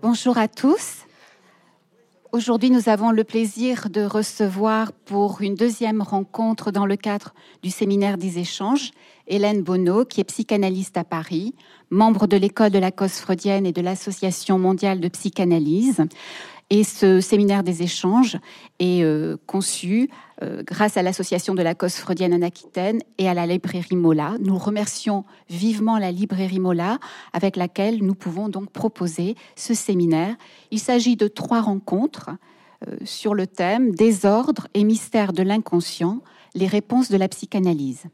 Bonjour 0.00 0.38
à 0.38 0.46
tous. 0.46 1.06
Aujourd'hui, 2.30 2.70
nous 2.70 2.88
avons 2.88 3.10
le 3.10 3.24
plaisir 3.24 3.88
de 3.90 4.02
recevoir 4.02 4.92
pour 4.92 5.40
une 5.40 5.56
deuxième 5.56 6.02
rencontre 6.02 6.70
dans 6.70 6.86
le 6.86 6.94
cadre 6.94 7.34
du 7.64 7.70
séminaire 7.70 8.16
des 8.16 8.38
échanges 8.38 8.92
Hélène 9.26 9.62
Bonneau, 9.62 10.04
qui 10.04 10.20
est 10.20 10.24
psychanalyste 10.24 10.96
à 10.96 11.02
Paris, 11.02 11.52
membre 11.90 12.28
de 12.28 12.36
l'école 12.36 12.70
de 12.70 12.78
la 12.78 12.92
cause 12.92 13.14
freudienne 13.14 13.66
et 13.66 13.72
de 13.72 13.80
l'Association 13.80 14.56
mondiale 14.56 15.00
de 15.00 15.08
psychanalyse. 15.08 16.04
Et 16.70 16.84
ce 16.84 17.20
séminaire 17.20 17.64
des 17.64 17.82
échanges 17.82 18.38
est 18.78 19.02
euh, 19.02 19.36
conçu 19.46 20.10
euh, 20.42 20.62
grâce 20.64 20.96
à 20.96 21.02
l'association 21.02 21.54
de 21.54 21.62
la 21.62 21.74
cause 21.74 21.94
freudienne 21.94 22.32
en 22.32 22.42
Aquitaine 22.42 23.00
et 23.18 23.28
à 23.28 23.34
la 23.34 23.46
librairie 23.46 23.96
Mola. 23.96 24.36
Nous 24.40 24.56
remercions 24.56 25.24
vivement 25.50 25.98
la 25.98 26.12
librairie 26.12 26.60
Mola 26.60 26.98
avec 27.32 27.56
laquelle 27.56 28.04
nous 28.04 28.14
pouvons 28.14 28.48
donc 28.48 28.70
proposer 28.70 29.34
ce 29.56 29.74
séminaire. 29.74 30.36
Il 30.70 30.78
s'agit 30.78 31.16
de 31.16 31.26
trois 31.26 31.60
rencontres 31.60 32.30
euh, 32.86 32.96
sur 33.04 33.34
le 33.34 33.48
thème 33.48 33.92
Désordre 33.92 34.68
et 34.74 34.84
mystère 34.84 35.32
de 35.32 35.42
l'inconscient, 35.42 36.20
les 36.54 36.68
réponses 36.68 37.10
de 37.10 37.16
la 37.16 37.26
psychanalyse. 37.28 38.04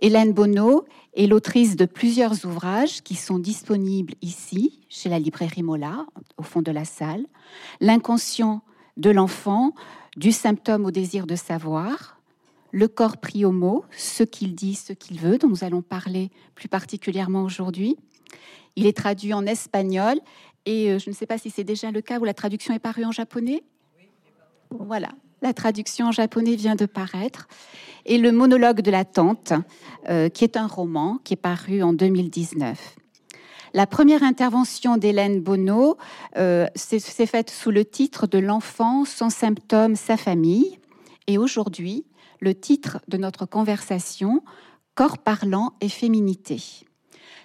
Hélène 0.00 0.32
Bonneau 0.32 0.86
est 1.14 1.26
l'autrice 1.26 1.76
de 1.76 1.84
plusieurs 1.84 2.44
ouvrages 2.46 3.02
qui 3.02 3.14
sont 3.14 3.38
disponibles 3.38 4.14
ici, 4.22 4.80
chez 4.88 5.08
la 5.08 5.18
librairie 5.18 5.62
Mola, 5.62 6.06
au 6.38 6.42
fond 6.42 6.62
de 6.62 6.70
la 6.70 6.84
salle. 6.84 7.26
L'inconscient 7.80 8.62
de 8.96 9.10
l'enfant, 9.10 9.72
du 10.16 10.32
symptôme 10.32 10.84
au 10.84 10.90
désir 10.90 11.26
de 11.26 11.36
savoir. 11.36 12.20
Le 12.72 12.88
corps 12.88 13.18
pris 13.18 13.44
au 13.44 13.52
mot, 13.52 13.84
ce 13.96 14.22
qu'il 14.22 14.54
dit, 14.54 14.74
ce 14.74 14.92
qu'il 14.92 15.18
veut, 15.18 15.38
dont 15.38 15.48
nous 15.48 15.64
allons 15.64 15.82
parler 15.82 16.30
plus 16.54 16.68
particulièrement 16.68 17.42
aujourd'hui. 17.42 17.96
Il 18.76 18.86
est 18.86 18.96
traduit 18.96 19.32
en 19.32 19.46
espagnol 19.46 20.18
et 20.66 20.90
euh, 20.90 20.98
je 20.98 21.08
ne 21.08 21.14
sais 21.14 21.26
pas 21.26 21.38
si 21.38 21.50
c'est 21.50 21.64
déjà 21.64 21.90
le 21.90 22.02
cas 22.02 22.18
où 22.18 22.24
la 22.24 22.34
traduction 22.34 22.74
est 22.74 22.78
parue 22.78 23.04
en 23.04 23.12
japonais. 23.12 23.62
Voilà, 24.70 25.10
la 25.42 25.54
traduction 25.54 26.06
en 26.06 26.12
japonais 26.12 26.56
vient 26.56 26.74
de 26.74 26.86
paraître. 26.86 27.48
Et 28.04 28.18
le 28.18 28.32
monologue 28.32 28.80
de 28.80 28.90
la 28.90 29.04
tante, 29.04 29.52
euh, 30.08 30.28
qui 30.28 30.44
est 30.44 30.56
un 30.56 30.66
roman 30.66 31.18
qui 31.24 31.34
est 31.34 31.38
paru 31.38 31.82
en 31.82 31.92
2019. 31.92 32.96
La 33.74 33.86
première 33.86 34.22
intervention 34.22 34.96
d'Hélène 34.96 35.40
Bonneau 35.40 35.96
euh, 36.36 36.66
s'est 36.74 37.26
faite 37.26 37.50
sous 37.50 37.70
le 37.70 37.84
titre 37.84 38.26
de 38.26 38.38
L'enfant, 38.38 39.04
sans 39.04 39.30
symptômes, 39.30 39.96
sa 39.96 40.16
famille. 40.16 40.78
Et 41.26 41.38
aujourd'hui, 41.38 42.04
le 42.40 42.54
titre 42.54 43.00
de 43.08 43.16
notre 43.16 43.46
conversation, 43.46 44.42
Corps 44.94 45.18
parlant 45.18 45.74
et 45.82 45.90
féminité. 45.90 46.62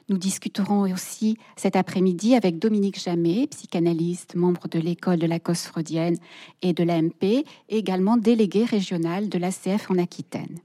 Nous 0.08 0.18
discuterons 0.18 0.92
aussi 0.92 1.38
cet 1.56 1.76
après-midi 1.76 2.36
avec 2.36 2.60
Dominique 2.60 3.00
Jamet, 3.00 3.48
psychanalyste, 3.48 4.36
membre 4.36 4.68
de 4.68 4.80
l'école 4.80 5.20
de 5.20 5.28
la 5.28 5.40
cause 5.40 5.62
freudienne 5.62 6.18
et 6.62 6.74
de 6.74 6.84
l'AMP, 6.84 7.24
et 7.24 7.46
également 7.70 8.18
délégué 8.18 8.66
régional 8.66 9.30
de 9.30 9.38
l'ACF 9.38 9.90
en 9.90 9.98
Aquitaine. 9.98 10.60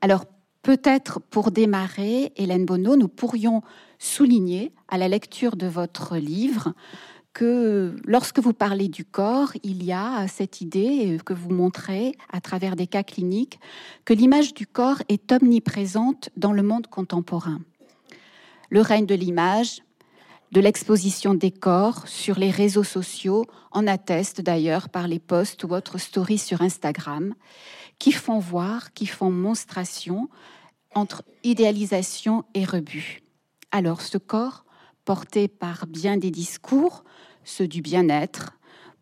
Alors, 0.00 0.24
peut-être 0.62 1.20
pour 1.20 1.50
démarrer, 1.50 2.32
Hélène 2.36 2.64
Bonneau, 2.64 2.96
nous 2.96 3.08
pourrions 3.08 3.62
souligner 4.04 4.72
à 4.88 4.98
la 4.98 5.08
lecture 5.08 5.56
de 5.56 5.66
votre 5.66 6.16
livre 6.16 6.74
que 7.32 7.96
lorsque 8.04 8.38
vous 8.38 8.52
parlez 8.52 8.88
du 8.88 9.04
corps, 9.04 9.52
il 9.64 9.82
y 9.82 9.92
a 9.92 10.28
cette 10.28 10.60
idée 10.60 11.18
que 11.24 11.32
vous 11.32 11.50
montrez 11.50 12.16
à 12.32 12.40
travers 12.40 12.76
des 12.76 12.86
cas 12.86 13.02
cliniques 13.02 13.58
que 14.04 14.14
l'image 14.14 14.54
du 14.54 14.66
corps 14.68 15.02
est 15.08 15.32
omniprésente 15.32 16.30
dans 16.36 16.52
le 16.52 16.62
monde 16.62 16.86
contemporain. 16.86 17.60
Le 18.70 18.80
règne 18.80 19.06
de 19.06 19.16
l'image, 19.16 19.82
de 20.52 20.60
l'exposition 20.60 21.34
des 21.34 21.50
corps 21.50 22.06
sur 22.06 22.38
les 22.38 22.50
réseaux 22.50 22.84
sociaux 22.84 23.46
en 23.72 23.88
atteste 23.88 24.40
d'ailleurs 24.40 24.88
par 24.88 25.08
les 25.08 25.18
posts 25.18 25.64
ou 25.64 25.74
autres 25.74 25.98
stories 25.98 26.38
sur 26.38 26.62
Instagram 26.62 27.34
qui 27.98 28.12
font 28.12 28.38
voir, 28.38 28.92
qui 28.92 29.06
font 29.06 29.30
monstration 29.30 30.28
entre 30.94 31.24
idéalisation 31.42 32.44
et 32.54 32.64
rebut. 32.64 33.23
Alors 33.74 34.02
ce 34.02 34.18
corps, 34.18 34.64
porté 35.04 35.48
par 35.48 35.88
bien 35.88 36.16
des 36.16 36.30
discours, 36.30 37.02
ceux 37.42 37.66
du 37.66 37.82
bien-être, 37.82 38.56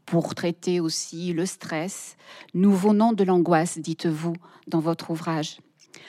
pour 0.06 0.34
traiter 0.34 0.80
aussi 0.80 1.34
le 1.34 1.44
stress, 1.44 2.16
nouveau 2.54 2.94
nom 2.94 3.12
de 3.12 3.22
l'angoisse, 3.22 3.78
dites-vous 3.78 4.32
dans 4.68 4.80
votre 4.80 5.10
ouvrage. 5.10 5.60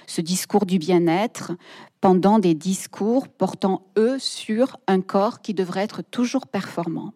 Ce 0.08 0.22
discours 0.22 0.66
du 0.66 0.80
bien-être 0.80 1.52
pendant 2.00 2.40
des 2.40 2.54
discours 2.54 3.28
portant, 3.28 3.86
eux, 3.98 4.18
sur 4.18 4.78
un 4.88 5.02
corps 5.02 5.42
qui 5.42 5.54
devrait 5.54 5.84
être 5.84 6.02
toujours 6.02 6.48
performant. 6.48 7.14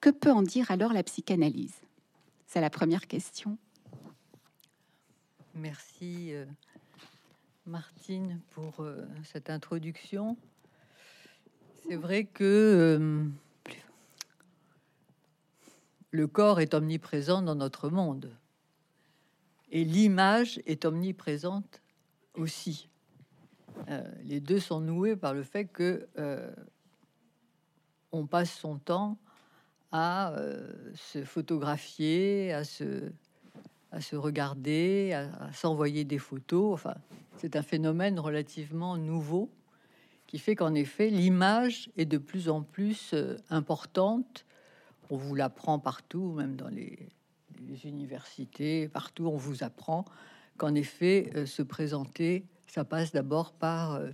Que 0.00 0.10
peut 0.10 0.30
en 0.30 0.42
dire 0.42 0.70
alors 0.70 0.92
la 0.92 1.02
psychanalyse? 1.02 1.74
C'est 2.46 2.60
la 2.60 2.70
première 2.70 3.08
question. 3.08 3.58
Merci 5.52 6.32
euh, 6.32 6.44
Martine 7.66 8.38
pour 8.50 8.84
euh, 8.84 9.04
cette 9.24 9.50
introduction. 9.50 10.36
C'est 11.88 11.96
vrai 11.96 12.24
que 12.24 12.42
euh, 12.98 13.24
le 16.10 16.26
corps 16.26 16.58
est 16.58 16.74
omniprésent 16.74 17.42
dans 17.42 17.54
notre 17.54 17.90
monde 17.90 18.32
et 19.70 19.84
l'image 19.84 20.60
est 20.66 20.84
omniprésente 20.84 21.82
aussi. 22.34 22.88
Euh, 23.88 24.02
les 24.24 24.40
deux 24.40 24.58
sont 24.58 24.80
noués 24.80 25.14
par 25.14 25.32
le 25.32 25.44
fait 25.44 25.66
que 25.66 26.08
euh, 26.18 26.50
on 28.10 28.26
passe 28.26 28.52
son 28.52 28.78
temps 28.78 29.16
à 29.92 30.34
se 30.94 31.22
photographier, 31.22 32.52
à 32.52 32.64
se, 32.64 33.12
à 33.92 34.00
se 34.00 34.16
regarder, 34.16 35.12
à, 35.12 35.52
s'envoyer 35.52 36.04
des 36.04 36.18
photos. 36.18 36.74
Enfin, 36.74 36.94
c'est 37.36 37.54
un 37.54 37.62
phénomène 37.62 38.18
relativement 38.18 38.96
nouveau 38.96 39.50
qui 40.26 40.38
fait 40.38 40.56
qu'en 40.56 40.74
effet, 40.74 41.10
l'image 41.10 41.90
est 41.96 42.04
de 42.04 42.18
plus 42.18 42.48
en 42.48 42.62
plus 42.62 43.14
importante. 43.50 44.44
On 45.10 45.16
vous 45.16 45.34
l'apprend 45.34 45.78
partout, 45.78 46.32
même 46.32 46.56
dans 46.56 46.68
les, 46.68 46.98
universités, 47.84 48.88
partout 48.88 49.26
on 49.26 49.36
vous 49.36 49.64
apprend 49.64 50.04
qu'en 50.56 50.74
effet, 50.74 51.46
se 51.46 51.62
présenter 51.62 52.44
ça 52.76 52.84
passe 52.84 53.12
d'abord 53.12 53.52
par 53.52 53.94
euh, 53.94 54.10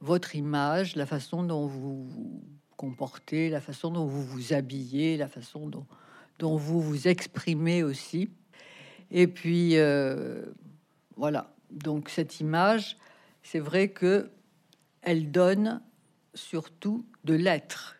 votre 0.00 0.34
image, 0.34 0.96
la 0.96 1.06
façon 1.06 1.44
dont 1.44 1.66
vous 1.66 2.04
vous 2.04 2.42
comportez, 2.76 3.48
la 3.48 3.60
façon 3.60 3.92
dont 3.92 4.06
vous 4.06 4.24
vous 4.24 4.52
habillez, 4.52 5.16
la 5.16 5.28
façon 5.28 5.68
dont, 5.68 6.56
vous 6.56 6.80
vous 6.80 7.06
exprimez 7.06 7.84
aussi. 7.84 8.28
Et 9.12 9.28
puis, 9.28 9.76
euh, 9.76 10.46
voilà. 11.16 11.54
Donc, 11.70 12.08
cette 12.08 12.40
image, 12.40 12.96
c'est 13.44 13.60
vrai 13.60 13.90
que 13.90 14.28
elle 15.02 15.30
donne 15.30 15.82
surtout 16.34 17.04
de 17.24 17.34
l'être. 17.34 17.96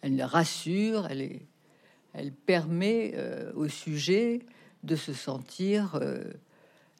Elle 0.00 0.22
rassure, 0.22 1.06
elle, 1.10 1.20
est, 1.20 1.46
elle 2.12 2.32
permet 2.32 3.12
euh, 3.14 3.52
au 3.54 3.68
sujet 3.68 4.40
de 4.82 4.96
se 4.96 5.12
sentir 5.12 6.00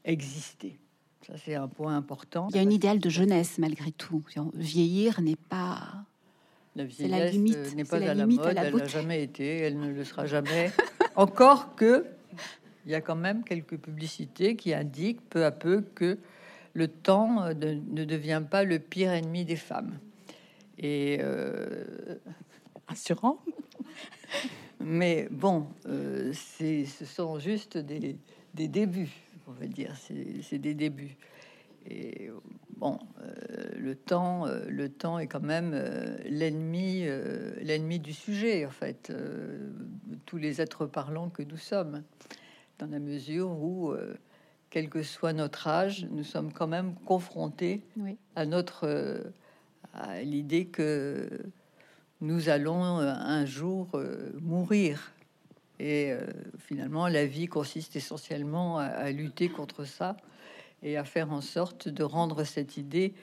exister. 0.05 0.79
Ça, 1.27 1.35
c'est 1.37 1.55
un 1.55 1.69
point 1.69 1.97
important. 1.97 2.49
Il 2.51 2.57
y 2.57 2.59
a 2.59 2.63
un 2.63 2.71
idéal 2.71 2.99
de 2.99 3.09
jeunesse 3.09 3.59
malgré 3.59 3.93
tout. 3.93 4.25
Vieillir 4.55 5.21
n'est 5.21 5.37
pas. 5.37 6.05
La 6.75 6.85
la 6.85 7.31
limite. 7.31 7.57
Euh, 7.57 7.71
n'est 7.77 7.85
pas 7.85 7.97
à 7.97 8.15
la 8.15 8.27
mode. 8.27 8.41
elle 8.57 8.77
n'a 8.77 8.87
jamais 8.87 9.23
été. 9.23 9.59
Elle 9.59 9.79
ne 9.79 9.93
le 9.93 10.05
sera 10.05 10.27
jamais. 10.27 10.73
Encore 11.17 11.77
que, 11.77 12.07
il 12.87 12.93
y 12.93 12.95
a 12.95 13.01
quand 13.01 13.15
même 13.15 13.45
quelques 13.45 13.77
publicités 13.77 14.57
qui 14.57 14.75
indiquent 14.75 15.21
peu 15.29 15.45
à 15.45 15.53
peu 15.53 15.85
que 15.95 16.19
le 16.75 16.89
temps 16.89 17.43
euh, 17.43 17.55
ne 17.55 18.05
devient 18.05 18.43
pas 18.49 18.65
le 18.65 18.79
pire 18.79 19.13
ennemi 19.13 19.45
des 19.45 19.57
femmes. 19.57 19.99
Et 20.79 21.19
euh, 21.21 22.17
assurant. 22.89 23.39
Mais 24.81 25.29
bon, 25.31 25.69
c'est, 26.33 26.87
ce 26.87 27.05
sont 27.05 27.39
juste 27.39 27.79
des, 27.79 28.17
des 28.55 28.69
débuts 28.69 29.33
on 29.47 29.53
va 29.53 29.67
dire, 29.67 29.95
c'est 29.97 30.59
des 30.59 30.75
débuts. 30.75 31.17
Et 31.89 32.31
bon, 32.77 32.99
euh, 33.21 33.35
le 33.77 33.95
temps, 33.97 34.47
euh, 34.47 34.65
le 34.69 34.89
temps 34.89 35.19
est 35.19 35.27
quand 35.27 35.43
même 35.43 35.73
euh, 35.75 36.17
l'ennemi, 36.27 37.05
l'ennemi 37.61 37.99
du 37.99 38.13
sujet 38.13 38.67
en 38.67 38.71
fait. 38.71 39.13
tous 40.27 40.37
les 40.37 40.61
êtres 40.61 40.87
parlants 40.87 41.29
que 41.29 41.43
nous 41.43 41.57
sommes, 41.57 42.03
dans 42.79 42.87
la 42.87 43.01
mesure 43.01 43.51
où, 43.51 43.95
quel 44.73 44.89
que 44.89 45.03
soit 45.03 45.35
notre 45.35 45.69
âge, 45.69 46.07
nous 46.11 46.25
sommes 46.25 46.51
quand 46.51 46.67
même 46.67 46.95
confrontés 47.05 47.83
à 48.35 48.47
notre, 48.47 49.23
à 49.93 50.23
l'idée 50.23 50.65
que 50.65 51.29
nous 52.23 52.49
allons 52.49 52.83
un 52.83 53.45
jour 53.45 54.01
mourir 54.41 55.13
et 55.79 56.13
euh, 56.13 56.25
finalement, 56.59 57.09
la 57.09 57.27
vie 57.27 57.49
consiste 57.49 57.97
essentiellement 57.97 58.79
à, 58.79 59.11
lutter 59.11 59.49
contre 59.49 59.85
ça 59.85 60.17
et 60.83 60.97
à 60.97 61.05
faire 61.05 61.33
en 61.33 61.41
sorte 61.41 61.89
de 61.89 62.05
rendre 62.05 62.45
cette 62.45 62.77
idée 62.77 63.15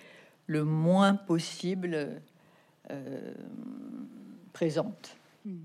le 0.45 0.66
moins 0.66 1.16
possible 1.16 2.22
présente. 4.52 5.16
Hmm. 5.45 5.57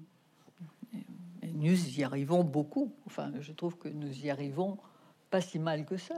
Et 1.42 1.52
nous 1.52 1.98
y 1.98 2.04
arrivons 2.04 2.44
beaucoup. 2.44 2.92
Enfin, 3.06 3.32
je 3.40 3.52
trouve 3.52 3.76
que 3.76 3.88
nous 3.88 4.24
y 4.24 4.30
arrivons 4.30 4.78
pas 5.34 5.40
si 5.40 5.58
mal 5.58 5.84
que 5.84 5.96
ça. 5.96 6.14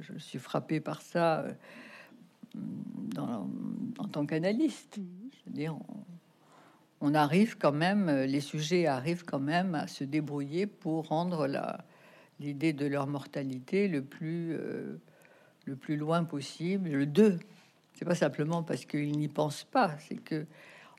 Je 0.00 0.18
suis 0.18 0.40
frappé 0.40 0.80
par 0.80 1.02
ça 1.02 1.44
en 3.16 4.08
tant 4.10 4.26
qu'analyste. 4.26 4.98
Dire, 5.46 5.76
on 7.00 7.14
arrive 7.14 7.58
quand 7.58 7.70
même, 7.70 8.08
euh, 8.08 8.26
les 8.26 8.40
sujets 8.40 8.86
arrivent 8.86 9.24
quand 9.24 9.38
même 9.38 9.76
à 9.76 9.86
se 9.86 10.02
débrouiller 10.02 10.66
pour 10.66 11.06
rendre 11.06 11.46
la, 11.46 11.84
l'idée 12.40 12.72
de 12.72 12.86
leur 12.86 13.06
mortalité 13.06 13.86
le 13.86 14.02
plus, 14.02 14.56
euh, 14.56 14.96
le 15.64 15.76
plus 15.76 15.96
loin 15.96 16.24
possible. 16.24 16.88
Le 16.90 17.06
2, 17.06 17.38
c'est 17.94 18.04
pas 18.04 18.16
simplement 18.16 18.64
parce 18.64 18.84
qu'ils 18.84 19.16
n'y 19.16 19.28
pensent 19.28 19.62
pas, 19.62 19.96
c'est 20.08 20.16
que 20.20 20.44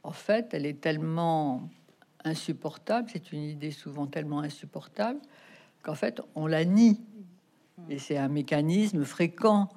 en 0.03 0.13
fait, 0.13 0.53
elle 0.53 0.65
est 0.65 0.79
tellement 0.79 1.69
insupportable, 2.23 3.09
c'est 3.11 3.33
une 3.33 3.43
idée 3.43 3.71
souvent 3.71 4.07
tellement 4.07 4.39
insupportable 4.39 5.19
qu'en 5.83 5.95
fait, 5.95 6.21
on 6.35 6.47
la 6.47 6.65
nie. 6.65 7.01
Et 7.89 7.97
c'est 7.97 8.17
un 8.17 8.27
mécanisme 8.27 9.03
fréquent 9.03 9.69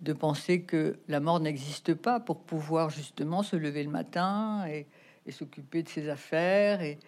de 0.00 0.12
penser 0.12 0.62
que 0.62 0.98
la 1.08 1.20
mort 1.20 1.40
n'existe 1.40 1.94
pas 1.94 2.20
pour 2.20 2.40
pouvoir 2.40 2.90
justement 2.90 3.42
se 3.42 3.56
lever 3.56 3.84
le 3.84 3.90
matin 3.90 4.64
et, 4.66 4.86
et 5.26 5.32
s'occuper 5.32 5.82
de 5.82 5.88
ses 5.88 6.08
affaires 6.08 6.82
et, 6.82 6.98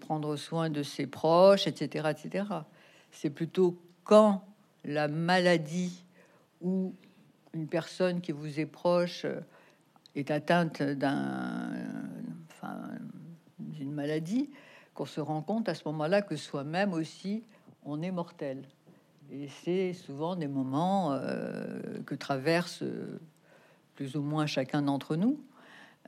prendre 0.00 0.36
soin 0.36 0.70
de 0.70 0.82
ses 0.82 1.06
proches, 1.06 1.66
etc., 1.66 2.08
etc. 2.10 2.46
C'est 3.10 3.30
plutôt 3.30 3.78
quand 4.02 4.42
la 4.84 5.08
maladie 5.08 6.04
ou 6.62 6.94
une 7.52 7.68
personne 7.68 8.20
qui 8.20 8.32
vous 8.32 8.58
est 8.58 8.66
proche 8.66 9.24
euh, 9.24 9.40
est 10.16 10.30
atteinte 10.30 10.82
d'un, 10.82 11.70
enfin, 12.50 12.78
d'une 13.58 13.92
maladie 13.92 14.50
qu'on 14.94 15.04
se 15.04 15.20
rend 15.20 15.42
compte 15.42 15.68
à 15.68 15.74
ce 15.74 15.82
moment-là 15.86 16.22
que 16.22 16.36
soi-même 16.36 16.92
aussi 16.92 17.44
on 17.84 18.02
est 18.02 18.10
mortel. 18.10 18.64
Et 19.30 19.48
c'est 19.48 19.92
souvent 19.92 20.36
des 20.36 20.48
moments 20.48 21.12
euh, 21.12 22.02
que 22.06 22.14
traverse 22.14 22.82
euh, 22.82 23.18
plus 23.94 24.16
ou 24.16 24.22
moins 24.22 24.46
chacun 24.46 24.82
d'entre 24.82 25.16
nous. 25.16 25.40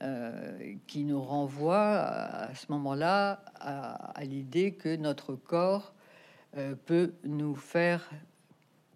Euh, 0.02 0.74
qui 0.86 1.04
nous 1.04 1.22
renvoie 1.22 1.94
à, 1.94 2.54
ce 2.54 2.66
moment-là 2.68 3.42
à, 3.58 4.22
l'idée 4.24 4.72
que 4.72 4.94
notre 4.94 5.34
corps 5.34 5.94
peut 6.84 7.14
nous 7.24 7.54
faire 7.54 8.10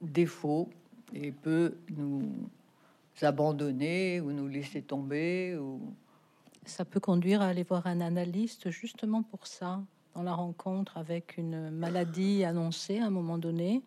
défaut 0.03 0.69
et 1.15 1.33
peut 1.33 1.79
nous 1.89 2.31
abandonner 3.23 4.21
ou 4.21 4.33
nous 4.33 4.47
laisser 4.47 4.83
tomber. 4.83 5.57
Ou... 5.57 5.81
Ça 6.67 6.85
peut 6.85 7.01
conduire 7.01 7.41
à 7.41 7.47
aller 7.47 7.63
voir 7.63 7.87
un 7.87 8.03
analyste 8.03 8.69
justement 8.69 9.23
pour 9.23 9.47
ça, 9.47 9.81
dans 10.15 10.23
la 10.23 10.35
rencontre 10.35 10.97
avec 10.97 11.37
une 11.37 11.71
maladie 11.71 12.45
annoncée 12.45 12.99
à 12.99 13.07
un 13.07 13.11
moment 13.11 13.39
donné, 13.39 13.83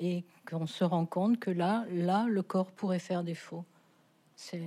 et 0.00 0.24
qu'on 0.48 0.66
se 0.66 0.84
rend 0.84 1.06
compte 1.06 1.38
que 1.38 1.50
là, 1.50 1.84
là, 1.90 2.26
le 2.28 2.42
corps 2.42 2.70
pourrait 2.70 2.98
faire 2.98 3.22
défaut. 3.22 3.64
C'est 4.36 4.62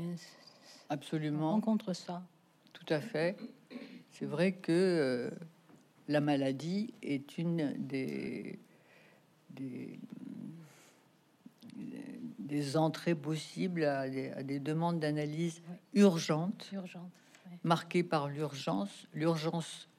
Absolument. 0.89 1.59
contre 1.61 1.93
ça. 1.93 2.23
Tout 2.73 2.85
à 2.89 3.01
fait. 3.01 3.37
C'est 4.11 4.25
vrai 4.25 4.53
que 4.53 4.71
euh, 4.71 5.29
la 6.07 6.21
maladie 6.21 6.93
est 7.01 7.37
une 7.37 7.73
des, 7.77 8.59
des, 9.49 9.99
des 12.39 12.77
entrées 12.77 13.15
possibles 13.15 13.83
à 13.83 14.07
des, 14.09 14.59
demandes 14.59 14.99
d'analyse 14.99 15.61
urgentes, 15.93 16.71
marquées 17.63 18.03
par 18.03 18.29
l'urgence. 18.29 19.07
L'urgence, 19.13 19.89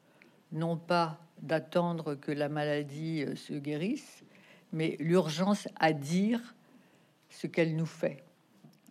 non 0.53 0.77
pas 0.77 1.19
d'attendre 1.43 2.15
que 2.15 2.33
la 2.33 2.49
maladie 2.49 3.25
euh, 3.25 3.37
se 3.37 3.55
guérisse, 3.55 4.25
mais 4.73 4.97
l'urgence 5.01 5.69
à 5.79 5.93
dire 5.93 6.55
ce 7.31 7.47
qu'elle 7.47 7.77
nous 7.77 7.87
fait 7.87 8.25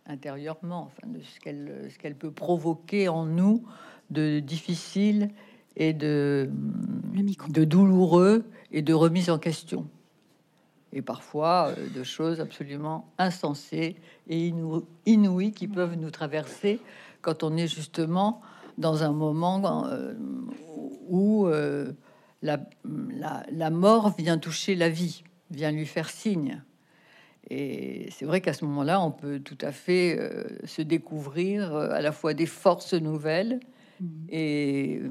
intérieurement, 0.05 0.83
enfin, 0.83 1.07
de 1.07 1.21
ce 1.21 1.39
qu'elle 1.39 1.89
ce 1.89 1.97
qu'elle 1.97 2.15
peut 2.15 2.31
provoquer 2.31 3.09
en 3.09 3.25
nous 3.25 3.63
de 4.11 4.39
difficile 4.39 5.29
et 5.75 5.93
de, 5.93 6.49
de 7.49 7.63
douloureux 7.63 8.45
et 8.71 8.81
de 8.81 8.93
remise 8.93 9.29
en 9.29 9.39
question. 9.39 9.87
Et 10.93 11.01
parfois 11.01 11.73
euh, 11.77 11.89
de 11.89 12.03
choses 12.03 12.39
absolument 12.39 13.11
insensées 13.17 13.95
et 14.29 14.53
inouïes 15.05 15.51
qui 15.51 15.67
peuvent 15.67 15.95
nous 15.95 16.11
traverser 16.11 16.79
quand 17.21 17.43
on 17.43 17.57
est 17.57 17.67
justement 17.67 18.41
dans 18.77 19.03
un 19.03 19.11
moment 19.11 19.87
euh, 19.87 20.13
où 21.07 21.47
euh, 21.47 21.91
la, 22.41 22.59
la, 22.83 23.45
la 23.51 23.69
mort 23.69 24.15
vient 24.17 24.37
toucher 24.37 24.75
la 24.75 24.89
vie, 24.89 25.23
vient 25.51 25.71
lui 25.71 25.85
faire 25.85 26.09
signe. 26.09 26.61
Et 27.49 28.09
c'est 28.11 28.25
vrai 28.25 28.41
qu'à 28.41 28.53
ce 28.53 28.65
moment-là, 28.65 28.99
on 29.01 29.11
peut 29.11 29.39
tout 29.39 29.57
à 29.61 29.71
fait 29.71 30.17
euh, 30.17 30.45
se 30.65 30.81
découvrir 30.81 31.75
euh, 31.75 31.89
à 31.91 32.01
la 32.01 32.11
fois 32.11 32.33
des 32.33 32.47
forces 32.47 32.93
nouvelles 32.93 33.59
mmh. 33.99 34.05
et 34.29 35.01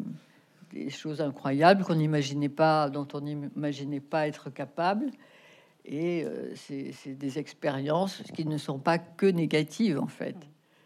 des 0.72 0.90
choses 0.90 1.20
incroyables 1.20 1.84
qu'on 1.84 1.94
n'imaginait 1.94 2.48
pas, 2.48 2.90
dont 2.90 3.06
on 3.14 3.20
n'imaginait 3.20 4.00
pas 4.00 4.26
être 4.26 4.50
capable. 4.50 5.10
Et 5.86 6.26
c'est 6.54 7.14
des 7.18 7.38
expériences 7.38 8.22
qui 8.34 8.46
ne 8.46 8.56
sont 8.56 8.78
pas 8.78 8.96
que 8.96 9.26
négatives, 9.26 10.00
en 10.00 10.06
fait. 10.06 10.34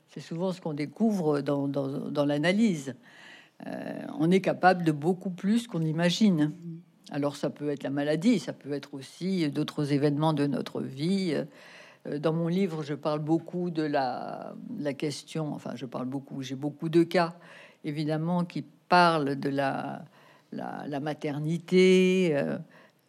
C'est 0.09 0.19
souvent 0.19 0.53
ce 0.53 0.61
qu'on 0.61 0.75
découvre 0.75 1.41
dans, 1.41 1.69
dans, 1.69 2.11
dans 2.11 2.25
l'analyse. 2.25 2.97
On 3.65 4.31
est 4.31 4.41
capable 4.41 4.85
de 4.85 4.93
beaucoup 4.93 5.31
plus 5.31 5.67
qu'on 5.67 5.83
imagine. 5.83 6.53
Alors 7.11 7.37
ça 7.37 7.49
peut 7.49 7.71
être 7.71 7.83
la 7.83 7.91
maladie, 7.91 8.39
ça 8.39 8.53
peut 8.53 8.73
être 8.73 8.95
aussi 8.95 9.49
d'autres 9.51 9.93
événements 9.93 10.35
de 10.35 10.47
notre 10.47 10.83
vie. 10.83 11.35
Euh, 12.07 12.19
dans 12.19 12.33
mon 12.33 12.49
livre, 12.49 12.83
je 12.83 12.95
parle 12.95 13.21
beaucoup 13.21 13.71
de 13.71 13.83
la, 13.83 14.55
question, 14.97 15.55
enfin 15.55 15.73
je 15.75 15.87
parle 15.87 16.07
beaucoup, 16.07 16.43
j'ai 16.43 16.55
beaucoup 16.55 16.89
de 16.89 17.03
cas, 17.03 17.37
évidemment, 17.85 18.45
qui 18.45 18.63
parlent 18.89 19.37
de 19.37 19.49
la, 19.49 20.05
maternité, 21.01 22.31
euh, 22.33 22.59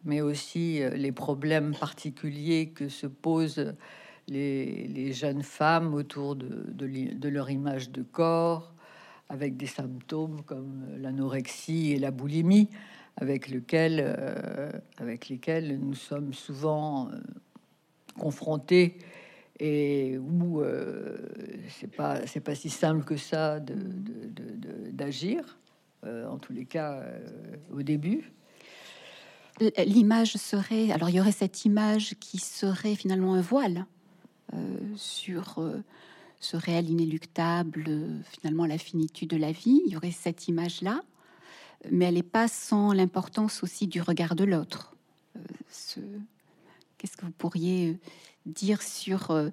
mais 0.04 0.22
aussi 0.22 0.82
euh, 0.82 0.90
les 0.90 1.12
problèmes 1.12 1.74
particuliers 1.78 2.70
que 2.70 2.88
se 2.88 3.06
posent 3.06 3.74
les, 4.28 5.12
jeunes 5.12 5.42
femmes 5.42 5.92
autour 5.92 6.36
de 6.36 7.28
leur 7.28 7.50
image 7.50 7.90
de 7.90 8.02
corps, 8.02 8.72
avec 9.30 9.56
des 9.56 9.66
symptômes 9.66 10.42
comme 10.42 10.84
l'anorexie 10.98 11.92
et 11.92 11.98
la 11.98 12.10
boulimie 12.10 12.68
avec, 13.16 13.48
lequel, 13.48 14.02
euh, 14.02 14.70
lesquels 15.28 15.78
nous 15.78 15.94
sommes 15.94 16.34
souvent 16.34 17.08
euh, 17.08 17.20
confrontés 18.18 18.98
et 19.60 20.18
où 20.18 20.60
euh, 20.60 21.16
c'est 21.68 21.94
pas 21.94 22.26
c'est 22.26 22.40
pas 22.40 22.54
si 22.54 22.70
simple 22.70 23.04
que 23.04 23.16
ça 23.16 23.60
d'agir 24.92 25.58
en 26.02 26.38
tous 26.38 26.54
les 26.54 26.64
cas 26.64 27.04
au 27.70 27.82
début. 27.82 28.32
L'image 29.84 30.32
serait 30.38 30.90
alors 30.90 31.10
il 31.10 31.16
y 31.16 31.20
aurait 31.20 31.30
cette 31.30 31.66
image 31.66 32.14
qui 32.20 32.38
serait 32.38 32.94
finalement 32.94 33.34
un 33.34 33.42
voile 33.42 33.84
sur 34.96 35.60
ce 36.40 36.56
réel 36.56 36.88
inéluctable 36.88 37.84
finalement 38.30 38.66
la 38.66 38.78
finitude 38.78 39.30
de 39.30 39.36
la 39.36 39.52
vie 39.52 39.82
il 39.86 39.92
y 39.92 39.96
aurait 39.96 40.10
cette 40.10 40.48
image 40.48 40.82
là 40.82 41.02
mais 41.90 42.06
elle 42.06 42.14
n'est 42.14 42.22
pas 42.22 42.48
sans 42.48 42.92
l'importance 42.92 43.62
aussi 43.62 43.86
du 43.86 44.00
regard 44.02 44.34
de 44.34 44.44
l'autre. 44.44 44.94
Euh, 45.36 45.40
qu'est-ce 46.98 47.16
que 47.16 47.24
vous 47.24 47.32
pourriez 47.32 47.90
euh, 47.90 47.98
dire 48.46 48.82
sur 48.82 49.30
euh, 49.30 49.50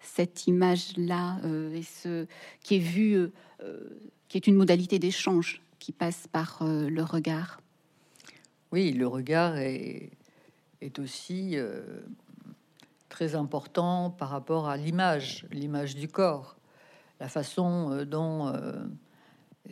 cette 0.00 0.46
image-là 0.46 1.40
et 1.74 1.82
ce 1.82 2.26
qui 2.62 2.76
est 2.76 2.80
vu, 2.80 3.28
qui 4.28 4.38
est 4.38 4.46
une 4.46 4.54
modalité 4.54 5.00
d'échange 5.00 5.60
qui 5.80 5.90
passe 5.90 6.28
par 6.30 6.62
le 6.62 7.02
regard? 7.02 7.60
Oui, 8.70 8.92
le 8.92 9.08
regard 9.08 9.56
est, 9.56 10.10
est 10.80 10.98
aussi 11.00 11.56
très 13.16 13.34
important 13.34 14.10
par 14.10 14.28
rapport 14.28 14.68
à 14.68 14.76
l'image, 14.76 15.46
l'image 15.50 15.94
du 15.94 16.06
corps, 16.06 16.56
la 17.18 17.28
façon 17.28 18.04
dont 18.04 18.52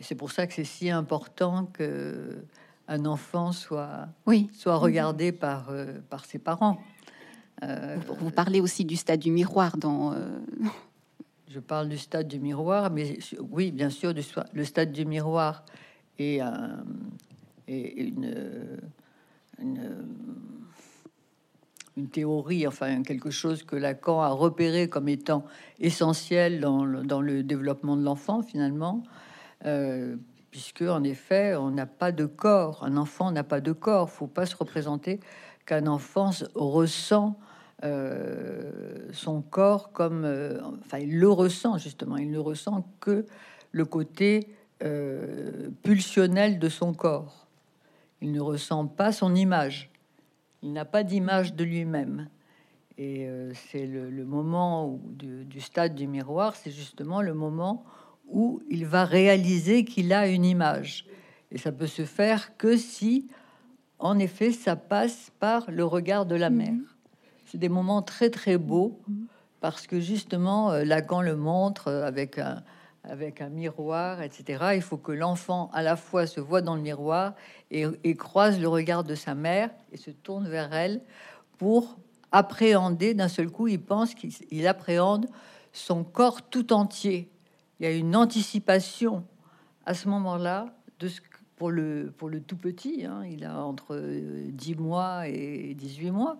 c'est 0.01 0.15
pour 0.15 0.31
ça 0.31 0.47
que 0.47 0.53
c'est 0.55 0.63
si 0.63 0.89
important 0.89 1.67
que 1.67 2.43
un 2.87 3.05
enfant 3.05 3.51
soit, 3.51 4.07
oui. 4.25 4.49
soit 4.53 4.77
regardé 4.77 5.31
par, 5.31 5.69
euh, 5.69 5.99
par 6.09 6.25
ses 6.25 6.39
parents. 6.39 6.79
Euh, 7.63 7.97
vous 8.19 8.31
parlez 8.31 8.61
aussi 8.61 8.85
du 8.85 8.95
stade 8.95 9.19
du 9.19 9.31
miroir 9.31 9.77
dans. 9.77 10.13
Euh, 10.13 10.39
Je 11.47 11.59
parle 11.59 11.87
du 11.87 11.97
stade 11.97 12.27
du 12.27 12.39
miroir, 12.39 12.91
mais 12.91 13.17
oui, 13.51 13.71
bien 13.71 13.89
sûr, 13.89 14.13
du, 14.13 14.21
le 14.51 14.65
stade 14.65 14.91
du 14.91 15.05
miroir 15.05 15.63
est, 16.19 16.41
une, 17.67 18.33
une, 19.59 19.95
une, 21.97 22.09
théorie, 22.09 22.67
enfin 22.67 23.03
quelque 23.03 23.29
chose 23.29 23.63
que 23.63 23.75
Lacan 23.75 24.21
a 24.21 24.29
repéré 24.29 24.89
comme 24.89 25.07
étant 25.07 25.45
essentiel 25.79 26.59
dans 26.59 26.83
le, 26.83 27.43
développement 27.43 27.95
de 27.95 28.03
l'enfant, 28.03 28.41
finalement. 28.41 29.03
euh, 29.65 30.15
puisque 30.51 30.83
en 30.83 31.03
effet, 31.03 31.55
on 31.55 31.71
n'a 31.71 31.85
pas 31.85 32.11
de 32.11 32.25
corps. 32.25 32.83
Un 32.85 32.95
enfant 32.95 33.31
n'a 33.31 33.43
pas 33.43 33.59
de 33.59 33.73
corps. 33.73 34.09
Faut 34.09 34.27
pas 34.27 34.45
se 34.45 34.55
représenter 34.55 35.19
qu'un 35.65 35.87
enfant 35.87 36.31
ressent 36.53 37.37
euh, 37.83 39.09
son 39.11 39.41
corps 39.41 39.91
comme, 39.91 40.23
euh, 40.23 40.61
enfin, 40.79 40.99
il 40.99 41.19
le 41.19 41.29
ressent 41.29 41.77
justement. 41.77 42.15
Il 42.17 42.31
ne 42.31 42.39
ressent 42.39 42.87
que 42.99 43.25
le 43.71 43.85
côté 43.85 44.47
pulsionnel 45.83 46.59
de 46.59 46.69
son 46.69 46.93
corps. 46.93 47.47
Il 48.21 48.31
ne 48.31 48.39
ressent 48.39 48.85
pas 48.85 49.11
son 49.11 49.33
image. 49.33 49.89
Il 50.65 50.73
n'a 50.73 50.83
pas 50.83 51.03
d'image 51.03 51.53
de 51.53 51.63
lui-même. 51.63 52.27
Et 52.97 53.27
euh, 53.27 53.53
c'est 53.53 53.85
le, 53.85 54.25
moment 54.25 54.99
du, 55.11 55.61
stade 55.61 55.93
du 55.93 56.07
miroir, 56.07 56.55
c'est 56.55 56.71
justement 56.71 57.21
le 57.21 57.35
moment 57.35 57.85
où 58.27 58.63
il 58.67 58.87
va 58.87 59.05
réaliser 59.05 59.85
qu'il 59.85 60.11
a 60.11 60.27
une 60.27 60.43
image. 60.43 61.05
Et 61.51 61.59
ça 61.59 61.71
peut 61.71 61.85
se 61.85 62.03
faire 62.03 62.57
que 62.57 62.77
si, 62.77 63.27
en 63.99 64.17
effet, 64.17 64.51
ça 64.51 64.75
passe 64.75 65.31
par 65.39 65.69
le 65.69 65.85
regard 65.85 66.25
de 66.25 66.35
la 66.35 66.49
mère. 66.49 66.97
C'est 67.45 67.59
des 67.59 67.69
moments 67.69 68.01
très 68.01 68.31
très 68.31 68.57
beaux 68.57 68.99
parce 69.61 69.85
que 69.85 69.99
justement, 69.99 70.71
euh, 70.71 70.83
Lacan 70.83 71.21
le 71.21 71.35
montre 71.35 71.89
euh, 71.89 72.07
avec 72.07 72.39
un, 72.39 72.63
avec 73.09 73.41
un 73.41 73.49
miroir, 73.49 74.21
etc. 74.21 74.71
Il 74.75 74.81
faut 74.81 74.97
que 74.97 75.11
l'enfant 75.11 75.69
à 75.73 75.81
la 75.81 75.95
fois 75.95 76.27
se 76.27 76.39
voit 76.39 76.61
dans 76.61 76.75
le 76.75 76.81
miroir 76.81 77.33
et, 77.71 78.15
croise 78.15 78.59
le 78.59 78.67
regard 78.67 79.03
de 79.03 79.15
sa 79.15 79.35
mère 79.35 79.69
et 79.91 79.97
se 79.97 80.11
tourne 80.11 80.47
vers 80.47 80.73
elle 80.73 81.01
pour 81.57 81.97
appréhender 82.31 83.13
d'un 83.13 83.27
seul 83.27 83.49
coup, 83.49 83.67
il 83.67 83.81
pense 83.81 84.13
qu'il 84.13 84.67
appréhende 84.67 85.27
son 85.71 86.03
corps 86.03 86.41
tout 86.41 86.73
entier. 86.73 87.29
Il 87.79 87.85
y 87.85 87.89
a 87.89 87.91
une 87.91 88.15
anticipation 88.15 89.25
à 89.85 89.93
ce 89.93 90.07
moment-là 90.09 90.73
de 90.99 91.07
ce 91.07 91.21
pour 91.55 91.71
le 91.71 92.13
pour 92.17 92.27
le 92.29 92.41
tout 92.41 92.57
petit, 92.57 93.05
hein, 93.05 93.23
il 93.29 93.45
a 93.45 93.63
entre 93.63 93.97
10 93.97 94.75
mois 94.75 95.27
et 95.27 95.73
18 95.73 96.11
mois, 96.11 96.37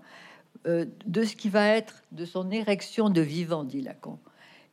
euh, 0.67 0.85
de 1.05 1.23
ce 1.23 1.37
qui 1.37 1.47
va 1.47 1.67
être 1.69 2.03
de 2.11 2.25
son 2.25 2.51
érection 2.51 3.09
de 3.09 3.21
vivant, 3.21 3.63
dit 3.63 3.81
Lacan. 3.81 4.19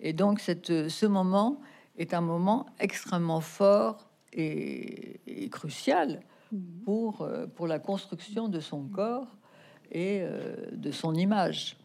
Et 0.00 0.12
donc 0.12 0.40
cette, 0.40 0.88
ce 0.88 1.06
moment 1.06 1.60
est 1.96 2.14
un 2.14 2.20
moment 2.20 2.66
extrêmement 2.78 3.40
fort 3.40 4.08
et, 4.32 5.20
et 5.26 5.48
crucial 5.50 6.20
mmh. 6.50 6.58
pour, 6.84 7.22
euh, 7.22 7.46
pour 7.46 7.66
la 7.66 7.78
construction 7.78 8.48
de 8.48 8.60
son 8.60 8.84
corps 8.84 9.36
et 9.92 10.20
euh, 10.22 10.56
de 10.72 10.90
son 10.90 11.14
image. 11.14 11.76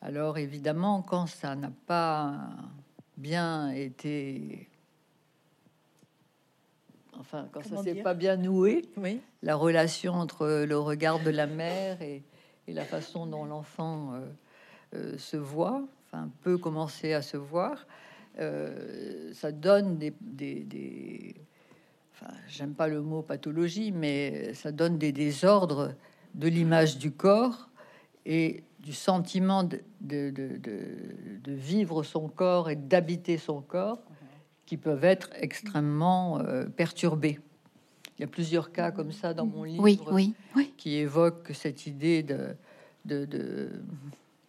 Alors 0.00 0.38
évidemment, 0.38 1.02
quand 1.02 1.26
ça 1.26 1.56
n'a 1.56 1.72
pas 1.86 2.50
bien 3.16 3.70
été, 3.70 4.68
enfin 7.18 7.48
quand 7.52 7.64
ça 7.64 7.82
s'est 7.82 7.96
pas 7.96 8.14
bien 8.14 8.36
noué, 8.36 8.84
oui. 8.96 9.20
la 9.42 9.56
relation 9.56 10.14
entre 10.14 10.64
le 10.66 10.78
regard 10.78 11.20
de 11.20 11.30
la 11.30 11.46
mère 11.46 12.00
et, 12.02 12.22
la 12.66 12.84
façon 12.84 13.26
dont 13.26 13.44
l'enfant 13.44 14.14
euh, 14.14 14.20
euh, 14.94 15.18
se 15.18 15.36
voit, 15.36 15.82
enfin 16.06 16.30
peut 16.42 16.56
commencer 16.56 17.12
à 17.12 17.20
se 17.20 17.36
voir, 17.36 17.86
ça 18.36 19.52
donne 19.52 19.98
des, 19.98 20.12
des, 20.20 20.60
des 20.64 21.34
enfin, 22.14 22.32
j'aime 22.48 22.74
pas 22.74 22.88
le 22.88 23.00
mot 23.00 23.22
pathologie, 23.22 23.92
mais 23.92 24.54
ça 24.54 24.72
donne 24.72 24.98
des 24.98 25.12
désordres 25.12 25.94
de 26.34 26.48
l'image 26.48 26.98
du 26.98 27.12
corps 27.12 27.70
et 28.26 28.64
du 28.80 28.92
sentiment 28.92 29.64
de, 29.64 29.80
de, 30.00 31.52
vivre 31.52 32.02
son 32.02 32.28
corps 32.28 32.68
et 32.68 32.76
d'habiter 32.76 33.38
son 33.38 33.62
corps 33.62 34.02
qui 34.66 34.76
peuvent 34.76 35.04
être 35.04 35.30
extrêmement 35.40 36.40
euh, 36.40 36.64
perturbés. 36.64 37.38
Il 38.18 38.22
y 38.22 38.24
a 38.24 38.28
plusieurs 38.28 38.72
cas 38.72 38.90
comme 38.90 39.12
ça 39.12 39.34
dans 39.34 39.46
mon 39.46 39.64
livre 39.64 39.82
oui, 39.82 39.98
oui, 40.10 40.34
oui. 40.54 40.74
qui 40.76 40.96
évoquent 40.96 41.52
cette 41.54 41.86
idée 41.86 42.22
de, 42.22 42.56
de, 43.04 43.70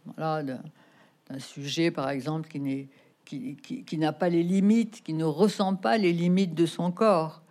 voilà, 0.05 0.43
d'un 0.43 1.39
sujet, 1.39 1.91
par 1.91 2.09
exemple, 2.09 2.49
qui 2.49 2.59
n'est 2.59 2.87
qui, 3.25 3.97
n'a 3.97 4.13
pas 4.13 4.29
les 4.29 4.43
limites, 4.43 5.03
qui 5.03 5.13
ne 5.13 5.25
ressent 5.25 5.75
pas 5.75 5.97
les 5.97 6.13
limites 6.13 6.53
de 6.53 6.65
son 6.65 6.91
corps. 6.91 7.41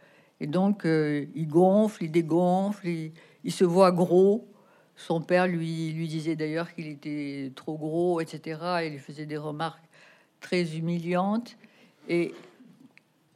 Et 0.40 0.46
donc, 0.46 0.86
euh, 0.86 1.26
il 1.34 1.48
gonfle, 1.48 2.04
il 2.04 2.10
dégonfle, 2.10 2.88
il, 3.44 3.52
se 3.52 3.64
voit 3.64 3.92
gros. 3.92 4.48
Son 4.96 5.20
père 5.20 5.46
lui, 5.46 5.92
lui 5.92 6.08
disait 6.08 6.36
d'ailleurs 6.36 6.72
qu'il 6.74 6.86
était 6.86 7.52
trop 7.54 7.76
gros, 7.76 8.20
etc. 8.20 8.60
Il 8.84 8.92
lui 8.92 8.98
faisait 8.98 9.26
des 9.26 9.36
remarques 9.36 9.84
très 10.40 10.76
humiliantes. 10.76 11.56
Et 12.08 12.34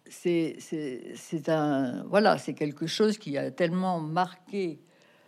c'est 0.09 1.49
un 1.49 2.04
voilà, 2.04 2.38
c'est 2.38 2.54
quelque 2.54 2.87
chose 2.87 3.18
qui 3.18 3.37
a 3.37 3.50
tellement 3.50 4.00
marqué 4.00 4.78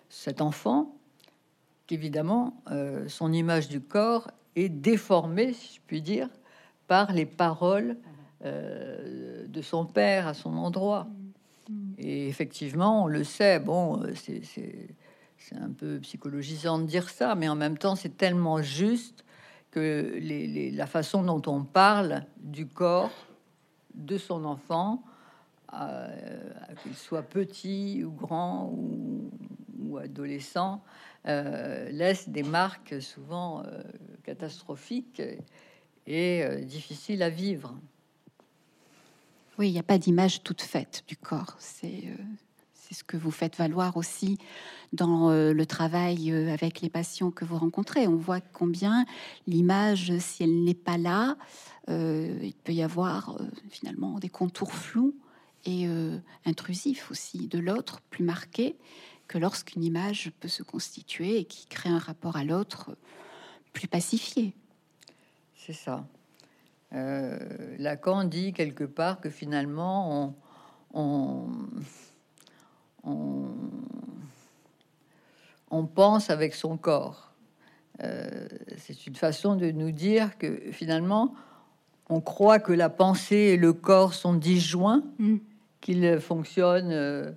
cet 0.08 0.40
enfant 0.40 0.94
qu'évidemment 1.86 2.62
euh, 2.70 3.08
son 3.08 3.32
image 3.32 3.68
du 3.68 3.80
corps 3.80 4.30
est 4.56 4.68
déformée, 4.68 5.52
si 5.52 5.76
je 5.76 5.80
puis 5.86 6.02
dire, 6.02 6.28
par 6.90 7.12
les 7.12 7.24
paroles 7.24 7.96
euh, 8.44 9.46
de 9.46 9.62
son 9.62 9.86
père 9.86 10.26
à 10.26 10.34
son 10.34 10.56
endroit. 10.56 11.06
Et 11.98 12.26
effectivement, 12.26 13.04
on 13.04 13.06
le 13.06 13.22
sait, 13.22 13.60
bon, 13.60 14.02
c'est 14.16 14.88
un 15.52 15.70
peu 15.70 16.00
psychologisant 16.00 16.80
de 16.80 16.86
dire 16.86 17.08
ça, 17.08 17.36
mais 17.36 17.48
en 17.48 17.54
même 17.54 17.78
temps, 17.78 17.94
c'est 17.94 18.16
tellement 18.16 18.60
juste 18.60 19.24
que 19.70 20.18
la 20.74 20.86
façon 20.88 21.22
dont 21.22 21.40
on 21.46 21.62
parle 21.62 22.24
du 22.38 22.66
corps 22.66 23.12
de 23.94 24.18
son 24.18 24.44
enfant, 24.44 25.04
euh, 25.72 26.08
qu'il 26.82 26.96
soit 26.96 27.22
petit 27.22 28.02
ou 28.02 28.10
grand 28.10 28.68
ou, 29.78 29.96
adolescent, 29.96 30.82
euh, 31.28 31.88
laisse 31.90 32.28
des 32.28 32.42
marques 32.42 33.00
souvent 33.00 33.62
catastrophiques 34.24 35.22
et 36.06 36.44
difficiles 36.64 37.22
à 37.22 37.30
vivre. 37.30 37.74
Oui, 39.60 39.68
il 39.68 39.72
n'y 39.72 39.78
a 39.78 39.82
pas 39.82 39.98
d'image 39.98 40.42
toute 40.42 40.62
faite 40.62 41.04
du 41.06 41.18
corps. 41.18 41.54
C'est 41.58 42.04
euh, 42.06 42.16
ce 42.90 43.04
que 43.04 43.18
vous 43.18 43.30
faites 43.30 43.56
valoir 43.56 43.98
aussi 43.98 44.38
dans 44.94 45.28
euh, 45.28 45.52
le 45.52 45.66
travail 45.66 46.32
euh, 46.32 46.50
avec 46.50 46.80
les 46.80 46.88
patients 46.88 47.30
que 47.30 47.44
vous 47.44 47.58
rencontrez. 47.58 48.06
On 48.06 48.16
voit 48.16 48.40
combien 48.40 49.04
l'image, 49.46 50.16
si 50.18 50.44
elle 50.44 50.64
n'est 50.64 50.72
pas 50.72 50.96
là, 50.96 51.36
il 51.88 52.54
peut 52.64 52.72
y 52.72 52.82
avoir 52.82 53.36
finalement 53.68 54.18
des 54.18 54.28
contours 54.28 54.72
flous 54.72 55.14
et 55.66 55.88
intrusifs 56.46 57.10
aussi 57.10 57.48
de 57.48 57.58
l'autre, 57.58 58.00
plus 58.10 58.22
marqués 58.22 58.76
que 59.26 59.38
lorsqu'une 59.38 59.82
image 59.82 60.30
peut 60.38 60.46
se 60.46 60.62
constituer 60.62 61.38
et 61.38 61.44
qui 61.44 61.66
crée 61.66 61.88
un 61.88 61.98
rapport 61.98 62.36
à 62.36 62.44
l'autre 62.44 62.96
plus 63.72 63.88
pacifié. 63.88 64.54
C'est 65.66 65.74
ça. 65.74 66.06
Euh, 66.94 67.38
Lacan 67.78 68.24
dit 68.24 68.54
quelque 68.54 68.84
part 68.84 69.20
que 69.20 69.28
finalement 69.28 70.34
on, 70.94 71.52
on, 75.70 75.86
pense 75.86 76.30
avec 76.30 76.54
son 76.54 76.78
corps. 76.78 77.34
Euh, 78.02 78.48
c'est 78.78 79.06
une 79.06 79.16
façon 79.16 79.54
de 79.54 79.70
nous 79.70 79.90
dire 79.90 80.38
que 80.38 80.72
finalement 80.72 81.34
on 82.08 82.22
croit 82.22 82.58
que 82.58 82.72
la 82.72 82.88
pensée 82.88 83.36
et 83.36 83.56
le 83.58 83.74
corps 83.74 84.14
sont 84.14 84.32
disjoints, 84.32 85.04
mm. 85.18 85.36
qu'ils 85.82 86.20
fonctionnent 86.20 86.90
euh, 86.90 87.32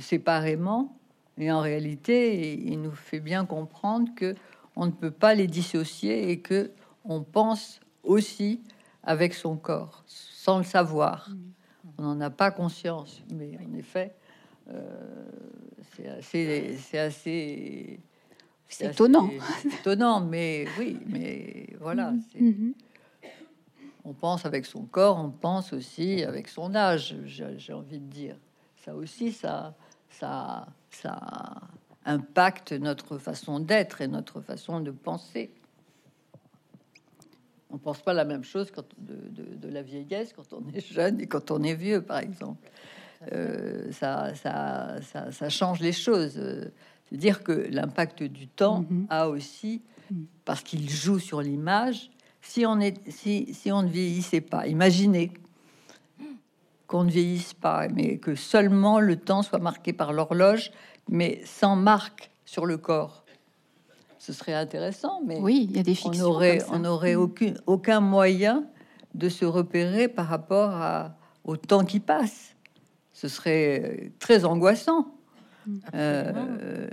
séparément, 0.00 0.98
et 1.38 1.52
en 1.52 1.60
réalité, 1.60 2.52
il 2.52 2.82
nous 2.82 2.90
fait 2.90 3.20
bien 3.20 3.46
comprendre 3.46 4.12
que 4.16 4.34
on 4.74 4.86
ne 4.86 4.90
peut 4.90 5.12
pas 5.12 5.34
les 5.34 5.46
dissocier 5.46 6.30
et 6.30 6.40
que 6.40 6.72
on 7.04 7.22
pense 7.22 7.80
aussi 8.02 8.62
avec 9.02 9.34
son 9.34 9.56
corps, 9.56 10.02
sans 10.06 10.58
le 10.58 10.64
savoir. 10.64 11.28
Mm. 11.30 11.92
On 11.98 12.02
n'en 12.02 12.20
a 12.20 12.30
pas 12.30 12.50
conscience, 12.50 13.22
mais 13.30 13.58
en 13.58 13.74
effet, 13.74 14.14
euh, 14.68 15.24
c'est 15.96 16.08
assez, 16.08 16.76
c'est 16.78 16.98
assez, 16.98 18.00
c'est 18.68 18.92
étonnant. 18.92 19.30
étonnant, 19.80 20.20
mais 20.20 20.66
oui, 20.78 20.98
mais 21.06 21.68
voilà. 21.80 22.12
Mm. 22.12 22.22
Mm-hmm. 22.40 22.72
On 24.04 24.14
pense 24.14 24.46
avec 24.46 24.64
son 24.66 24.84
corps, 24.84 25.18
on 25.18 25.30
pense 25.30 25.72
aussi 25.72 26.22
avec 26.24 26.48
son 26.48 26.74
âge. 26.74 27.16
J'ai 27.24 27.72
envie 27.72 27.98
de 27.98 28.06
dire, 28.06 28.36
ça 28.76 28.94
aussi, 28.94 29.32
ça, 29.32 29.74
ça, 30.08 30.66
ça 30.90 31.60
impacte 32.04 32.72
notre 32.72 33.18
façon 33.18 33.60
d'être 33.60 34.00
et 34.00 34.08
notre 34.08 34.40
façon 34.40 34.80
de 34.80 34.90
penser 34.90 35.52
on 37.70 37.78
pense 37.78 38.00
pas 38.00 38.12
la 38.12 38.24
même 38.24 38.44
chose 38.44 38.70
quand, 38.70 38.84
de, 38.98 39.68
la 39.68 39.82
vieillesse 39.82 40.32
quand 40.32 40.52
on 40.52 40.62
est 40.74 40.80
jeune 40.80 41.20
et 41.20 41.26
quand 41.26 41.50
on 41.50 41.62
est 41.62 41.74
vieux, 41.74 42.02
par 42.02 42.18
exemple. 42.18 42.68
Euh, 43.32 43.92
ça, 43.92 44.34
ça, 44.34 44.96
ça, 45.30 45.48
change 45.48 45.80
les 45.80 45.92
choses. 45.92 46.40
C'est 47.08 47.16
dire 47.16 47.42
que 47.42 47.52
l'impact 47.70 48.22
du 48.22 48.48
temps 48.48 48.82
mm-hmm. 48.82 49.06
a 49.10 49.28
aussi, 49.28 49.82
parce 50.44 50.62
qu'il 50.62 50.88
joue 50.88 51.18
sur 51.18 51.42
l'image, 51.42 52.10
si 52.40 52.64
on 52.66 52.80
est, 52.80 52.96
si, 53.10 53.52
si 53.52 53.70
on 53.70 53.82
ne 53.82 53.88
vieillissait 53.88 54.40
pas, 54.40 54.66
imaginez 54.66 55.32
qu'on 56.86 57.04
ne 57.04 57.10
vieillisse 57.10 57.54
pas, 57.54 57.88
mais 57.88 58.18
que 58.18 58.34
seulement 58.34 58.98
le 58.98 59.16
temps 59.16 59.42
soit 59.42 59.60
marqué 59.60 59.92
par 59.92 60.12
l'horloge, 60.12 60.72
mais 61.08 61.40
sans 61.44 61.76
marque 61.76 62.30
sur 62.44 62.66
le 62.66 62.78
corps. 62.78 63.19
Ce 64.20 64.32
serait 64.32 64.54
intéressant, 64.54 65.22
mais 65.26 65.40
oui, 65.40 65.66
il 65.70 65.76
y 65.76 65.80
a 65.80 65.82
des 65.82 65.96
on 66.04 66.20
aurait, 66.20 66.58
on 66.70 66.84
aurait 66.84 67.16
mm. 67.16 67.54
aucun, 67.66 68.00
moyen 68.00 68.64
de 69.14 69.28
se 69.28 69.46
repérer 69.46 70.08
par 70.08 70.26
rapport 70.26 70.70
à, 70.70 71.16
au 71.44 71.56
temps 71.56 71.84
qui 71.84 72.00
passe. 72.00 72.54
Ce 73.12 73.28
serait 73.28 74.12
très 74.18 74.44
angoissant. 74.44 75.08
Mm. 75.66 75.78
Euh, 75.94 76.88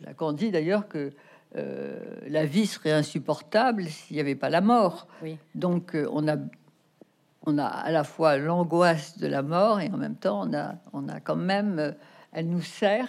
la 0.00 0.32
dit 0.32 0.50
d'ailleurs 0.50 0.88
que 0.88 1.12
euh, 1.56 1.98
la 2.28 2.44
vie 2.46 2.66
serait 2.66 2.92
insupportable 2.92 3.84
s'il 3.86 4.16
n'y 4.16 4.20
avait 4.20 4.34
pas 4.34 4.50
la 4.50 4.60
mort. 4.60 5.08
Donc 5.54 5.94
euh, 5.94 6.08
on 6.12 6.28
a 6.28 6.36
on 7.48 7.58
a 7.58 7.66
à 7.66 7.90
la 7.90 8.04
fois 8.04 8.36
l'angoisse 8.36 9.18
de 9.18 9.26
la 9.26 9.42
mort 9.42 9.80
et 9.80 9.88
en 9.88 9.96
même 9.96 10.16
temps 10.16 10.46
on 10.46 10.54
a 10.54 10.74
on 10.92 11.08
a 11.08 11.20
quand 11.20 11.36
même 11.36 11.78
euh, 11.78 11.92
elle 12.32 12.48
nous 12.48 12.62
sert 12.62 13.08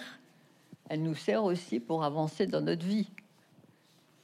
elle 0.88 1.02
nous 1.02 1.14
sert 1.14 1.44
aussi 1.44 1.80
pour 1.80 2.04
avancer 2.04 2.46
dans 2.46 2.60
notre 2.60 2.84
vie. 2.84 3.10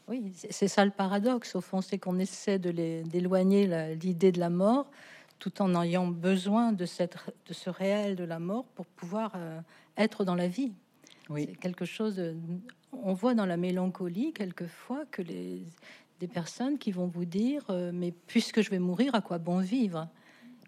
Oui, 0.09 0.33
c'est 0.51 0.69
ça 0.69 0.85
le 0.85 0.91
paradoxe 0.91 1.55
au 1.55 1.61
fond, 1.61 1.81
c'est 1.81 1.99
qu'on 1.99 2.19
essaie 2.19 2.59
de 2.59 2.71
d'éloigner 3.05 3.95
l'idée 3.95 4.33
de 4.33 4.41
la 4.41 4.51
mort 4.51 4.91
tout 5.39 5.63
en 5.63 5.83
ayant 5.83 6.07
besoin 6.07 6.73
de 6.73 6.85
cette 6.85 7.17
de 7.47 7.55
ce 7.55 7.71
réel 7.71 8.15
de 8.15 8.25
la 8.25 8.39
mort 8.39 8.65
pour 8.75 8.85
pouvoir 8.85 9.33
être 9.97 10.25
dans 10.25 10.35
la 10.35 10.49
vie. 10.49 10.73
Oui. 11.31 11.47
C'est 11.49 11.57
quelque 11.57 11.87
chose. 11.87 12.17
De, 12.17 12.37
on 12.93 13.15
voit 13.15 13.35
dans 13.35 13.47
la 13.47 13.57
mélancolie 13.57 14.33
quelquefois 14.33 15.05
que 15.11 15.23
les 15.23 15.65
des 16.21 16.29
personnes 16.29 16.79
qui 16.79 16.93
vont 16.93 17.07
vous 17.07 17.25
dire 17.25 17.65
euh, 17.71 17.91
mais 17.93 18.13
puisque 18.27 18.63
je 18.63 18.71
vais 18.71 18.79
mourir, 18.79 19.15
à 19.15 19.21
quoi 19.21 19.39
bon 19.39 19.59
vivre? 19.59 20.09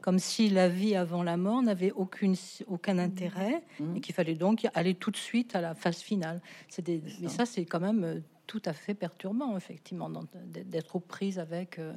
Comme 0.02 0.18
si 0.18 0.48
la 0.48 0.68
vie 0.68 0.94
avant 0.94 1.22
la 1.22 1.36
mort 1.36 1.62
n'avait 1.62 1.92
aucune 1.92 2.34
aucun 2.66 2.98
intérêt 2.98 3.62
mmh. 3.80 3.96
et 3.96 4.00
qu'il 4.00 4.14
fallait 4.14 4.34
donc 4.34 4.66
aller 4.74 4.94
tout 4.94 5.10
de 5.10 5.16
suite 5.16 5.56
à 5.56 5.60
la 5.60 5.74
phase 5.74 5.98
finale. 5.98 6.40
Des, 6.78 7.02
mais 7.20 7.28
ça 7.28 7.46
c'est 7.46 7.64
quand 7.64 7.80
même 7.80 8.04
euh, 8.04 8.20
tout 8.46 8.62
à 8.64 8.72
fait 8.72 8.94
perturbant 8.94 9.56
effectivement 9.56 10.10
d'être 10.44 10.96
aux 10.96 11.00
prises 11.00 11.38
avec 11.38 11.78
euh, 11.78 11.92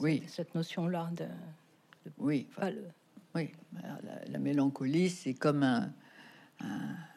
oui. 0.00 0.22
cette 0.28 0.54
notion 0.54 0.86
là 0.86 1.10
de, 1.16 1.26
oui, 2.18 2.46
oui, 3.34 3.50
la 4.28 4.38
mélancolie 4.38 5.10
c'est 5.10 5.34
comme 5.34 5.62
un 5.62 5.90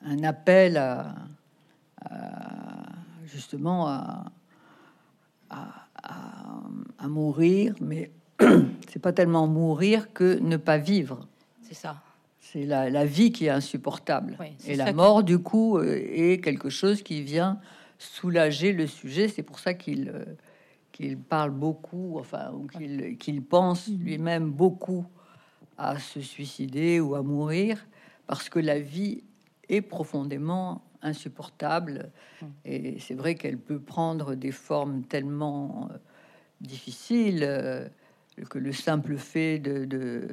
un, 0.01 0.23
appel 0.23 0.77
à, 0.77 1.15
justement 3.25 3.87
à, 3.87 4.31
à, 5.49 7.07
mourir, 7.07 7.73
mais 7.81 8.11
c'est 8.89 9.01
pas 9.01 9.13
tellement 9.13 9.47
mourir 9.47 10.13
que 10.13 10.39
ne 10.39 10.57
pas 10.57 10.77
vivre. 10.77 11.27
C'est 11.61 11.75
ça. 11.75 12.01
C'est 12.39 12.65
la, 12.65 13.05
vie 13.05 13.31
qui 13.31 13.45
est 13.45 13.51
insupportable. 13.51 14.37
Et 14.65 14.75
la 14.75 14.91
mort, 14.91 15.23
du 15.23 15.37
coup, 15.37 15.77
euh, 15.77 16.01
est 16.11 16.43
quelque 16.43 16.69
chose 16.69 17.03
qui 17.03 17.21
vient 17.21 17.59
soulager 17.99 18.73
le 18.73 18.87
sujet. 18.87 19.27
C'est 19.27 19.43
pour 19.43 19.59
ça 19.59 19.75
qu'il 19.75 20.09
euh, 20.09 20.25
qu'il 20.91 21.17
parle 21.17 21.51
beaucoup, 21.51 22.17
enfin, 22.19 22.51
qu'il 23.19 23.43
pense 23.43 23.87
mm-hmm. 23.87 23.99
lui-même 23.99 24.49
beaucoup 24.49 25.05
à 25.77 25.99
se 25.99 26.19
suicider 26.19 26.99
ou 26.99 27.15
à 27.15 27.21
mourir, 27.21 27.85
parce 28.27 28.49
que 28.49 28.59
la 28.59 28.79
vie 28.79 29.23
est 29.69 29.81
profondément 29.81 30.83
insupportable. 31.01 32.11
Mmh. 32.41 32.45
Et 32.65 32.99
c'est 32.99 33.13
vrai 33.13 33.35
qu'elle 33.35 33.57
peut 33.57 33.79
prendre 33.79 34.35
des 34.35 34.51
formes 34.51 35.03
tellement 35.03 35.87
euh, 35.91 35.97
difficiles 36.59 37.89
que 38.49 38.59
le 38.59 38.71
simple 38.71 39.17
fait 39.17 39.59
de 39.59 40.27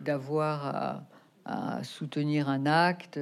d'avoir 0.00 1.04
à, 1.44 1.82
soutenir 1.84 2.48
un 2.48 2.66
acte, 2.66 3.20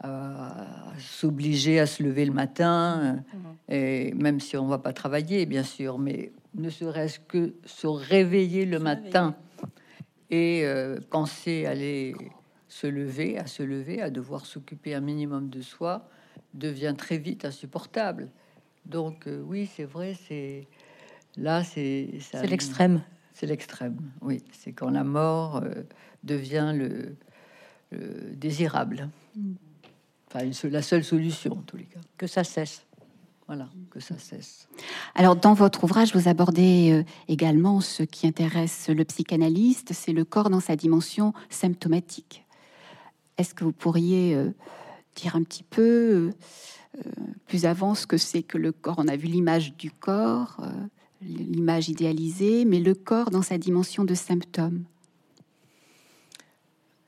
à 0.00 0.92
s'obliger 0.98 1.80
à 1.80 1.86
se 1.86 2.02
lever 2.02 2.24
le 2.24 2.32
matin, 2.32 3.14
mmh. 3.14 3.72
et 3.72 4.14
même 4.14 4.40
si 4.40 4.56
on 4.56 4.66
va 4.66 4.78
pas 4.78 4.92
travailler, 4.92 5.46
bien 5.46 5.62
sûr, 5.62 5.98
mais 5.98 6.32
ne 6.54 6.70
serait-ce 6.70 7.20
que 7.20 7.54
se 7.64 7.86
réveiller 7.86 8.64
le 8.64 8.78
matin 8.78 9.34
et 10.30 10.62
euh, 10.64 10.98
penser 11.10 11.66
aller 11.66 12.14
se 12.68 12.86
lever, 12.86 13.38
à 13.38 13.46
se 13.46 13.62
lever, 13.62 14.02
à 14.02 14.10
devoir 14.10 14.46
s'occuper 14.46 14.94
un 14.94 15.00
minimum 15.00 15.48
de 15.48 15.62
soi, 15.62 16.08
devient 16.54 16.94
très 16.96 17.18
vite 17.18 17.44
insupportable. 17.44 18.30
Donc 18.84 19.26
euh, 19.26 19.42
oui, 19.44 19.68
c'est 19.74 19.84
vrai, 19.84 20.16
c'est 20.28 20.66
là, 21.36 21.64
c'est 21.64 22.10
c'est 22.20 22.46
l'extrême. 22.46 23.02
C'est 23.38 23.46
l'extrême, 23.46 23.96
oui. 24.20 24.42
C'est 24.50 24.72
quand 24.72 24.90
la 24.90 25.04
mort 25.04 25.62
euh, 25.62 25.84
devient 26.24 26.72
le, 26.74 27.14
désirable. 28.32 29.10
Mm. 29.36 29.52
Enfin, 30.26 30.50
la 30.64 30.82
seule 30.82 31.04
solution, 31.04 31.52
en 31.52 31.62
tous 31.62 31.76
les 31.76 31.84
cas. 31.84 32.00
Que 32.16 32.26
ça 32.26 32.42
cesse. 32.42 32.84
Voilà, 33.46 33.68
que 33.90 34.00
ça 34.00 34.18
cesse. 34.18 34.68
Alors, 35.14 35.36
dans 35.36 35.54
votre 35.54 35.84
ouvrage, 35.84 36.14
vous 36.14 36.28
abordez 36.28 36.90
euh, 36.90 37.04
également 37.28 37.80
ce 37.80 38.02
qui 38.02 38.26
intéresse 38.26 38.88
le 38.88 39.04
psychanalyste, 39.04 39.92
c'est 39.92 40.12
le 40.12 40.24
corps 40.24 40.50
dans 40.50 40.60
sa 40.60 40.74
dimension 40.74 41.32
symptomatique. 41.48 42.44
Est-ce 43.38 43.54
que 43.54 43.62
vous 43.62 43.72
pourriez 43.72 44.34
euh, 44.34 44.50
dire 45.14 45.36
un 45.36 45.44
petit 45.44 45.62
peu 45.62 46.32
euh, 46.96 47.10
plus 47.46 47.66
avant 47.66 47.94
ce 47.94 48.04
que 48.06 48.16
c'est 48.16 48.42
que 48.42 48.58
le 48.58 48.72
corps? 48.72 48.96
On 48.98 49.06
a 49.06 49.16
vu 49.16 49.28
l'image 49.28 49.76
du 49.76 49.92
corps, 49.92 50.56
euh, 50.60 50.70
l'image 51.22 51.88
idéalisée, 51.88 52.64
mais 52.64 52.80
le 52.80 52.94
corps 52.94 53.30
dans 53.30 53.42
sa 53.42 53.58
dimension 53.58 54.04
de 54.04 54.14
symptômes. 54.14 54.84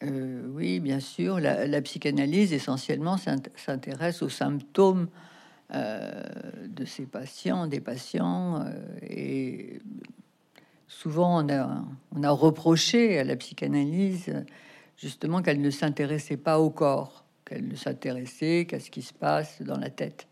oui, 0.02 0.80
bien 0.80 1.00
sûr. 1.00 1.40
La, 1.40 1.82
psychanalyse 1.82 2.52
essentiellement 2.52 3.16
s'intéresse 3.16 4.22
aux 4.22 4.28
symptômes 4.28 5.08
de 5.72 6.84
ses 6.84 7.06
patients, 7.06 7.66
des 7.66 7.80
patients, 7.80 8.64
et 9.02 9.80
souvent 10.88 11.46
on 11.46 12.22
a 12.22 12.30
reproché 12.30 13.18
à 13.18 13.24
la 13.24 13.36
psychanalyse 13.36 14.32
justement 15.00 15.42
qu'elle 15.42 15.60
ne 15.60 15.70
s'intéressait 15.70 16.36
pas 16.36 16.60
au 16.60 16.70
corps, 16.70 17.24
qu'elle 17.44 17.66
ne 17.66 17.74
s'intéressait 17.74 18.66
qu'à 18.66 18.80
ce 18.80 18.90
qui 18.90 19.02
se 19.02 19.14
passe 19.14 19.62
dans 19.62 19.78
la 19.78 19.90
tête. 19.90 20.26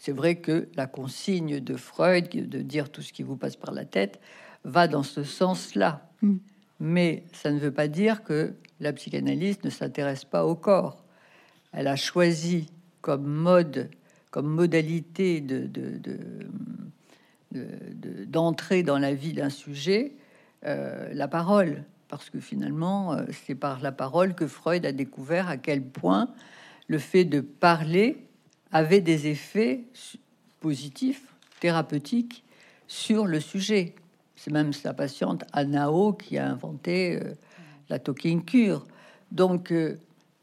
C'est 0.00 0.12
vrai 0.12 0.36
que 0.36 0.66
la 0.76 0.86
consigne 0.86 1.60
de 1.60 1.76
Freud 1.76 2.30
de 2.30 2.62
dire 2.62 2.90
tout 2.90 3.02
ce 3.02 3.12
qui 3.12 3.22
vous 3.22 3.36
passe 3.36 3.56
par 3.56 3.72
la 3.72 3.84
tête 3.84 4.18
va 4.64 4.88
dans 4.88 5.02
ce 5.02 5.22
sens-là. 5.22 6.08
Mm. 6.22 6.36
Mais 6.80 7.24
ça 7.34 7.52
ne 7.52 7.58
veut 7.58 7.70
pas 7.70 7.86
dire 7.86 8.24
que 8.24 8.54
la 8.80 8.94
psychanalyse 8.94 9.62
ne 9.62 9.68
s'intéresse 9.68 10.24
pas 10.24 10.46
au 10.46 10.54
corps. 10.56 11.04
Elle 11.72 11.86
a 11.86 11.96
choisi 11.96 12.70
comme 13.02 13.26
mode, 13.26 13.90
comme 14.30 14.48
modalité 14.48 15.42
de, 15.42 15.68
d'entrer 18.24 18.82
dans 18.82 18.98
la 18.98 19.12
vie 19.12 19.34
d'un 19.34 19.50
sujet 19.50 20.14
euh, 20.64 21.12
la 21.12 21.28
parole 21.28 21.84
parce 22.08 22.30
que 22.30 22.40
finalement, 22.40 23.12
euh, 23.12 23.24
c'est 23.46 23.54
par 23.54 23.80
la 23.80 23.92
parole 23.92 24.34
que 24.34 24.46
Freud 24.46 24.86
a 24.86 24.92
découvert 24.92 25.48
à 25.48 25.58
quel 25.58 25.82
point 25.82 26.28
le 26.88 26.98
fait 26.98 27.26
de 27.26 27.40
parler 27.40 28.29
avait 28.72 29.00
des 29.00 29.26
effets 29.28 29.84
positifs, 30.60 31.34
thérapeutiques 31.60 32.44
sur 32.86 33.26
le 33.26 33.40
sujet. 33.40 33.94
C'est 34.36 34.52
même 34.52 34.72
sa 34.72 34.94
patiente 34.94 35.44
Anao 35.52 36.12
qui 36.12 36.38
a 36.38 36.48
inventé 36.48 37.16
euh, 37.16 37.34
la 37.88 37.98
talking 37.98 38.44
cure. 38.44 38.86
Donc, 39.32 39.70
euh, 39.72 39.96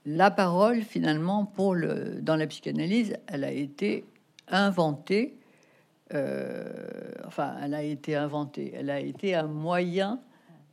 la 0.06 0.32
parole, 0.32 0.84
finalement, 0.84 1.46
pour 1.46 1.76
le, 1.76 2.22
dans 2.22 2.36
la 2.36 2.48
psychanalyse, 2.48 3.18
elle 3.28 3.44
a 3.44 3.52
été 3.52 4.06
inventée. 4.48 5.36
enfin, 7.26 7.56
elle 7.62 7.74
a 7.74 7.84
été 7.84 8.16
inventée. 8.16 8.74
Elle 8.74 8.90
a 8.90 9.02
été 9.02 9.36
un 9.36 9.48
moyen 9.48 10.22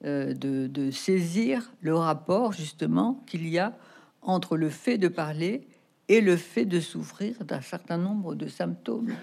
euh, 0.05 0.35
de, 0.35 0.91
saisir 0.91 1.73
le 1.81 1.97
rapport 1.97 2.53
justement 2.53 3.23
qu'il 3.27 3.49
y 3.49 3.59
a 3.59 3.73
entre 4.21 4.59
le 4.59 4.69
fait 4.69 4.99
de 4.99 5.09
parler 5.09 5.67
et 6.09 6.21
le 6.21 6.37
fait 6.37 6.65
de 6.65 6.81
souffrir 6.81 7.45
d'un 7.45 7.61
certain 7.61 7.99
nombre 7.99 8.35
de 8.35 8.47
symptômes. 8.47 9.15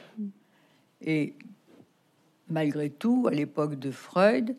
Et 1.02 1.36
malgré 2.50 2.90
tout, 2.90 3.28
à 3.28 3.32
l'époque 3.32 3.76
de 3.76 3.92
Freud, 3.92 4.56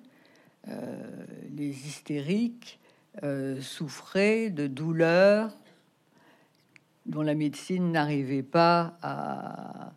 euh, 0.68 1.24
les 1.50 1.68
hystériques 1.68 2.80
euh, 3.22 3.60
souffraient 3.60 4.50
de 4.50 4.66
douleurs 4.66 5.56
dont 7.06 7.22
la 7.22 7.34
médecine 7.34 7.90
n'arrivait 7.90 8.44
pas 8.44 8.96
à, 9.02 9.92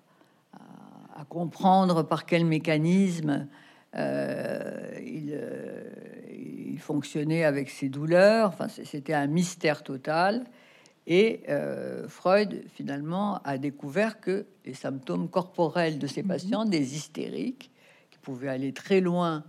comprendre 1.29 2.03
par 2.03 2.25
quel 2.25 2.45
mécanisme 2.45 3.47
il, 3.95 5.39
il 6.75 6.79
fonctionnait 6.79 7.45
avec 7.45 7.69
ses 7.69 7.89
douleurs. 7.89 8.49
Enfin, 8.49 8.67
c'était 8.67 9.13
un 9.13 9.27
mystère 9.27 9.81
total. 9.81 10.45
Et 11.07 11.43
euh, 11.49 12.07
Freud, 12.07 12.63
finalement, 12.73 13.39
a 13.43 13.57
découvert 13.57 14.19
que 14.19 14.45
les 14.65 14.73
symptômes 14.73 15.29
corporels 15.29 15.99
de 15.99 16.07
ces 16.07 16.23
mhm. 16.23 16.27
patients, 16.27 16.65
des 16.65 16.95
hystériques, 16.95 17.71
qui 18.09 18.17
pouvaient 18.19 18.49
aller 18.49 18.73
très 18.73 19.01
loin 19.01 19.43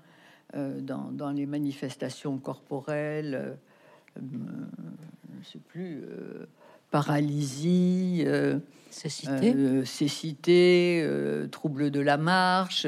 dans, 0.54 1.32
les 1.32 1.44
manifestations 1.44 2.38
corporelles, 2.38 3.58
je 4.16 5.46
sais 5.46 5.58
plus, 5.58 6.02
paralysie, 6.90 8.24
cécité, 8.90 9.84
cécité 9.84 11.06
trouble 11.50 11.90
de 11.90 12.00
la 12.00 12.16
marche. 12.16 12.86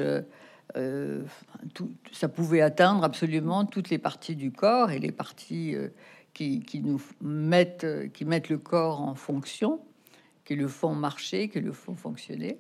tout, 1.75 1.91
ça 2.13 2.29
pouvait 2.29 2.63
atteindre 2.63 3.05
absolument 3.05 3.67
toutes 3.67 3.91
les 3.91 3.99
parties 3.99 4.37
du 4.37 4.51
corps 4.51 4.91
et 4.91 4.99
les 4.99 5.13
parties 5.13 5.75
qui, 6.39 6.81
nous 6.85 7.03
mettent, 7.21 8.13
qui 8.13 8.25
mettent 8.25 8.49
le 8.49 8.59
corps 8.59 9.01
en 9.01 9.15
fonction 9.15 9.81
qui 10.45 10.55
le 10.55 10.69
font 10.69 10.95
marcher, 10.95 11.49
qui 11.49 11.61
le 11.61 11.73
font 11.73 11.95
fonctionner, 11.95 12.59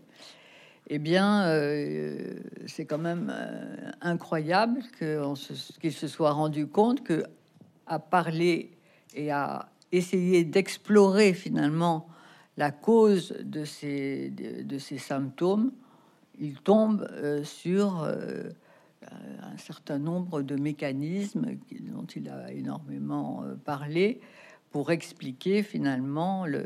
eh 0.89 0.99
bien, 0.99 1.47
euh, 1.47 2.37
c'est 2.67 2.85
quand 2.85 2.99
même 2.99 3.33
euh, 3.35 3.91
incroyable 4.01 4.83
qu'il 4.99 5.93
se, 5.93 6.09
soit 6.09 6.33
rendu 6.33 6.67
compte 6.67 7.03
que 7.03 7.25
à 7.87 7.99
parler 7.99 8.73
et 9.15 9.31
à 9.31 9.71
essayer 9.93 10.45
d'explorer 10.45 11.33
finalement 11.33 12.09
la 12.59 12.71
cause 12.71 13.35
de 13.41 13.65
ces, 13.65 14.29
de, 14.31 14.79
ces 14.79 14.99
symptômes, 14.99 15.73
il 16.39 16.57
tombe 16.61 17.09
euh, 17.13 17.43
sur 17.45 18.07
un 19.11 19.57
certain 19.59 19.99
nombre 19.99 20.43
de 20.43 20.57
mécanismes 20.57 21.57
dont 21.81 22.07
il 22.07 22.29
a 22.29 22.53
énormément 22.53 23.45
parlé 23.65 24.21
pour 24.71 24.91
expliquer 24.91 25.63
finalement 25.63 26.47
le, 26.47 26.63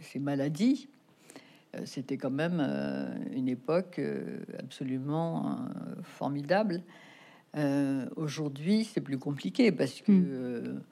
ces, 0.00 0.18
maladies. 0.18 0.88
Euh, 1.74 1.82
c'était 1.84 2.16
quand 2.16 2.30
même 2.30 2.58
euh, 2.60 3.14
une 3.32 3.48
époque 3.48 3.98
euh, 3.98 4.38
absolument 4.58 5.58
formidable. 6.02 6.82
Aujourd'hui, 8.16 8.84
c'est 8.84 9.00
plus 9.00 9.16
compliqué 9.16 9.72
parce 9.72 10.02
que 10.02 10.12
hmm. 10.12 10.82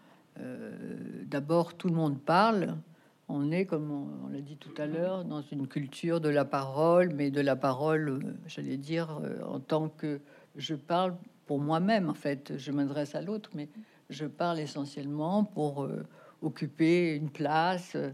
d'abord, 1.26 1.74
tout 1.74 1.88
le 1.88 1.94
monde 1.94 2.18
parle. 2.18 2.78
On 3.28 3.50
est, 3.50 3.64
comme 3.64 3.90
on, 3.90 4.28
l'a 4.28 4.40
dit 4.40 4.56
tout 4.56 4.74
à 4.76 4.86
l'heure, 4.86 5.24
dans 5.24 5.40
une 5.40 5.66
culture 5.66 6.20
de 6.20 6.28
la 6.28 6.44
parole, 6.44 7.10
mais 7.14 7.30
de 7.30 7.40
la 7.40 7.56
parole, 7.56 8.36
j'allais 8.46 8.76
dire, 8.76 9.18
en 9.46 9.60
tant 9.60 9.88
que 9.88 10.20
je 10.56 10.74
parle 10.74 11.14
pour 11.46 11.58
moi-même, 11.58 12.08
en 12.08 12.14
fait. 12.14 12.52
Je 12.56 12.70
m'adresse 12.70 13.14
à 13.14 13.22
l'autre, 13.22 13.50
mais 13.54 13.68
je 14.10 14.26
parle 14.26 14.60
essentiellement 14.60 15.44
pour 15.44 15.84
euh, 15.84 16.06
occuper 16.42 17.14
une 17.14 17.30
place. 17.30 17.92
Euh, 17.94 18.10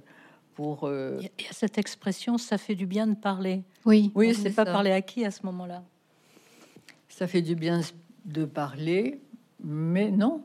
pour, 0.54 0.84
euh, 0.84 1.18
Il 1.20 1.44
y 1.44 1.48
a 1.48 1.52
cette 1.52 1.78
expression, 1.78 2.36
ça 2.36 2.58
fait 2.58 2.74
du 2.74 2.86
bien 2.86 3.06
de 3.06 3.14
parler. 3.14 3.62
Oui, 3.84 4.10
oui, 4.14 4.34
c'est 4.34 4.50
pas 4.50 4.64
parler 4.64 4.92
à 4.92 5.00
qui 5.00 5.24
à 5.24 5.30
ce 5.30 5.44
moment-là? 5.46 5.82
Ça 7.08 7.26
fait 7.26 7.42
du 7.42 7.54
bien 7.54 7.80
de 8.24 8.44
parler, 8.44 9.20
mais 9.62 10.10
non, 10.10 10.42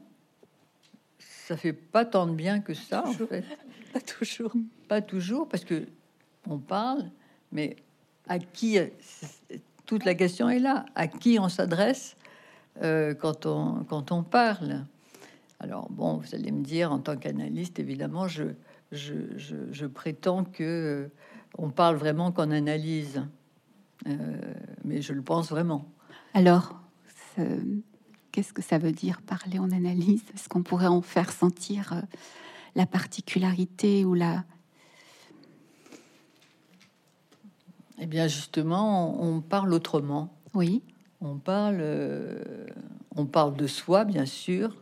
ça 1.47 1.57
fait 1.57 1.73
pas 1.73 2.05
tant 2.05 2.27
de 2.27 2.33
bien 2.33 2.59
que 2.59 2.73
ça, 2.73 3.07
en 3.07 3.13
fait. 3.13 3.43
Pas 3.93 4.01
toujours. 4.01 4.51
Pas 4.89 5.01
toujours, 5.01 5.47
parce 5.47 5.63
que 5.63 5.87
on 6.49 6.57
parle, 6.57 7.09
mais 7.53 7.77
à 8.27 8.39
qui 8.39 8.77
Toute 9.85 10.03
la 10.03 10.15
question 10.15 10.49
est 10.49 10.59
là. 10.59 10.85
À 10.95 11.07
qui 11.07 11.39
on 11.39 11.47
s'adresse 11.47 12.17
quand, 12.81 13.45
on, 13.45 13.85
quand 13.87 14.11
on 14.11 14.21
parle? 14.21 14.85
Alors 15.59 15.89
bon, 15.89 16.17
vous 16.17 16.35
allez 16.35 16.51
me 16.51 16.63
dire, 16.63 16.91
en 16.91 16.99
tant 16.99 17.15
qu'analyste, 17.15 17.79
évidemment, 17.79 18.27
je, 18.27 18.43
je, 18.91 19.85
prétends 19.85 20.43
que 20.43 20.63
euh, 20.63 21.07
on 21.57 21.69
parle 21.69 21.95
vraiment 21.95 22.31
qu'en 22.31 22.51
analyse, 22.51 23.23
euh, 24.07 24.37
mais 24.83 25.01
je 25.01 25.13
le 25.13 25.21
pense 25.21 25.49
vraiment. 25.49 25.89
Alors, 26.33 26.79
qu'est-ce 28.35 28.51
que 28.51 28.61
ça 28.61 28.77
veut 28.77 28.91
dire 28.91 29.21
parler 29.21 29.59
en 29.59 29.71
analyse? 29.71 30.21
Est-ce 30.33 30.49
qu'on 30.49 30.61
pourrait 30.61 30.87
en 30.87 31.01
faire 31.01 31.31
sentir 31.31 31.93
euh, 31.93 32.01
la 32.75 32.85
particularité 32.85 34.03
ou 34.03 34.13
la... 34.13 34.43
Eh 37.97 38.07
bien, 38.07 38.27
justement, 38.27 39.23
on 39.23 39.39
parle 39.39 39.73
autrement. 39.73 40.33
Oui. 40.53 40.81
On 41.21 41.37
parle, 41.37 41.81
on 43.15 43.25
parle 43.25 43.55
de 43.55 43.67
soi, 43.67 44.03
bien 44.03 44.25
sûr, 44.25 44.75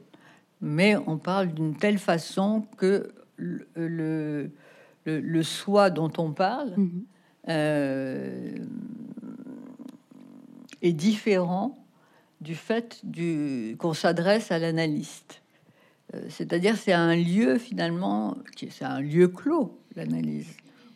mais 0.60 0.96
on 1.06 1.20
parle 1.20 1.54
d'une 1.54 1.76
telle 1.76 2.00
façon 2.00 2.66
que 2.78 3.14
le, 3.36 4.50
le, 5.06 5.44
soi 5.44 5.92
dont 5.92 6.12
on 6.18 6.32
parle 6.32 6.74
mhm. 6.76 7.06
euh, 7.50 8.58
est 10.82 10.94
différent 10.94 11.83
du 12.44 12.56
fait 12.56 13.00
du, 13.04 13.76
qu'on 13.80 13.94
s'adresse 13.94 14.52
à 14.52 14.60
l'analyste. 14.60 15.42
Euh, 16.14 16.22
c'est-à-dire, 16.30 16.76
c'est 16.76 16.94
un 16.94 17.16
lieu 17.16 17.58
finalement, 17.58 18.38
c'est 18.56 18.86
un 18.86 19.00
lieu 19.00 19.30
clos, 19.30 19.80
l'analyse. 19.96 20.56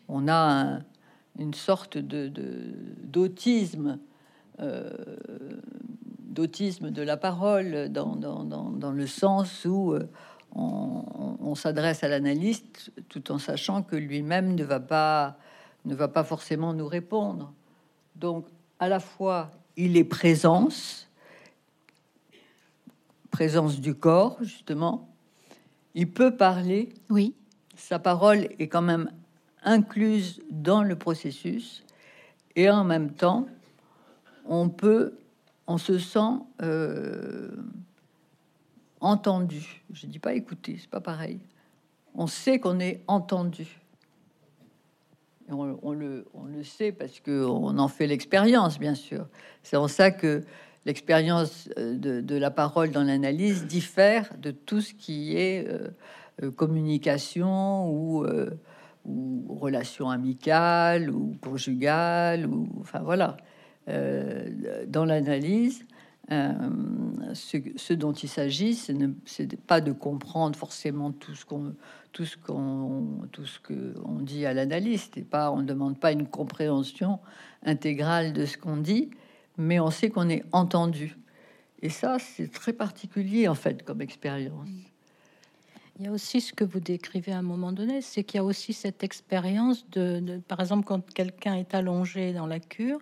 On 0.10 0.28
a 0.28 0.80
une 1.40 1.54
sorte 1.54 1.98
de, 1.98 2.32
d'autisme 3.04 4.00
euh, 4.60 4.90
d'autisme 6.38 6.92
de 6.92 7.02
la 7.02 7.18
parole, 7.18 7.90
dans, 7.90 8.16
dans, 8.16 8.44
dans, 8.44 8.92
le 8.92 9.08
sens 9.08 9.66
où 9.66 9.94
euh, 9.94 10.08
on, 10.54 11.56
s'adresse 11.56 12.04
à 12.04 12.08
l'analyste 12.08 12.92
tout 13.10 13.32
en 13.32 13.40
sachant 13.40 13.82
que 13.82 13.96
lui-même 13.96 14.54
ne 14.54 14.64
va 14.64 14.80
pas 14.80 15.38
ne 15.86 15.96
va 15.96 16.08
pas 16.08 16.24
forcément 16.24 16.74
nous 16.74 16.88
répondre. 16.88 17.54
Donc, 18.16 18.46
à 18.80 18.88
la 18.88 19.00
fois, 19.00 19.52
il 19.78 19.98
est 19.98 20.04
présence, 20.04 21.07
présence 23.38 23.80
du 23.80 23.94
corps, 23.94 24.36
justement. 24.42 25.08
Il 25.94 26.12
peut 26.12 26.36
parler. 26.36 26.90
Oui. 27.12 27.36
Sa 27.76 28.00
parole 28.00 28.50
est 28.58 28.68
quand 28.68 28.82
même 28.82 29.12
incluse 29.62 30.42
dans 30.50 30.82
le 30.82 30.96
processus. 30.96 31.84
Et 32.56 32.68
en 32.68 32.84
même 32.84 33.12
temps, 33.12 33.46
on 34.48 34.70
peut 34.70 35.20
on 35.68 35.78
se 35.78 36.00
sent 36.00 36.40
euh, 36.64 37.52
entendu. 39.02 39.84
Je 39.94 40.08
dis 40.08 40.18
pas 40.18 40.34
écouter, 40.34 40.78
c'est 40.80 40.90
pas 40.90 41.02
pareil. 41.02 41.40
On 42.16 42.26
sait 42.26 42.60
qu'on 42.60 42.80
est 42.80 43.04
entendu. 43.06 43.68
on, 45.48 45.94
le, 45.94 46.26
sait 46.64 46.92
parce 46.92 47.20
qu'on 47.20 47.78
en 47.78 47.88
fait 47.88 48.08
l'expérience, 48.08 48.80
bien 48.80 48.96
sûr. 48.96 49.28
C'est 49.62 49.78
en 49.78 49.88
ça 49.88 50.10
que 50.10 50.44
l'expérience 50.88 51.70
euh, 51.78 52.22
de, 52.22 52.36
la 52.36 52.50
parole 52.50 52.90
dans 52.90 53.04
l'analyse 53.04 53.68
diffère 53.68 54.32
de 54.42 54.50
tout 54.50 54.82
ce 54.82 54.96
qui 54.96 55.38
est 55.38 55.68
euh, 55.68 56.50
communication 56.52 57.92
ou, 57.92 58.26
relation 59.48 60.10
amicale 60.10 61.10
ou 61.10 61.38
conjugale 61.42 62.46
ou 62.46 62.68
enfin 62.82 63.00
voilà. 63.00 63.38
Euh, 63.88 64.50
dans 64.86 65.06
l'analyse, 65.06 65.86
euh, 66.30 66.52
ce, 67.34 67.94
dont 67.94 68.12
il 68.12 68.28
s'agit, 68.28 68.76
ce 68.76 68.92
n'est 68.92 69.58
pas 69.66 69.80
de 69.80 69.94
comprendre 69.94 70.58
forcément 70.58 71.12
tout 71.12 71.34
ce 71.36 71.46
qu'on 71.46 71.74
tout 72.12 72.26
ce 72.26 72.36
qu'on 72.36 73.22
tout 73.32 73.46
ce 73.46 73.60
que 73.62 73.94
dit 74.24 74.46
à 74.46 74.54
l'analyste 74.54 75.18
et 75.18 75.24
pas 75.24 75.52
on 75.52 75.62
ne 75.62 75.66
demande 75.66 76.00
pas 76.00 76.12
une 76.12 76.28
compréhension 76.28 77.20
intégrale 77.64 78.34
de 78.34 78.46
ce 78.46 78.58
qu'on 78.58 78.76
dit, 78.76 79.10
mais 79.58 79.80
on 79.80 79.92
sait 79.92 80.10
qu'on 80.10 80.30
est 80.30 80.44
entendu. 80.52 81.18
Et 81.82 81.90
ça, 81.90 82.18
c'est 82.20 82.52
très 82.52 82.74
particulier 82.74 83.48
en 83.48 83.56
fait 83.56 83.84
comme 83.84 84.02
expérience. 84.02 84.70
Il 86.00 86.06
y 86.06 86.10
a 86.10 86.12
aussi 86.12 86.42
ce 86.42 86.54
que 86.54 86.64
vous 86.64 86.80
décrivez 86.80 87.32
à 87.32 87.40
un 87.40 87.42
moment 87.42 87.72
donné, 87.72 88.02
c'est 88.02 88.24
qu'il 88.24 88.38
y 88.38 88.42
a 88.42 88.44
aussi 88.44 88.72
cette 88.72 89.04
expérience 89.04 89.90
de, 89.90 90.40
par 90.48 90.60
exemple, 90.60 90.86
quand 90.86 91.02
quelqu'un 91.12 91.56
est 91.56 91.74
allongé 91.74 92.34
dans 92.34 92.46
la 92.46 92.60
cure, 92.60 93.00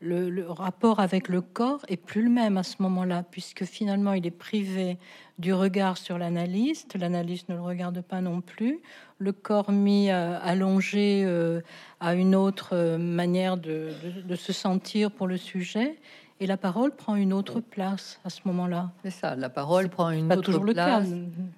le, 0.00 0.48
rapport 0.48 1.00
avec 1.00 1.28
le 1.28 1.40
corps 1.40 1.80
est 1.88 1.96
plus 1.96 2.22
le 2.22 2.30
même 2.30 2.56
à 2.56 2.62
ce 2.62 2.76
moment-là, 2.80 3.24
puisque 3.28 3.64
finalement 3.64 4.12
il 4.12 4.26
est 4.26 4.30
privé 4.30 4.96
du 5.38 5.52
regard 5.54 5.98
sur 5.98 6.18
l'analyste, 6.18 6.96
l'analyste 6.96 7.48
ne 7.48 7.54
le 7.54 7.62
regarde 7.62 8.00
pas 8.02 8.20
non 8.20 8.40
plus, 8.40 8.80
le 9.18 9.32
corps 9.32 9.72
mis 9.72 10.10
euh, 10.10 10.38
allongé 10.40 11.24
euh, 11.24 11.62
à 11.98 12.14
une 12.14 12.34
autre 12.34 12.70
euh, 12.74 12.98
manière 12.98 13.56
de, 13.56 13.90
se 14.36 14.52
sentir 14.52 15.10
pour 15.10 15.26
le 15.26 15.36
sujet, 15.36 15.96
et 16.40 16.46
la 16.46 16.56
parole 16.56 16.94
prend 16.94 17.14
une 17.16 17.32
autre 17.32 17.60
place 17.60 18.20
à 18.24 18.30
ce 18.30 18.40
moment-là. 18.44 18.92
C'est 19.02 19.10
ça, 19.10 19.36
la 19.36 19.48
parole 19.48 19.88
prend 19.88 20.10
une 20.10 20.32
autre 20.32 20.58
place, 20.58 21.08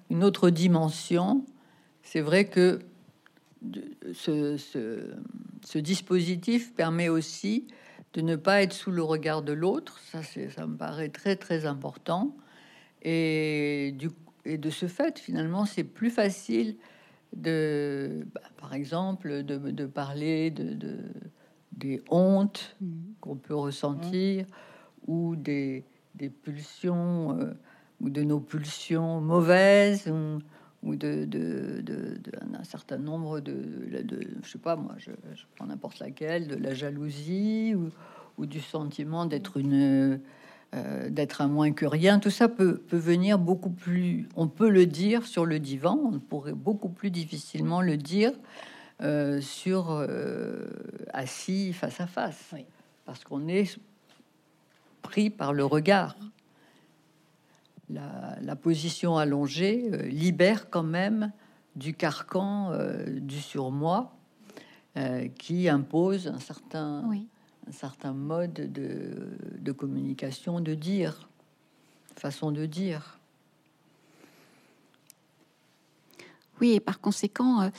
une 0.09 0.23
autre 0.23 0.49
dimension. 0.49 1.45
C'est 2.01 2.21
vrai 2.21 2.45
que 2.45 2.79
ce, 4.13 4.57
ce, 4.57 5.77
dispositif 5.77 6.73
permet 6.73 7.09
aussi 7.09 7.67
de 8.13 8.21
ne 8.21 8.35
pas 8.37 8.61
être 8.61 8.73
sous 8.73 8.91
le 8.91 9.03
regard 9.03 9.41
de 9.41 9.51
l'autre. 9.51 9.99
Ça, 10.11 10.21
ça 10.23 10.65
me 10.65 10.77
paraît 10.77 11.09
très 11.09 11.35
très 11.35 11.65
important. 11.65 12.35
Et, 13.01 13.93
du, 13.97 14.09
et 14.45 14.57
de 14.57 14.69
ce 14.69 14.87
fait, 14.87 15.19
finalement, 15.19 15.65
c'est 15.65 15.83
plus 15.83 16.09
facile 16.09 16.77
de, 17.35 18.25
bah, 18.33 18.41
par 18.57 18.73
exemple, 18.73 19.43
de, 19.43 19.57
de 19.57 19.85
parler 19.85 20.51
de, 20.51 20.73
de, 20.73 20.97
des 21.73 22.01
hontes 22.09 22.75
mmh. 22.81 22.87
qu'on 23.19 23.35
peut 23.35 23.55
ressentir 23.55 24.45
ou 25.07 25.35
des, 25.35 25.83
des 26.15 26.29
pulsions 26.29 27.37
euh, 27.39 27.53
ou 28.01 28.09
de 28.09 28.23
nos 28.23 28.39
pulsions 28.39 29.21
mauvaises 29.21 30.07
ou, 30.07 30.39
ou 30.83 30.95
de, 30.95 31.25
de, 31.25 31.81
d'un 31.81 32.63
certain 32.63 32.97
nombre 32.97 33.39
de, 33.39 33.55
je 34.43 34.49
sais 34.49 34.57
pas 34.57 34.75
moi, 34.75 34.95
je, 34.97 35.11
prends 35.55 35.65
n'importe 35.65 35.99
laquelle, 35.99 36.47
de 36.47 36.55
la 36.55 36.73
jalousie 36.73 37.75
ou, 37.75 37.89
ou 38.37 38.45
du 38.45 38.61
sentiment 38.61 39.25
d'être 39.25 39.57
une 39.57 40.19
euh, 40.75 41.09
d'être 41.09 41.41
un 41.41 41.47
moins 41.47 41.71
que 41.71 41.87
rien, 41.87 42.19
tout 42.19 42.29
ça 42.29 42.47
peut, 42.47 42.77
peut 42.77 42.95
venir 42.97 43.39
beaucoup 43.39 43.71
plus. 43.71 44.29
On 44.35 44.47
peut 44.47 44.69
le 44.69 44.85
dire 44.85 45.25
sur 45.25 45.47
le 45.47 45.57
divan, 45.57 45.99
on 46.13 46.19
pourrait 46.19 46.53
beaucoup 46.53 46.89
plus 46.89 47.09
difficilement 47.09 47.81
le 47.81 47.97
dire 47.97 48.31
euh, 49.01 49.41
sur 49.41 49.89
euh, 49.89 50.67
assis 51.11 51.73
face 51.73 51.99
à 51.99 52.05
face, 52.05 52.53
parce 53.05 53.23
qu'on 53.23 53.47
est 53.47 53.79
pris 55.01 55.29
par 55.29 55.53
le 55.53 55.65
regard. 55.65 56.15
La, 57.89 58.55
position 58.55 59.17
allongée 59.17 59.89
libère 60.09 60.69
quand 60.69 60.83
même 60.83 61.31
du 61.75 61.93
carcan 61.93 62.71
du 63.07 63.39
surmoi 63.39 64.15
qui 65.37 65.69
impose 65.69 66.27
un 66.27 66.39
certain 66.39 67.03
oui 67.07 67.27
un 67.69 67.71
certain 67.71 68.13
mode 68.13 68.53
de, 68.53 69.71
communication, 69.71 70.59
de 70.59 70.73
dire, 70.73 71.29
façon 72.15 72.51
de 72.51 72.65
dire. 72.65 73.18
Oui, 76.61 76.71
et 76.71 76.79
par 76.79 76.99
conséquent, 76.99 77.61
euh, 77.61 77.69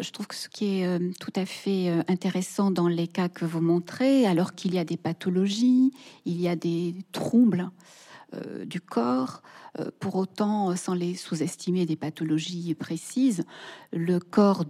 je 0.00 0.10
trouve 0.10 0.26
que 0.26 0.34
ce 0.34 0.48
qui 0.48 0.80
est 0.80 0.86
euh, 0.86 1.10
tout 1.20 1.32
à 1.36 1.46
fait 1.46 1.88
euh, 1.88 2.02
intéressant 2.08 2.70
dans 2.70 2.88
les 2.88 3.06
cas 3.06 3.28
que 3.28 3.44
vous 3.44 3.60
montrez, 3.60 4.26
alors 4.26 4.54
qu'il 4.54 4.74
y 4.74 4.78
a 4.78 4.84
des 4.84 4.96
pathologies, 4.96 5.92
il 6.24 6.40
y 6.40 6.48
a 6.48 6.56
des 6.56 6.94
troubles 7.12 7.70
du 8.66 8.80
corps, 8.80 9.42
pour 10.00 10.16
autant, 10.16 10.74
sans 10.74 10.94
les 10.94 11.14
sous-estimer 11.14 11.86
des 11.86 11.94
pathologies 11.94 12.74
précises, 12.74 13.44
le 13.92 14.18
corps 14.18 14.64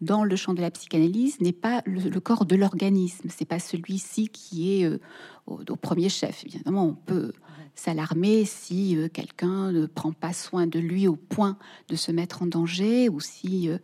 dans 0.00 0.24
le 0.24 0.36
champ 0.36 0.54
de 0.54 0.60
la 0.60 0.70
psychanalyse 0.70 1.40
n'est 1.40 1.52
pas 1.52 1.82
le, 1.84 2.20
corps 2.20 2.44
de 2.44 2.56
l'organisme. 2.56 3.28
C'est 3.30 3.44
pas 3.44 3.58
celui-ci 3.58 4.28
qui 4.28 4.80
est 4.80 4.84
euh, 4.84 4.98
au, 5.46 5.76
premier 5.76 6.08
chef. 6.08 6.44
Évidemment, 6.44 6.86
on 6.86 6.94
peut 6.94 7.32
s'alarmer 7.78 8.44
si 8.44 8.96
euh, 8.96 9.08
quelqu'un 9.08 9.70
ne 9.70 9.86
prend 9.86 10.12
pas 10.12 10.32
soin 10.32 10.66
de 10.66 10.80
lui 10.80 11.06
au 11.06 11.14
point 11.14 11.56
de 11.88 11.94
se 11.94 12.10
mettre 12.10 12.42
en 12.42 12.46
danger 12.46 13.08
ou 13.08 13.20
si 13.20 13.68
euh, 13.68 13.78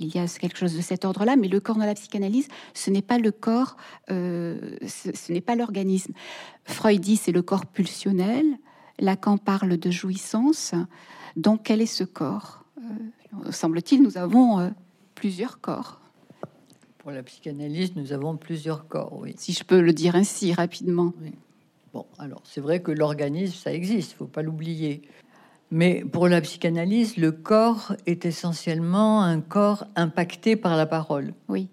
il 0.00 0.12
y 0.14 0.18
a 0.18 0.26
quelque 0.26 0.58
chose 0.58 0.76
de 0.76 0.82
cet 0.82 1.04
ordre-là. 1.04 1.36
Mais 1.36 1.46
le 1.46 1.60
corps 1.60 1.76
de 1.76 1.84
la 1.84 1.94
psychanalyse, 1.94 2.48
ce 2.74 2.90
n'est 2.90 3.02
pas 3.02 3.18
le 3.18 3.30
corps, 3.30 3.76
ce, 4.08 5.32
n'est 5.32 5.40
pas 5.40 5.54
l'organisme. 5.54 6.12
Freud 6.64 7.00
dit 7.00 7.16
c'est 7.16 7.32
le 7.32 7.42
corps 7.42 7.66
pulsionnel. 7.66 8.44
Lacan 8.98 9.38
parle 9.38 9.78
de 9.78 9.90
jouissance. 9.90 10.74
Donc, 11.36 11.62
quel 11.64 11.80
est 11.80 11.86
ce 11.86 12.04
corps? 12.04 12.64
Semble-t-il, 13.50 14.02
nous 14.02 14.18
avons 14.18 14.74
plusieurs 15.14 15.60
corps. 15.60 16.00
Pour 16.98 17.10
la 17.10 17.22
psychanalyse, 17.22 17.96
nous 17.96 18.12
avons 18.12 18.36
plusieurs 18.36 18.88
corps, 18.88 19.18
oui. 19.18 19.34
Si 19.38 19.54
je 19.54 19.64
peux 19.64 19.80
le 19.80 19.92
dire 19.92 20.14
ainsi 20.14 20.52
rapidement. 20.52 21.14
Bon, 21.96 22.04
alors 22.18 22.42
c'est 22.44 22.60
vrai 22.60 22.80
que 22.80 22.92
l'organisme, 22.92 23.54
ça 23.54 23.72
existe, 23.72 24.12
faut 24.12 24.26
pas 24.26 24.42
l'oublier. 24.42 25.00
Mais 25.70 26.04
pour 26.04 26.28
la 26.28 26.42
psychanalyse, 26.42 27.16
le 27.16 27.32
corps 27.32 27.94
est 28.04 28.26
essentiellement 28.26 29.22
un 29.22 29.40
corps 29.40 29.86
impacté 29.96 30.56
par 30.56 30.76
la 30.76 30.84
parole. 30.84 31.32
Oui. 31.48 31.68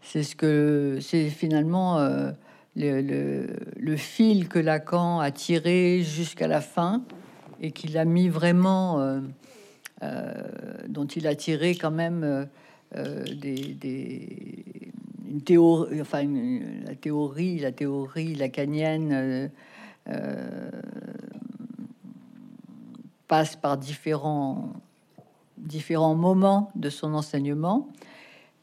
C'est 0.00 0.22
ce 0.22 0.34
que 0.34 0.96
c'est 1.02 1.28
finalement 1.28 1.98
euh, 1.98 2.30
le, 2.74 3.46
le, 3.76 3.96
fil 3.98 4.48
que 4.48 4.58
Lacan 4.58 5.20
a 5.20 5.30
tiré 5.30 6.00
jusqu'à 6.02 6.48
la 6.48 6.62
fin 6.62 7.02
et 7.60 7.70
qu'il 7.70 7.98
a 7.98 8.06
mis 8.06 8.30
vraiment, 8.30 9.02
euh, 9.02 9.20
euh, 10.02 10.32
dont 10.88 11.06
il 11.06 11.26
a 11.26 11.34
tiré 11.34 11.74
quand 11.74 11.90
même 11.90 12.48
des, 12.94 13.76
une 15.36 15.42
théorie, 15.42 15.98
la 17.58 17.72
théorie, 17.72 18.34
la 18.34 18.46
lacanienne 18.46 19.12
euh, 19.12 19.48
euh, 20.08 20.70
passe 23.28 23.56
par 23.56 23.76
différents 23.76 24.72
moments 26.14 26.70
de 26.74 26.88
son 26.88 27.12
enseignement. 27.12 27.88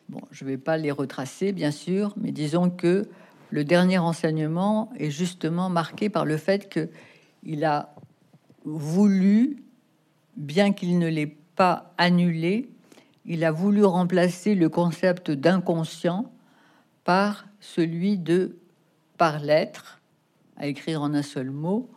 Bon, 0.10 0.22
je 0.32 0.46
vais 0.46 0.58
pas 0.58 0.78
les 0.78 0.92
retracer, 0.92 1.52
bien 1.52 1.72
sûr, 1.72 2.14
mais 2.18 2.32
disons 2.32 2.70
que 2.70 3.08
le 3.52 3.64
dernier 3.64 4.00
enseignement 4.00 4.90
est 4.98 5.12
justement 5.12 5.70
marqué 5.70 6.10
par 6.10 6.26
le 6.26 6.38
fait 6.38 6.70
que 6.70 6.90
il 7.44 7.66
a 7.66 7.94
voulu, 8.66 9.64
bien 10.38 10.72
qu'il 10.72 10.98
ne 10.98 11.08
l'ait 11.08 11.36
pas 11.56 11.94
annulé, 11.98 12.70
il 13.26 13.44
a 13.44 13.52
voulu 13.52 13.84
remplacer 13.84 14.56
le 14.56 14.70
concept 14.70 15.30
d'inconscient 15.30 16.33
par 17.04 17.46
celui 17.60 18.18
de 18.18 18.58
par 19.18 19.40
lettre, 19.40 20.02
à 20.58 20.68
écrire 20.68 21.02
en 21.02 21.14
un 21.14 21.22
seul 21.22 21.52
mot, 21.52 21.90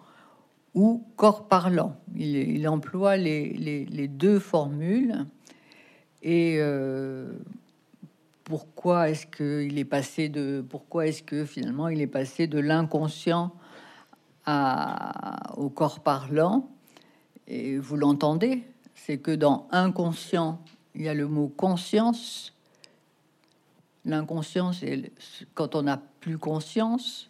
ou 0.74 1.04
corps 1.16 1.48
parlant. 1.48 1.96
Il, 2.14 2.68
emploie 2.68 3.16
les, 3.16 4.08
deux 4.08 4.38
formules. 4.38 5.26
Et 6.22 6.58
euh, 6.60 7.32
pourquoi 8.44 9.10
est-ce 9.10 9.26
qu'il 9.26 9.78
est 9.78 9.84
passé 9.84 10.28
de 10.28 10.64
pourquoi 10.68 11.06
est-ce 11.06 11.22
que 11.22 11.44
finalement 11.44 11.88
il 11.88 12.00
est 12.00 12.06
passé 12.06 12.46
de 12.46 12.58
l'inconscient 12.58 13.52
au 14.46 15.68
corps 15.70 16.00
parlant? 16.00 16.68
Et 17.48 17.78
vous 17.78 17.96
l'entendez, 17.96 18.64
c'est 18.94 19.18
que 19.18 19.30
dans 19.30 19.68
inconscient 19.70 20.60
il 20.94 21.02
y 21.02 21.08
a 21.08 21.14
le 21.14 21.26
mot 21.26 21.48
conscience. 21.48 22.54
L'inconscience, 24.06 24.78
c'est 24.78 25.10
quand 25.54 25.74
on 25.74 25.82
n'a 25.82 26.00
plus 26.20 26.38
conscience. 26.38 27.28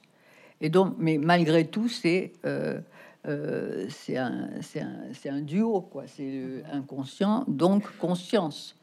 Et 0.61 0.71
mais 0.99 1.17
malgré 1.17 1.67
tout, 1.67 1.89
c'est 1.89 2.33
euh, 2.45 2.79
euh, 3.27 3.87
c'est 3.91 4.17
un, 4.17 5.41
duo, 5.41 5.81
quoi. 5.81 6.05
C'est 6.07 6.63
inconscient, 6.71 7.45
donc 7.49 7.85
conscience. 7.97 8.77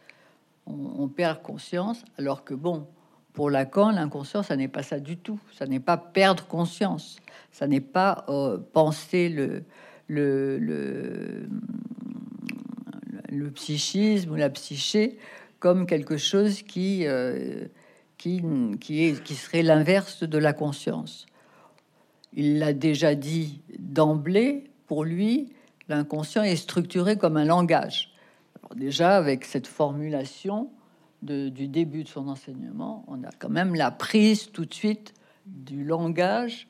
On, 0.65 1.08
perd 1.08 1.41
conscience, 1.41 2.03
alors 2.17 2.43
que 2.43 2.53
bon, 2.53 2.88
pour 3.34 3.49
Lacan, 3.49 3.91
l'inconscience, 3.91 4.47
ça 4.47 4.56
n'est 4.56 4.67
pas 4.67 4.82
ça 4.82 4.99
du 4.99 5.17
tout. 5.17 5.39
Ça 5.53 5.65
n'est 5.67 5.79
pas 5.79 5.97
perdre 5.97 6.45
conscience. 6.47 7.17
Ça 7.51 7.67
n'est 7.67 7.82
pas 7.82 8.25
euh, 8.29 8.58
penser 8.58 9.29
le, 9.29 9.63
le, 10.08 11.47
le 13.29 13.51
psychisme 13.51 14.32
ou 14.32 14.36
la 14.36 14.49
psyché 14.49 15.17
comme 15.60 15.86
quelque 15.86 16.17
chose 16.17 16.62
qui, 16.62 17.06
qui, 18.79 19.03
est, 19.03 19.21
qui 19.23 19.36
serait 19.36 19.63
l'inverse 19.63 20.23
de 20.23 20.38
la 20.38 20.53
conscience. 20.53 21.25
Il 22.33 22.59
l'a 22.59 22.73
déjà 22.73 23.15
dit 23.15 23.62
d'emblée, 23.77 24.71
pour 24.88 25.03
lui, 25.03 25.53
l'inconscient 25.89 26.43
est 26.43 26.55
structuré 26.55 27.17
comme 27.17 27.38
un 27.38 27.45
langage. 27.45 28.13
Déjà, 28.75 29.17
avec 29.17 29.45
cette 29.45 29.67
formulation 29.67 30.69
du 31.21 31.67
début 31.67 32.03
de 32.03 32.09
son 32.09 32.27
enseignement, 32.27 33.05
on 33.07 33.23
a 33.23 33.29
quand 33.39 33.49
même 33.49 33.75
la 33.75 33.91
prise 33.91 34.51
tout 34.51 34.65
de 34.65 34.73
suite 34.73 35.13
du 35.45 35.83
langage 35.83 36.67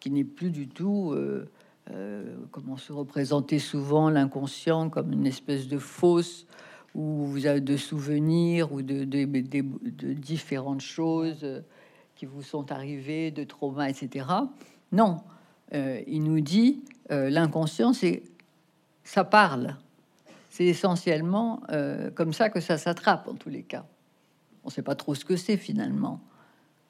qui 0.00 0.10
n'est 0.10 0.24
plus 0.24 0.50
du 0.50 0.68
tout 0.68 1.12
euh, 1.12 1.48
euh, 1.90 2.36
comment 2.50 2.76
se 2.76 2.92
représenter 2.92 3.58
souvent 3.58 4.10
l'inconscient 4.10 4.90
comme 4.90 5.12
une 5.12 5.26
espèce 5.26 5.68
de 5.68 5.78
fausse 5.78 6.46
où 6.94 7.24
vous 7.24 7.46
avez 7.46 7.60
de 7.60 7.76
souvenirs 7.76 8.72
ou 8.72 8.82
de, 8.82 9.04
de, 9.04 10.12
différentes 10.12 10.80
choses 10.80 11.46
qui 12.14 12.26
vous 12.26 12.42
sont 12.42 12.70
arrivées, 12.70 13.30
de 13.30 13.44
traumas, 13.44 13.88
etc. 13.88 14.26
Non, 14.92 15.18
euh, 15.72 16.00
il 16.06 16.22
nous 16.22 16.40
dit 16.40 16.84
euh, 17.10 17.30
l'inconscient, 17.30 17.92
c'est 17.92 18.22
ça 19.02 19.24
parle. 19.24 19.76
C'est 20.50 20.66
essentiellement 20.66 21.62
comme 22.14 22.32
ça 22.32 22.48
que 22.48 22.60
ça 22.60 22.78
s'attrape 22.78 23.26
en 23.26 23.34
tous 23.34 23.48
les 23.48 23.64
cas. 23.64 23.84
On 24.62 24.68
ne 24.68 24.72
sait 24.72 24.82
pas 24.82 24.94
trop 24.94 25.16
ce 25.16 25.24
que 25.24 25.36
c'est 25.36 25.56
finalement, 25.56 26.20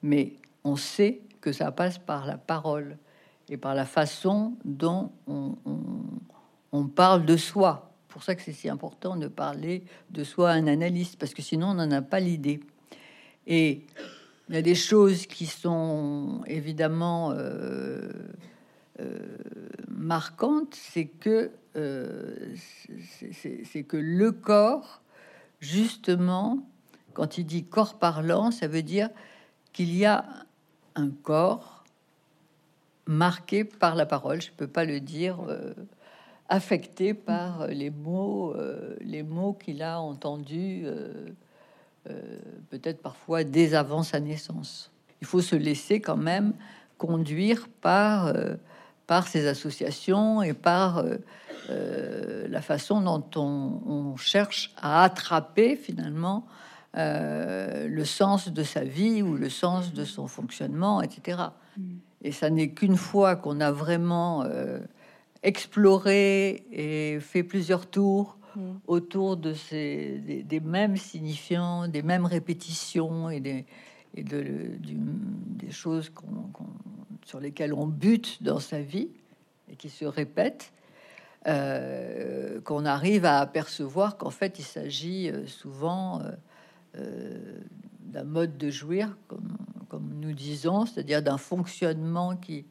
mais 0.03 0.35
on 0.65 0.77
sait 0.77 1.23
que 1.41 1.53
ça 1.53 1.73
passe 1.73 1.99
par 1.99 2.27
la 2.27 2.39
parole 2.39 2.97
et 3.49 3.57
par 3.57 3.75
la 3.75 3.85
façon 3.85 4.55
dont 4.65 5.13
on, 5.27 6.87
parle 6.89 7.27
de 7.27 7.37
soi. 7.37 7.94
Pour 8.15 8.23
ça 8.23 8.37
que 8.37 8.43
c'est 8.43 8.53
si 8.53 8.69
important 8.69 9.17
de 9.17 9.27
parler 9.27 9.83
de 10.11 10.23
soi 10.23 10.51
à 10.51 10.53
un 10.53 10.69
analyste, 10.69 11.19
parce 11.19 11.35
que 11.35 11.43
sinon 11.43 11.71
on 11.71 11.75
n'en 11.75 11.91
a 11.91 12.01
pas 12.01 12.21
l'idée. 12.21 12.61
Et 13.49 13.81
il 14.49 14.55
y 14.55 14.57
a 14.57 14.63
des 14.63 14.77
choses 14.77 15.27
qui 15.27 15.47
sont 15.47 16.45
évidemment 16.47 17.33
euh, 17.33 18.09
euh, 19.01 19.19
marquantes, 19.89 20.77
c'est 20.77 21.07
que 21.07 21.51
euh, 21.75 22.55
c'est 23.73 23.83
que 23.83 23.97
le 23.97 24.31
corps, 24.31 25.03
justement, 25.59 26.65
quand 27.15 27.37
il 27.37 27.47
dit 27.47 27.65
corps 27.65 27.99
parlant, 27.99 28.53
ça 28.53 28.69
veut 28.69 28.85
dire 28.85 29.11
qu'il 29.73 29.93
y 29.93 30.05
a 30.05 30.25
un 30.95 31.11
corps 31.11 31.83
marqué 33.07 33.65
par 33.65 33.97
la 33.97 34.07
parole. 34.07 34.41
Je 34.41 34.53
peux 34.53 34.69
pas 34.69 34.85
le 34.85 35.01
dire. 35.01 35.41
Affecté 36.49 37.15
par 37.15 37.67
les 37.69 37.91
mots, 37.91 38.55
les 39.01 39.23
mots 39.23 39.55
qu'il 39.55 39.83
a 39.83 40.01
entendus, 40.01 40.85
peut-être 42.71 43.01
parfois 43.01 43.45
dès 43.45 43.75
avant 43.75 44.03
sa 44.03 44.21
naissance. 44.21 44.93
Il 45.21 45.27
faut 45.27 45.41
se 45.41 45.57
laisser 45.57 46.01
quand 46.01 46.19
même 46.19 46.53
conduire 46.99 47.69
par 47.81 48.33
par 49.07 49.29
ces 49.29 49.47
associations 49.47 50.43
et 50.43 50.55
par 50.55 50.99
euh, 50.99 51.17
euh, 51.71 52.47
la 52.49 52.63
façon 52.63 53.01
dont 53.01 53.25
on, 53.37 54.17
cherche 54.17 54.73
à 54.81 55.03
attraper 55.03 55.77
finalement 55.77 56.47
euh, 56.97 57.89
le 57.89 58.05
sens 58.05 58.49
de 58.49 58.63
sa 58.63 58.85
vie 58.85 59.23
ou 59.23 59.37
le 59.37 59.51
sens 59.51 59.93
de 59.93 60.05
son 60.05 60.29
fonctionnement, 60.29 61.03
etc. 61.03 61.39
Et 62.23 62.33
ça 62.33 62.49
n'est 62.49 62.71
qu'une 62.71 62.97
fois 62.97 63.37
qu'on 63.37 63.61
a 63.61 63.73
vraiment 63.73 64.45
exploré 65.45 66.65
et 66.73 67.21
fait 67.21 67.45
plusieurs 67.45 67.87
tours 67.87 68.39
autour 68.87 69.37
de 69.37 69.53
ces 69.53 70.43
des, 70.45 70.61
mêmes 70.61 70.97
signifiants, 70.97 71.89
des 71.89 72.03
mêmes 72.03 72.25
répétitions 72.25 73.29
et 73.29 73.41
des, 73.41 73.67
et 74.15 74.23
de, 74.23 74.45
des 74.79 75.71
choses 75.71 76.13
sur 77.25 77.41
lesquels 77.41 77.75
on 77.75 77.87
bute 77.87 78.43
dans 78.43 78.61
sa 78.61 78.81
vie 78.81 79.09
et 79.71 79.77
qui 79.77 79.91
se 79.91 80.05
répètent, 80.05 80.73
euh, 81.47 82.61
qu'on 82.63 82.85
arrive 82.87 83.25
à 83.25 83.39
apercevoir 83.39 84.17
qu'en 84.17 84.31
fait 84.31 84.59
il 84.59 84.65
s'agit 84.65 85.29
euh, 85.29 85.47
souvent 85.47 86.23
euh, 86.97 87.59
d'un 88.01 88.25
mode 88.25 88.57
de 88.57 88.71
jouir, 88.71 89.17
comme, 89.27 89.57
comme 89.89 90.09
nous 90.21 90.33
disons, 90.33 90.87
c'est-à-dire 90.87 91.23
d'un 91.23 91.39
fonctionnement 91.39 92.37
qui, 92.37 92.65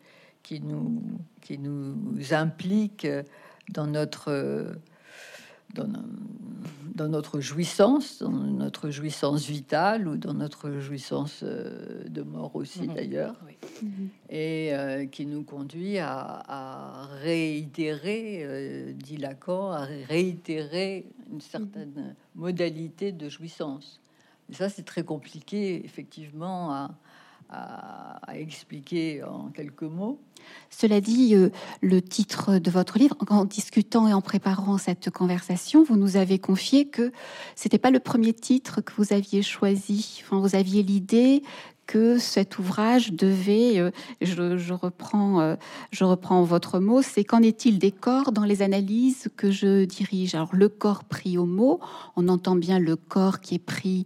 qui, 0.43 0.61
nous, 0.61 1.01
qui 1.41 1.57
nous 1.57 2.33
implique 2.33 3.07
dans 3.69 3.87
notre 3.87 4.75
dans, 5.73 7.07
notre 7.09 7.39
jouissance, 7.39 8.19
dans 8.19 8.29
notre 8.29 8.89
jouissance 8.89 9.47
vitale 9.47 10.07
ou 10.07 10.17
dans 10.17 10.33
notre 10.33 10.79
jouissance 10.79 11.41
euh, 11.43 12.03
de 12.07 12.21
mort 12.21 12.55
aussi 12.55 12.87
mhm. 12.87 12.93
d'ailleurs, 12.93 13.35
et 14.29 14.73
euh, 14.73 15.05
qui 15.05 15.25
nous 15.25 15.43
conduit 15.43 15.97
à, 15.97 17.07
réitérer, 17.21 18.41
euh, 18.43 18.93
dit 18.93 19.17
Lacan, 19.17 19.71
à 19.71 19.85
réitérer 20.07 21.05
une 21.31 21.41
certaine 21.41 22.15
modalité 22.35 23.11
de 23.11 23.29
jouissance. 23.29 23.99
Et 24.51 24.53
ça, 24.53 24.69
c'est 24.69 24.83
très 24.83 25.03
compliqué, 25.03 25.83
effectivement, 25.83 26.71
à, 26.71 26.91
expliquer 28.35 29.23
en 29.23 29.49
quelques 29.49 29.83
mots. 29.83 30.19
Cela 30.69 31.01
dit, 31.01 31.35
euh, 31.35 31.49
le 31.81 32.01
titre 32.01 32.57
de 32.57 32.71
votre 32.71 32.97
livre, 32.97 33.15
en 33.29 33.45
discutant 33.45 34.07
et 34.07 34.13
en 34.13 34.21
préparant 34.21 34.77
cette 34.77 35.09
conversation, 35.09 35.83
vous 35.83 35.95
nous 35.95 36.17
avez 36.17 36.39
confié 36.39 36.87
que 36.87 37.11
c'était 37.55 37.77
pas 37.77 37.91
le 37.91 37.99
premier 37.99 38.33
titre 38.33 38.81
que 38.81 38.93
vous 38.97 39.13
aviez 39.13 39.41
choisi. 39.41 40.23
Vous 40.29 40.55
aviez 40.55 40.83
l'idée 40.83 41.43
que 41.85 42.17
cet 42.17 42.59
ouvrage 42.59 43.11
devait, 43.13 43.79
euh, 43.79 43.91
je, 44.21 44.73
reprends, 44.73 45.41
euh, 45.41 45.55
je 45.91 46.03
reprends 46.03 46.43
votre 46.43 46.79
mot, 46.79 47.01
c'est 47.01 47.23
qu'en 47.23 47.41
est-il 47.41 47.79
des 47.79 47.91
corps 47.91 48.31
dans 48.31 48.43
les 48.43 48.61
analyses 48.61 49.29
que 49.35 49.51
je 49.51 49.85
dirige? 49.85 50.35
Alors 50.35 50.55
le 50.55 50.69
corps 50.69 51.03
pris 51.03 51.37
au 51.37 51.45
mot, 51.45 51.79
on 52.15 52.27
entend 52.27 52.55
bien 52.55 52.79
le 52.79 52.95
corps 52.95 53.41
qui 53.41 53.55
est 53.55 53.59
pris 53.59 54.05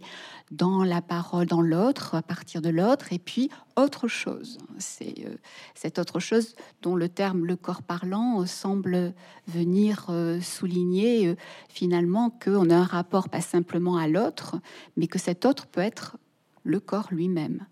dans 0.50 0.82
la 0.82 1.02
parole, 1.02 1.46
dans 1.46 1.60
l'autre, 1.60 2.14
à 2.14 2.22
partir 2.22 2.62
de 2.62 2.70
l'autre, 2.70 3.12
et 3.12 3.18
puis 3.18 3.50
autre 3.76 4.08
chose. 4.08 4.58
C'est 4.78 5.26
euh, 5.26 5.36
cette 5.74 5.98
autre 5.98 6.20
chose 6.20 6.54
dont 6.82 6.96
le 6.96 7.08
terme 7.08 7.44
le 7.44 7.54
corps 7.54 7.82
parlant 7.82 8.44
semble 8.46 9.14
venir 9.46 10.10
souligner 10.42 11.36
finalement 11.68 12.30
qu'on 12.30 12.70
a 12.70 12.76
un 12.76 12.84
rapport 12.84 13.28
pas 13.28 13.40
simplement 13.40 13.96
à 13.96 14.08
l'autre, 14.08 14.56
mais 14.96 15.06
que 15.06 15.18
cet 15.18 15.44
autre 15.46 15.66
peut 15.66 15.80
être 15.80 16.16
le 16.68 16.80
corps 16.80 17.08
lui-même. 17.10 17.66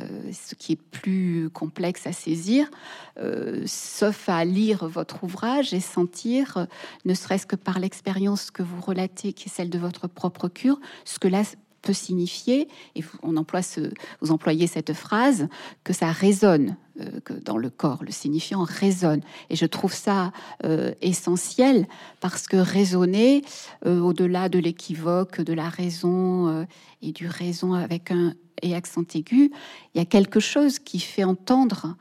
Euh, 0.00 0.32
ce 0.32 0.54
qui 0.54 0.72
est 0.72 0.80
plus 0.80 1.50
complexe 1.52 2.06
à 2.06 2.12
saisir, 2.12 2.70
euh, 3.18 3.62
sauf 3.66 4.28
à 4.28 4.44
lire 4.44 4.86
votre 4.86 5.24
ouvrage 5.24 5.74
et 5.74 5.80
sentir, 5.80 6.66
ne 7.04 7.14
serait-ce 7.14 7.46
que 7.46 7.56
par 7.56 7.80
l'expérience 7.80 8.50
que 8.50 8.62
vous 8.62 8.80
relatez, 8.80 9.32
qui 9.32 9.48
est 9.48 9.52
celle 9.52 9.70
de 9.70 9.78
votre 9.78 10.06
propre 10.06 10.48
cure, 10.48 10.80
ce 11.04 11.18
que 11.18 11.28
là 11.28 11.42
peut 11.82 11.92
signifier, 11.92 12.68
et 12.94 13.04
on 13.22 13.36
emploie 13.36 13.62
ce, 13.62 13.92
vous 14.20 14.30
employez 14.30 14.66
cette 14.66 14.92
phrase, 14.92 15.48
que 15.84 15.92
ça 15.92 16.12
résonne 16.12 16.76
euh, 17.00 17.20
dans 17.44 17.56
le 17.56 17.70
corps, 17.70 18.02
le 18.04 18.12
signifiant 18.12 18.62
résonne. 18.62 19.20
Et 19.48 19.56
je 19.56 19.66
trouve 19.66 19.92
ça 19.92 20.32
euh, 20.64 20.92
essentiel 21.00 21.86
parce 22.20 22.46
que 22.46 22.56
raisonner, 22.56 23.42
euh, 23.86 24.00
au-delà 24.00 24.48
de 24.48 24.58
l'équivoque, 24.58 25.40
de 25.40 25.52
la 25.52 25.68
raison 25.68 26.66
et 27.02 27.12
du 27.12 27.26
raison 27.26 27.74
avec 27.74 28.10
un 28.10 28.34
et 28.62 28.74
accent 28.74 29.04
aigu, 29.14 29.50
il 29.94 29.98
y 29.98 30.00
a 30.02 30.04
quelque 30.04 30.38
chose 30.38 30.78
qui 30.78 31.00
fait 31.00 31.24
entendre 31.24 31.96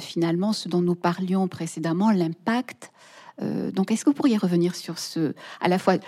finalement 0.00 0.52
ce 0.52 0.68
dont 0.68 0.82
nous 0.82 0.96
parlions 0.96 1.46
précédemment, 1.46 2.10
l'impact. 2.10 2.90
donc, 3.40 3.92
est-ce 3.92 4.04
que 4.04 4.10
vous 4.10 4.14
pourriez 4.14 4.36
revenir 4.36 4.74
sur 4.74 4.98
ce, 4.98 5.34
à 5.60 5.68
la 5.68 5.78
fois 5.78 5.98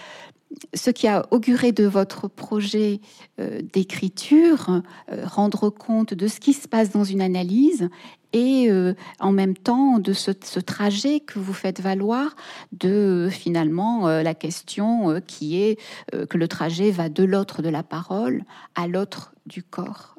ce 0.75 0.91
qui 0.91 1.07
a 1.07 1.27
auguré 1.31 1.73
de 1.73 1.85
votre 1.85 2.29
projet 2.29 3.01
euh, 3.39 3.61
d'écriture, 3.73 4.83
euh, 5.13 5.25
rendre 5.25 5.71
compte 5.71 6.15
de 6.15 6.29
ce 6.29 6.41
qui 6.41 6.53
se 6.53 6.69
passe 6.69 6.91
dans 6.91 7.05
une 7.05 7.23
analyse 7.23 7.89
et 8.33 8.71
euh, 8.71 8.95
en 9.19 9.33
même 9.33 9.57
temps 9.57 9.99
de 9.99 10.13
ce, 10.13 10.31
trajet 10.61 11.21
que 11.21 11.39
vous 11.39 11.53
faites 11.53 11.81
valoir 11.81 12.37
de 12.73 13.29
finalement 13.31 14.07
la 14.07 14.35
question 14.35 15.21
qui 15.27 15.61
est 15.61 15.81
que 16.13 16.39
le 16.39 16.47
trajet 16.47 16.93
va 16.93 17.09
de 17.09 17.25
l'autre 17.25 17.61
de 17.61 17.69
la 17.69 17.83
parole 17.83 18.45
à 18.77 18.87
l'autre 18.87 19.35
du 19.47 19.65
corps. 19.65 20.15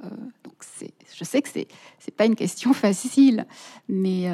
je 1.16 1.24
sais 1.24 1.42
que 1.42 1.48
c'est 1.48 1.68
c'est 2.00 2.14
pas 2.14 2.26
une 2.26 2.36
question 2.36 2.74
facile, 2.86 3.46
mais 3.88 4.28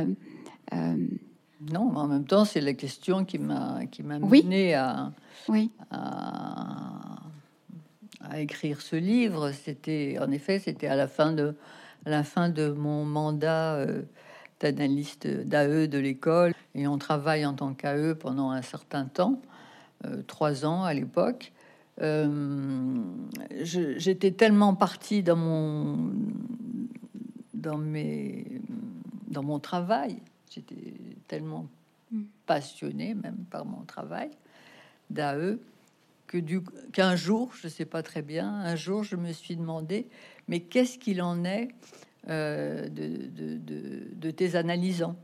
non, 1.62 1.96
en 1.96 2.08
même 2.08 2.26
temps, 2.26 2.46
c'est 2.46 2.62
la 2.62 2.74
question 2.74 3.26
qui 3.26 3.40
m'a 3.40 3.86
qui 3.90 4.04
m'a 4.04 4.20
mené 4.20 4.76
à, 4.76 5.12
oui. 5.50 5.72
à, 5.92 7.18
écrire 8.38 8.82
ce 8.82 8.96
livre. 8.96 9.52
C'était 9.52 10.18
en 10.22 10.30
effet, 10.32 10.60
c'était 10.60 10.88
à 10.88 10.96
la 10.96 11.08
fin 11.08 11.32
de 11.32 11.56
la 12.06 12.24
fin 12.24 12.50
de 12.50 12.70
mon 12.70 13.06
mandat 13.06 13.76
euh, 13.76 14.04
d'analyste 14.60 15.28
d'AE 15.28 15.88
de 15.88 15.98
l'école, 15.98 16.54
et 16.76 16.88
on 16.88 16.98
travaille 16.98 17.46
en 17.46 17.54
tant 17.54 17.74
qu'AE 17.74 18.14
pendant 18.14 18.52
un 18.52 18.62
certain 18.62 19.06
temps, 19.06 19.42
euh, 20.06 20.22
trois 20.28 20.66
ans 20.66 20.84
à 20.84 20.94
l'époque. 20.94 21.54
Euh, 22.00 23.00
j'étais 23.62 24.32
tellement 24.32 24.76
partie 24.76 25.24
dans 25.24 25.36
mon 25.36 26.12
dans 27.56 27.80
mes 27.80 28.46
dans 29.28 29.42
mon 29.42 29.58
travail 29.58 30.22
J'étais 30.50 30.94
tellement 31.28 31.68
mm. 32.12 32.24
passionnée 32.46 33.14
même 33.14 33.46
par 33.50 33.66
mon 33.66 33.84
travail 33.84 34.30
d'AE 35.10 35.58
que 36.28 36.38
du 36.38 36.62
qu'un 36.92 37.16
jour, 37.16 37.52
je 37.54 37.68
sais 37.68 37.86
pas 37.86 38.04
très 38.04 38.22
bien, 38.22 38.50
un 38.50 38.76
jour 38.76 39.04
je 39.04 39.16
me 39.16 39.32
suis 39.32 39.56
demandé, 39.56 40.08
mais 40.48 40.60
qu'est-ce 40.60 41.00
qu'il 41.00 41.22
en 41.22 41.44
est 41.46 41.70
euh, 42.30 42.90
de, 42.90 44.32
tes 44.32 44.56
analysants? 44.56 45.16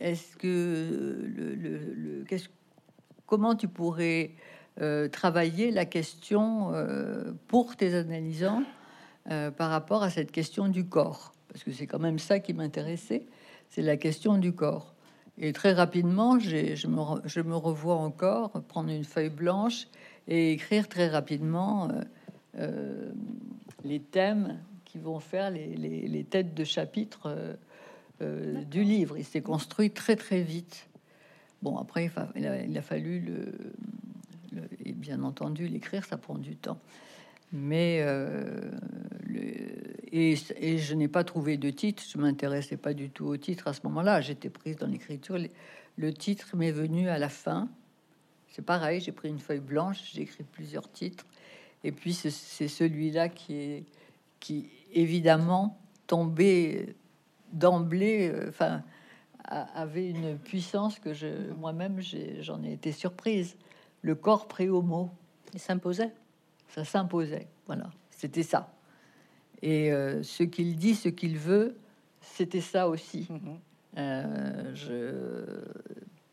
Est-ce 0.00 0.36
que 0.36 1.24
le, 1.34 1.54
le, 1.54 2.24
qu'est-ce, 2.28 2.48
comment 3.26 3.54
tu 3.54 3.66
pourrais 3.66 4.32
euh, 4.80 5.08
travailler 5.08 5.70
la 5.70 5.86
question 5.86 6.74
euh, 6.74 7.32
pour 7.48 7.76
tes 7.76 7.94
analysants 7.94 8.62
par 9.56 9.70
rapport 9.70 10.02
à 10.02 10.10
cette 10.10 10.32
question 10.32 10.68
du 10.68 10.84
corps? 10.84 11.32
Parce 11.48 11.64
que 11.64 11.72
c'est 11.72 11.86
quand 11.86 11.98
même 11.98 12.18
ça 12.18 12.40
qui 12.40 12.52
m'intéressait 12.52 13.24
c'est 13.72 13.80
la 13.80 13.96
question 13.96 14.36
du 14.36 14.52
corps. 14.52 14.94
Et 15.38 15.54
très 15.54 15.72
rapidement, 15.72 16.38
je 16.38 16.86
me, 16.86 17.00
je 17.24 17.40
me 17.40 17.56
revois 17.56 17.96
encore 17.96 18.50
prendre 18.68 18.90
une 18.90 19.04
feuille 19.04 19.30
blanche 19.30 19.86
et 20.28 20.52
écrire 20.52 20.88
très 20.88 21.08
rapidement 21.08 21.88
euh, 21.88 22.02
euh, 22.58 23.12
les 23.82 23.98
thèmes 23.98 24.60
qui 24.84 24.98
vont 24.98 25.20
faire 25.20 25.50
les, 25.50 26.26
têtes 26.28 26.52
de 26.52 26.64
chapitre 26.64 27.56
euh, 28.20 28.62
du 28.64 28.84
livre. 28.84 29.16
Il 29.16 29.24
s'est 29.24 29.40
construit 29.40 29.90
très 29.90 30.16
très 30.16 30.42
vite. 30.42 30.86
Bon, 31.62 31.78
après, 31.78 32.10
il, 32.36 32.46
a, 32.46 32.62
il 32.62 32.76
a, 32.76 32.82
fallu 32.82 33.20
le, 33.20 33.54
et 34.84 34.92
bien 34.92 35.22
entendu 35.22 35.66
l'écrire, 35.66 36.04
ça 36.04 36.18
prend 36.18 36.36
du 36.36 36.56
temps. 36.56 36.78
Mais 37.52 38.02
et, 40.10 40.36
je 40.78 40.94
n'ai 40.94 41.08
pas 41.08 41.24
trouvé 41.24 41.56
de 41.56 41.70
titre. 41.70 42.02
Je 42.08 42.18
m'intéressais 42.18 42.76
pas 42.76 42.94
du 42.94 43.10
tout 43.10 43.26
au 43.26 43.36
titre 43.36 43.68
à 43.68 43.72
ce 43.72 43.80
moment-là. 43.84 44.20
J'étais 44.20 44.50
prise 44.50 44.76
dans 44.76 44.86
l'écriture. 44.86 45.38
Le 45.96 46.12
titre 46.12 46.56
m'est 46.56 46.72
venu 46.72 47.08
à 47.08 47.18
la 47.18 47.28
fin. 47.28 47.68
C'est 48.48 48.64
pareil. 48.64 49.00
J'ai 49.00 49.12
pris 49.12 49.28
une 49.28 49.38
feuille 49.38 49.60
blanche. 49.60 50.12
J'ai 50.12 50.22
écrit 50.22 50.44
plusieurs 50.44 50.90
titres. 50.90 51.26
Et 51.84 51.92
puis 51.92 52.14
c'est 52.14 52.68
celui-là 52.68 53.28
qui 53.28 53.54
est 53.54 53.84
qui 54.42 54.68
évidemment 54.92 55.78
tombé 56.08 56.96
d'emblée, 57.52 58.32
enfin, 58.48 58.82
avait 59.44 60.10
une 60.10 60.36
puissance 60.36 60.98
que 60.98 61.14
je, 61.14 61.52
moi-même, 61.52 62.00
j'en 62.40 62.62
ai, 62.64 62.72
été 62.72 62.90
surprise. 62.90 63.56
Le 64.02 64.14
corps 64.16 64.48
pré-homo. 64.48 65.10
Il 65.54 65.60
s'imposait? 65.60 66.12
Ça 66.74 66.84
s'imposait. 66.84 67.48
Voilà, 67.66 67.90
c'était 68.10 68.42
ça. 68.42 68.72
Et 69.62 69.90
ce 69.90 70.42
qu'il 70.42 70.76
dit, 70.76 70.94
ce 70.94 71.08
qu'il 71.08 71.38
veut, 71.38 71.76
c'était 72.20 72.60
ça 72.60 72.88
aussi. 72.88 73.28
Mhm. 73.30 73.58
Euh, 73.98 74.74
je... 74.74 75.44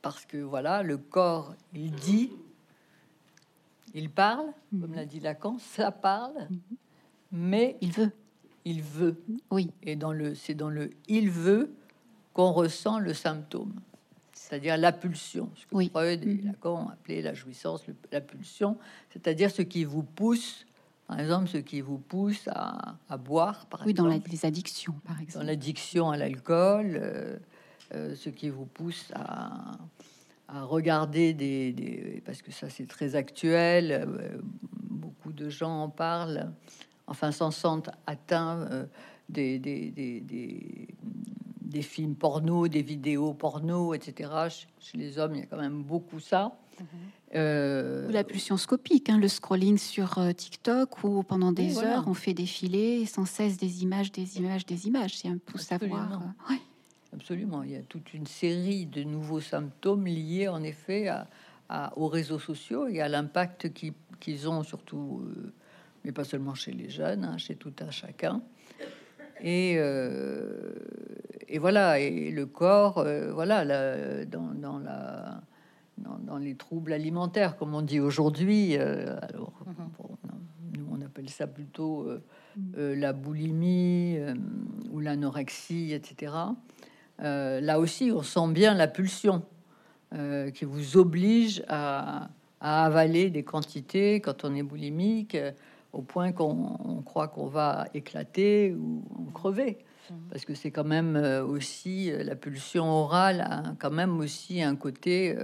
Parce 0.01 0.25
que 0.25 0.37
voilà, 0.37 0.81
le 0.81 0.97
corps, 0.97 1.53
il 1.73 1.91
dit, 1.91 2.31
il 3.93 4.09
parle, 4.09 4.45
comme 4.79 4.93
l'a 4.93 5.05
dit 5.05 5.19
Lacan, 5.19 5.57
ça 5.59 5.91
parle, 5.91 6.47
mais 7.31 7.77
il 7.81 7.91
veut. 7.91 8.11
Il 8.63 8.81
veut. 8.81 9.21
Oui. 9.51 9.71
Et 9.83 9.95
dans 9.97 10.13
le, 10.13 10.35
c'est 10.35 10.53
dans 10.53 10.69
le 10.69 10.91
il 11.07 11.29
veut 11.29 11.73
qu'on 12.33 12.51
ressent 12.53 12.99
le 12.99 13.13
symptôme, 13.13 13.73
c'est-à-dire 14.49 14.77
la 14.77 14.91
pulsion. 14.91 15.49
Ce 15.55 15.65
que 15.65 15.75
oui. 15.75 15.89
Freud 15.89 16.25
et 16.25 16.41
Lacan 16.41 16.85
ont 16.85 16.89
appelé 16.89 17.21
la 17.21 17.33
jouissance, 17.33 17.83
la 18.11 18.21
pulsion, 18.21 18.77
c'est-à-dire 19.11 19.51
ce 19.51 19.61
qui 19.61 19.83
vous 19.83 20.03
pousse 20.03 20.65
par 21.09 21.19
exemple, 21.19 21.47
ce 21.47 21.57
qui 21.57 21.81
vous 21.81 21.97
pousse 21.97 22.47
à, 22.53 23.17
boire, 23.17 23.65
par 23.65 23.81
oui, 23.83 23.93
exemple. 23.93 24.09
dans 24.11 24.31
les 24.31 24.45
addictions, 24.45 24.93
par 25.07 25.19
exemple. 25.19 25.43
Dans 25.43 25.49
l'addiction 25.49 26.11
à 26.11 26.17
l'alcool, 26.17 26.99
euh, 27.01 27.37
euh, 27.95 28.15
ce 28.15 28.29
qui 28.29 28.49
vous 28.49 28.67
pousse 28.67 29.11
à, 29.15 29.71
regarder 30.47 31.33
des, 31.33 32.21
Parce 32.27 32.43
que 32.43 32.51
ça, 32.51 32.69
c'est 32.69 32.87
très 32.87 33.15
actuel. 33.15 33.91
Euh, 33.91 34.37
beaucoup 34.71 35.33
de 35.33 35.49
gens 35.49 35.81
en 35.81 35.89
parlent. 35.89 36.51
Enfin, 37.07 37.31
s'en 37.31 37.49
sentent 37.49 37.89
atteints 38.05 38.87
des, 39.29 39.57
des, 39.57 40.87
des, 41.69 41.81
films 41.81 42.15
porno, 42.15 42.67
des 42.67 42.81
vidéos 42.81 43.33
porno, 43.33 43.93
etc. 43.93 44.31
Chez 44.79 44.97
les 44.97 45.17
hommes, 45.17 45.35
il 45.35 45.39
y 45.39 45.43
a 45.43 45.45
quand 45.45 45.59
même 45.59 45.83
beaucoup 45.83 46.19
ça. 46.19 46.57
Mhm. 46.79 46.87
Euh, 47.35 48.11
la 48.11 48.23
pulsion 48.23 48.57
scopique, 48.57 49.09
hein, 49.09 49.19
le 49.19 49.27
scrolling 49.27 49.77
sur 49.77 50.17
euh, 50.17 50.31
TikTok 50.31 51.03
où 51.03 51.21
pendant 51.21 51.51
des 51.51 51.77
heures 51.77 52.05
on 52.07 52.15
fait 52.15 52.33
défiler 52.33 53.05
sans 53.05 53.25
cesse 53.25 53.57
des 53.57 53.83
images, 53.83 54.11
des 54.11 54.37
images, 54.37 54.65
des 54.65 54.87
images. 54.87 55.17
C'est 55.17 55.27
un 55.27 55.37
tout 55.37 55.59
savoir. 55.59 56.21
Euh, 56.49 56.53
Absolument. 57.13 57.61
Il 57.61 57.71
y 57.71 57.75
a 57.75 57.83
toute 57.83 58.13
une 58.15 58.25
série 58.25 58.87
de 58.87 59.03
nouveaux 59.03 59.41
symptômes 59.41 60.07
liés 60.07 60.47
en 60.47 60.63
effet 60.63 61.07
à, 61.07 61.27
aux 61.97 62.07
réseaux 62.07 62.39
sociaux 62.39 62.87
et 62.87 62.99
à 62.99 63.07
l'impact 63.07 63.71
qu'ils 64.19 64.49
ont 64.49 64.63
surtout, 64.63 65.23
mais 66.03 66.11
pas 66.11 66.23
seulement 66.23 66.55
chez 66.55 66.71
les 66.71 66.89
jeunes, 66.89 67.25
hein, 67.25 67.37
chez 67.37 67.55
tout 67.55 67.73
un 67.81 67.91
chacun. 67.91 68.41
Et, 69.41 69.77
et 71.49 71.57
voilà, 71.57 71.99
et 71.99 72.31
le 72.31 72.45
corps, 72.45 73.05
voilà, 73.33 73.65
dans, 74.25 74.53
dans 74.53 74.79
la 74.79 75.41
dans, 75.99 76.37
les 76.37 76.55
troubles 76.55 76.93
alimentaires, 76.93 77.57
comme 77.57 77.73
on 77.73 77.81
dit 77.81 77.99
aujourd'hui. 77.99 78.77
Euh, 78.77 79.17
alors, 79.21 79.53
mhm. 79.65 80.77
nous, 80.77 80.87
on 80.91 81.01
appelle 81.01 81.29
ça 81.29 81.47
plutôt 81.47 82.03
euh, 82.03 82.23
euh, 82.77 82.95
la 82.95 83.13
boulimie 83.13 84.17
ou 84.91 84.99
l'anorexie, 84.99 85.93
etc. 85.93 86.33
là 87.19 87.79
aussi, 87.79 88.11
on 88.13 88.23
sent 88.23 88.51
bien 88.51 88.73
la 88.73 88.87
pulsion 88.87 89.43
qui 90.55 90.65
vous 90.65 90.97
oblige 90.97 91.63
à, 91.67 92.29
avaler 92.59 93.29
des 93.29 93.43
quantités 93.43 94.21
quand 94.21 94.43
on 94.43 94.55
est 94.55 94.63
boulimique, 94.63 95.37
au 95.93 96.01
point 96.01 96.31
qu'on 96.31 97.03
croit 97.05 97.27
qu'on 97.27 97.47
va 97.47 97.85
éclater 97.93 98.73
ou 98.73 99.03
crever. 99.33 99.77
Parce 100.29 100.45
que 100.45 100.55
c'est 100.55 100.71
quand 100.71 100.83
même 100.83 101.15
aussi 101.47 102.11
la 102.11 102.35
pulsion 102.35 102.85
orale 102.85 103.41
a 103.41 103.75
quand 103.79 103.91
même 103.91 104.19
aussi 104.19 104.61
un 104.61 104.75
côté 104.75 105.35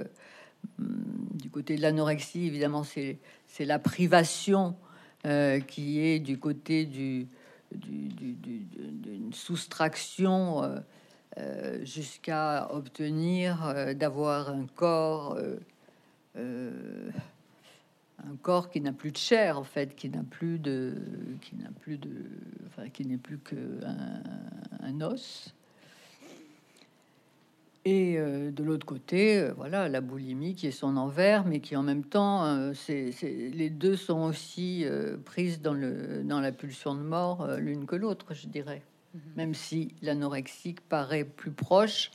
Hum, 0.80 1.28
du 1.34 1.50
côté 1.50 1.76
de 1.76 1.82
l'anorexie, 1.82 2.46
évidemment, 2.46 2.84
c'est 2.84 3.20
la 3.60 3.80
privation 3.80 4.76
euh, 5.26 5.60
qui 5.60 6.00
est 6.00 6.20
du 6.20 6.38
côté 6.40 6.86
du, 6.86 7.28
d'une 7.72 9.34
soustraction 9.34 10.64
euh, 10.64 10.80
euh, 11.38 11.84
jusqu'à 11.86 12.70
obtenir 12.74 13.74
d'avoir 13.96 14.50
un 14.50 14.66
corps, 14.76 15.38
un 18.32 18.36
corps 18.42 18.70
qui 18.70 18.82
n'a 18.82 18.94
plus 18.94 19.12
de 19.12 19.18
chair, 19.18 19.60
en 19.60 19.64
fait, 19.64 19.96
qui 19.96 20.10
n'a 20.10 20.24
plus 20.24 20.60
de, 20.60 20.96
qui 21.42 21.56
n'a 21.56 21.70
plus 21.82 21.98
de, 21.98 22.10
enfin, 22.68 22.90
qui 22.90 23.06
n'est 23.06 23.18
plus 23.18 23.38
qu'un 23.38 24.24
un 24.82 25.02
os. 25.02 25.54
Et 27.88 28.18
euh, 28.18 28.50
de 28.50 28.64
l'autre 28.64 28.86
côté, 28.86 29.38
euh, 29.40 29.54
voilà, 29.56 29.88
la 29.88 30.02
boulimie 30.02 30.56
qui 30.56 30.66
est 30.66 30.72
son 30.72 30.98
envers, 30.98 31.46
mais 31.46 31.60
qui 31.60 31.76
en 31.76 31.84
même 31.84 32.04
temps, 32.04 32.44
euh, 32.46 32.74
c'est, 32.74 33.12
les 33.22 33.70
deux 33.70 33.96
sont 33.96 34.22
aussi 34.24 34.86
prises 35.24 35.62
dans, 35.62 35.74
le, 35.74 36.24
dans 36.24 36.42
la 36.42 36.52
pulsion 36.52 36.96
de 36.96 37.02
mort 37.02 37.48
l'une 37.58 37.86
que 37.86 37.96
l'autre, 37.96 38.34
je 38.34 38.48
dirais. 38.48 38.82
Mhm. 39.14 39.22
Même 39.38 39.54
si 39.54 39.94
l'anorexique 40.02 40.82
paraît 40.82 41.26
plus 41.26 41.52
proche, 41.52 42.10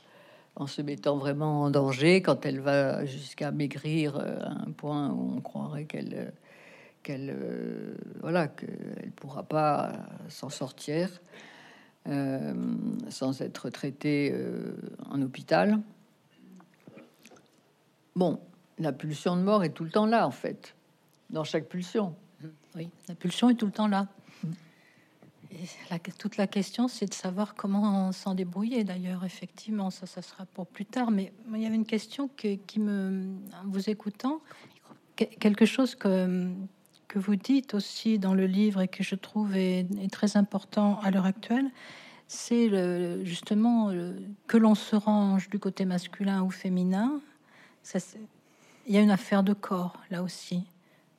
en 0.55 0.67
se 0.67 0.81
mettant 0.81 1.17
vraiment 1.17 1.63
en 1.63 1.69
danger, 1.69 2.21
quand 2.21 2.45
elle 2.45 2.59
va 2.59 3.05
jusqu'à 3.05 3.51
maigrir 3.51 4.17
à 4.17 4.51
un 4.67 4.71
point 4.71 5.09
où 5.09 5.33
on 5.37 5.41
croirait 5.41 5.85
qu'elle, 5.85 6.33
qu'elle, 7.03 7.35
voilà, 8.19 8.47
qu'elle 8.47 9.11
pourra 9.15 9.43
pas 9.43 9.93
s'en 10.29 10.49
sortir. 10.49 11.21
Euh, 12.07 12.53
sans 13.09 13.41
être 13.41 13.69
traité 13.69 14.31
euh, 14.33 14.73
en 15.11 15.21
hôpital. 15.21 15.79
Bon, 18.15 18.39
la 18.79 18.91
pulsion 18.91 19.35
de 19.35 19.41
mort 19.41 19.63
est 19.63 19.69
tout 19.69 19.83
le 19.83 19.91
temps 19.91 20.07
là, 20.07 20.25
en 20.25 20.31
fait, 20.31 20.75
dans 21.29 21.43
chaque 21.43 21.67
pulsion. 21.69 22.15
Oui, 22.75 22.89
la 23.07 23.13
pulsion 23.13 23.51
est 23.51 23.55
tout 23.55 23.67
le 23.67 23.71
temps 23.71 23.87
là. 23.87 24.07
Et 25.51 26.11
toute 26.17 26.37
la 26.37 26.47
question, 26.47 26.87
c'est 26.87 27.07
de 27.07 27.13
savoir 27.13 27.55
comment 27.55 28.11
s'en 28.11 28.35
débrouiller. 28.35 28.83
D'ailleurs, 28.83 29.25
effectivement, 29.25 29.89
ça, 29.89 30.05
ça 30.05 30.21
sera 30.21 30.45
pour 30.45 30.65
plus 30.65 30.85
tard. 30.85 31.11
Mais 31.11 31.33
il 31.53 31.61
y 31.61 31.65
avait 31.65 31.75
une 31.75 31.85
question 31.85 32.29
qui 32.35 32.79
me, 32.79 33.25
en 33.61 33.67
vous 33.67 33.89
écoutant, 33.89 34.41
quelque 35.15 35.65
chose 35.65 35.95
que, 35.95 36.51
que 37.11 37.19
vous 37.19 37.35
dites 37.35 37.73
aussi 37.73 38.19
dans 38.19 38.33
le 38.33 38.45
livre 38.45 38.79
et 38.79 38.87
que 38.87 39.03
je 39.03 39.15
trouve 39.15 39.57
est, 39.57 39.85
très 40.11 40.37
important 40.37 40.97
à 41.01 41.11
l'heure 41.11 41.25
actuelle, 41.25 41.69
c'est 42.29 42.69
justement 43.25 43.91
que 44.47 44.55
l'on 44.55 44.75
se 44.75 44.95
range 44.95 45.49
du 45.49 45.59
côté 45.59 45.83
masculin 45.83 46.41
ou 46.41 46.49
féminin. 46.49 47.19
Il 48.87 48.95
y 48.95 48.97
a 48.97 49.01
une 49.01 49.11
affaire 49.11 49.43
de 49.43 49.51
corps 49.51 49.97
là 50.09 50.23
aussi. 50.23 50.63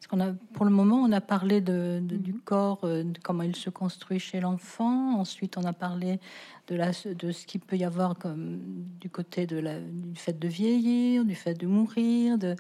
Parce 0.03 0.09
qu'on 0.09 0.20
a, 0.20 0.32
pour 0.55 0.64
le 0.64 0.72
moment, 0.72 0.96
on 0.96 1.12
a 1.12 1.20
parlé 1.20 1.61
de, 1.61 2.00
du 2.03 2.32
mhm. 2.32 2.40
corps, 2.40 2.80
euh, 2.82 3.05
de 3.05 3.20
comment 3.20 3.44
il 3.44 3.55
se 3.55 3.70
construit 3.70 4.18
chez 4.18 4.40
l'enfant. 4.40 5.20
Ensuite, 5.20 5.57
on 5.57 5.62
a 5.62 5.72
parlé 5.72 6.18
de, 6.66 6.74
la, 6.74 6.90
de 6.90 7.30
ce 7.30 7.46
qu'il 7.46 7.61
peut 7.61 7.76
y 7.76 7.84
avoir 7.84 8.18
comme 8.18 8.59
du 8.98 9.09
côté 9.09 9.46
de 9.46 9.59
la, 9.59 9.78
du 9.78 10.18
fait 10.18 10.36
de 10.36 10.48
vieillir, 10.48 11.24
du 11.24 11.36
fait 11.36 11.55
de 11.55 11.68
mourir, 11.68 12.36
de 12.36 12.57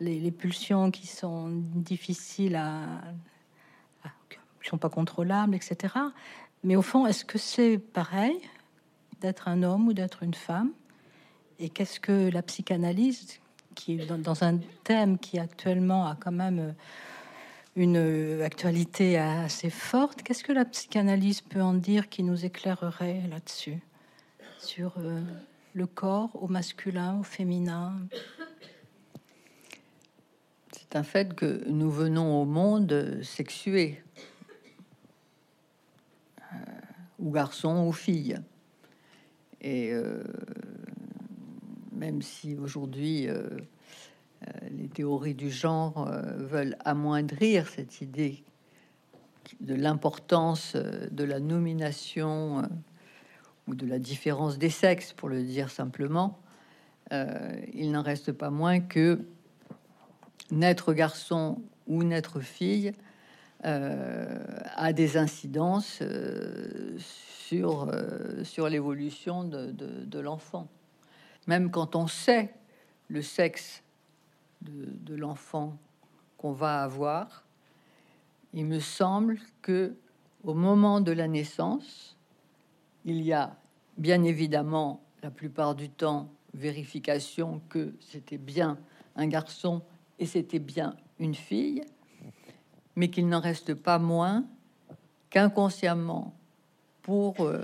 les, 0.00 0.30
pulsions 0.30 0.90
qui 0.90 1.06
sont 1.06 1.50
difficiles 1.74 2.56
à, 2.56 2.84
à, 4.02 4.08
qui 4.30 4.38
sont 4.70 4.78
pas 4.78 4.88
contrôlables, 4.88 5.54
etc. 5.54 5.92
Mais 6.64 6.76
au 6.76 6.82
fond, 6.82 7.04
est-ce 7.04 7.26
que 7.26 7.36
c'est 7.36 7.76
pareil 7.76 8.40
d'être 9.20 9.48
un 9.48 9.62
homme 9.62 9.88
ou 9.88 9.92
d'être 9.92 10.22
une 10.22 10.32
femme? 10.32 10.72
Et 11.58 11.68
qu'est-ce 11.68 12.00
que 12.00 12.30
la 12.30 12.40
psychanalyse, 12.40 13.38
dans, 14.08 14.44
un 14.44 14.58
thème 14.84 15.18
qui 15.18 15.38
actuellement 15.38 16.06
a 16.06 16.16
quand 16.16 16.32
même 16.32 16.58
euh, 16.58 16.72
une 17.76 18.42
actualité 18.42 19.18
assez 19.18 19.70
forte, 19.70 20.22
qu'est-ce 20.22 20.42
que 20.42 20.52
la 20.52 20.64
psychanalyse 20.64 21.40
peut 21.42 21.60
en 21.60 21.74
dire 21.74 22.08
qui 22.08 22.22
nous 22.22 22.44
éclairerait 22.44 23.22
là-dessus? 23.28 23.78
Sur 24.58 24.94
euh, 24.98 25.20
le 25.74 25.86
corps 25.86 26.30
au 26.42 26.48
masculin, 26.48 27.18
au 27.20 27.22
féminin? 27.22 28.00
C'est 30.72 30.96
un 30.96 31.02
fait 31.02 31.34
que 31.34 31.64
nous 31.68 31.90
venons 31.90 32.40
au 32.40 32.44
monde 32.44 33.20
sexué, 33.22 34.02
euh, 36.40 36.56
ou 37.18 37.30
garçon 37.30 37.86
ou 37.86 37.92
fille. 37.92 38.38
Et 39.60 39.92
même 41.96 42.22
si 42.22 42.56
aujourd'hui 42.56 43.28
euh, 43.28 43.34
euh, 43.34 44.50
les 44.70 44.88
théories 44.88 45.34
du 45.34 45.50
genre 45.50 46.06
euh, 46.08 46.20
veulent 46.36 46.76
amoindrir 46.84 47.66
cette 47.68 48.00
idée 48.00 48.44
de 49.60 49.74
l'importance 49.74 50.76
de 50.76 51.24
la 51.24 51.40
nomination 51.40 52.62
ou 53.68 53.74
de 53.76 53.86
la 53.86 54.00
différence 54.00 54.58
des 54.58 54.70
sexes, 54.70 55.12
pour 55.12 55.28
le 55.28 55.44
dire 55.44 55.70
simplement, 55.70 56.40
il 57.12 57.92
n'en 57.92 58.02
reste 58.02 58.32
pas 58.32 58.50
moins 58.50 58.80
que 58.80 59.20
naître 60.50 60.92
garçon 60.92 61.62
ou 61.86 62.02
naître 62.02 62.40
fille 62.40 62.92
a 63.62 64.92
des 64.92 65.16
incidences 65.16 66.02
sur, 66.98 67.88
l'évolution 68.68 69.44
de 69.44 70.18
l'enfant. 70.18 70.68
Même 71.46 71.70
quand 71.70 71.96
on 71.96 72.06
sait 72.06 72.54
le 73.08 73.22
sexe 73.22 73.82
de, 74.62 75.14
l'enfant 75.14 75.78
qu'on 76.38 76.52
va 76.52 76.82
avoir, 76.82 77.44
il 78.52 78.66
me 78.66 78.80
semble 78.80 79.38
que 79.62 79.96
au 80.42 80.54
moment 80.54 81.00
de 81.00 81.12
la 81.12 81.28
naissance, 81.28 82.16
il 83.04 83.22
y 83.22 83.32
a 83.32 83.56
bien 83.96 84.22
évidemment 84.24 85.02
la 85.22 85.30
plupart 85.30 85.74
du 85.74 85.88
temps 85.88 86.30
vérification 86.54 87.60
que 87.68 87.94
c'était 88.00 88.38
bien 88.38 88.78
un 89.14 89.28
garçon 89.28 89.82
et 90.18 90.26
c'était 90.26 90.58
bien 90.58 90.96
une 91.18 91.34
fille, 91.34 91.82
mais 92.96 93.08
qu'il 93.10 93.28
n'en 93.28 93.40
reste 93.40 93.74
pas 93.74 93.98
moins 93.98 94.46
qu'inconsciemment, 95.30 96.34
pour 97.02 97.40
euh, 97.42 97.60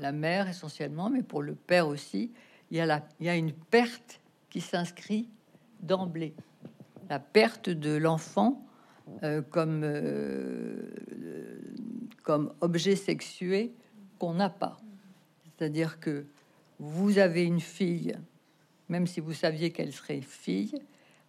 la 0.00 0.12
mère 0.12 0.46
essentiellement, 0.46 1.08
mais 1.08 1.22
pour 1.22 1.42
le 1.42 1.54
père 1.54 1.88
aussi, 1.88 2.32
il 2.72 2.78
y 2.78 2.80
a, 2.80 2.86
la, 2.86 3.06
il 3.20 3.28
une 3.28 3.52
perte 3.52 4.22
qui 4.48 4.62
s'inscrit 4.62 5.28
d'emblée. 5.82 6.34
La 7.10 7.18
perte 7.18 7.68
de 7.68 7.94
l'enfant 7.94 8.64
euh, 9.22 9.42
comme, 9.42 9.82
euh, 9.84 10.90
comme 12.22 12.54
objet 12.62 12.96
sexué 12.96 13.74
qu'on 14.18 14.32
n'a 14.32 14.48
pas. 14.48 14.80
C'est-à-dire 15.44 16.00
que 16.00 16.24
vous 16.78 17.18
avez 17.18 17.44
une 17.44 17.60
fille, 17.60 18.16
même 18.88 19.06
si 19.06 19.20
vous 19.20 19.34
saviez 19.34 19.70
qu'elle 19.70 19.92
serait 19.92 20.22
fille, 20.22 20.72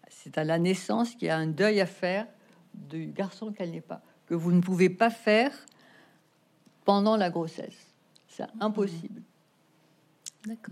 c'est 0.07 0.37
à 0.37 0.45
la 0.45 0.57
naissance 0.59 1.13
qu'il 1.13 1.27
y 1.27 1.31
a 1.31 1.37
un 1.37 1.47
deuil 1.47 1.81
à 1.81 1.85
faire 1.85 2.25
du 2.73 3.07
garçon 3.07 3.51
qu'elle 3.51 3.71
n'est 3.71 3.81
pas, 3.81 4.01
que 4.27 4.33
vous 4.33 4.53
ne 4.53 4.61
pouvez 4.61 4.89
pas 4.89 5.09
faire 5.09 5.51
pendant 6.85 7.17
la 7.17 7.29
grossesse. 7.29 7.93
C'est 8.29 8.45
impossible. 8.61 9.21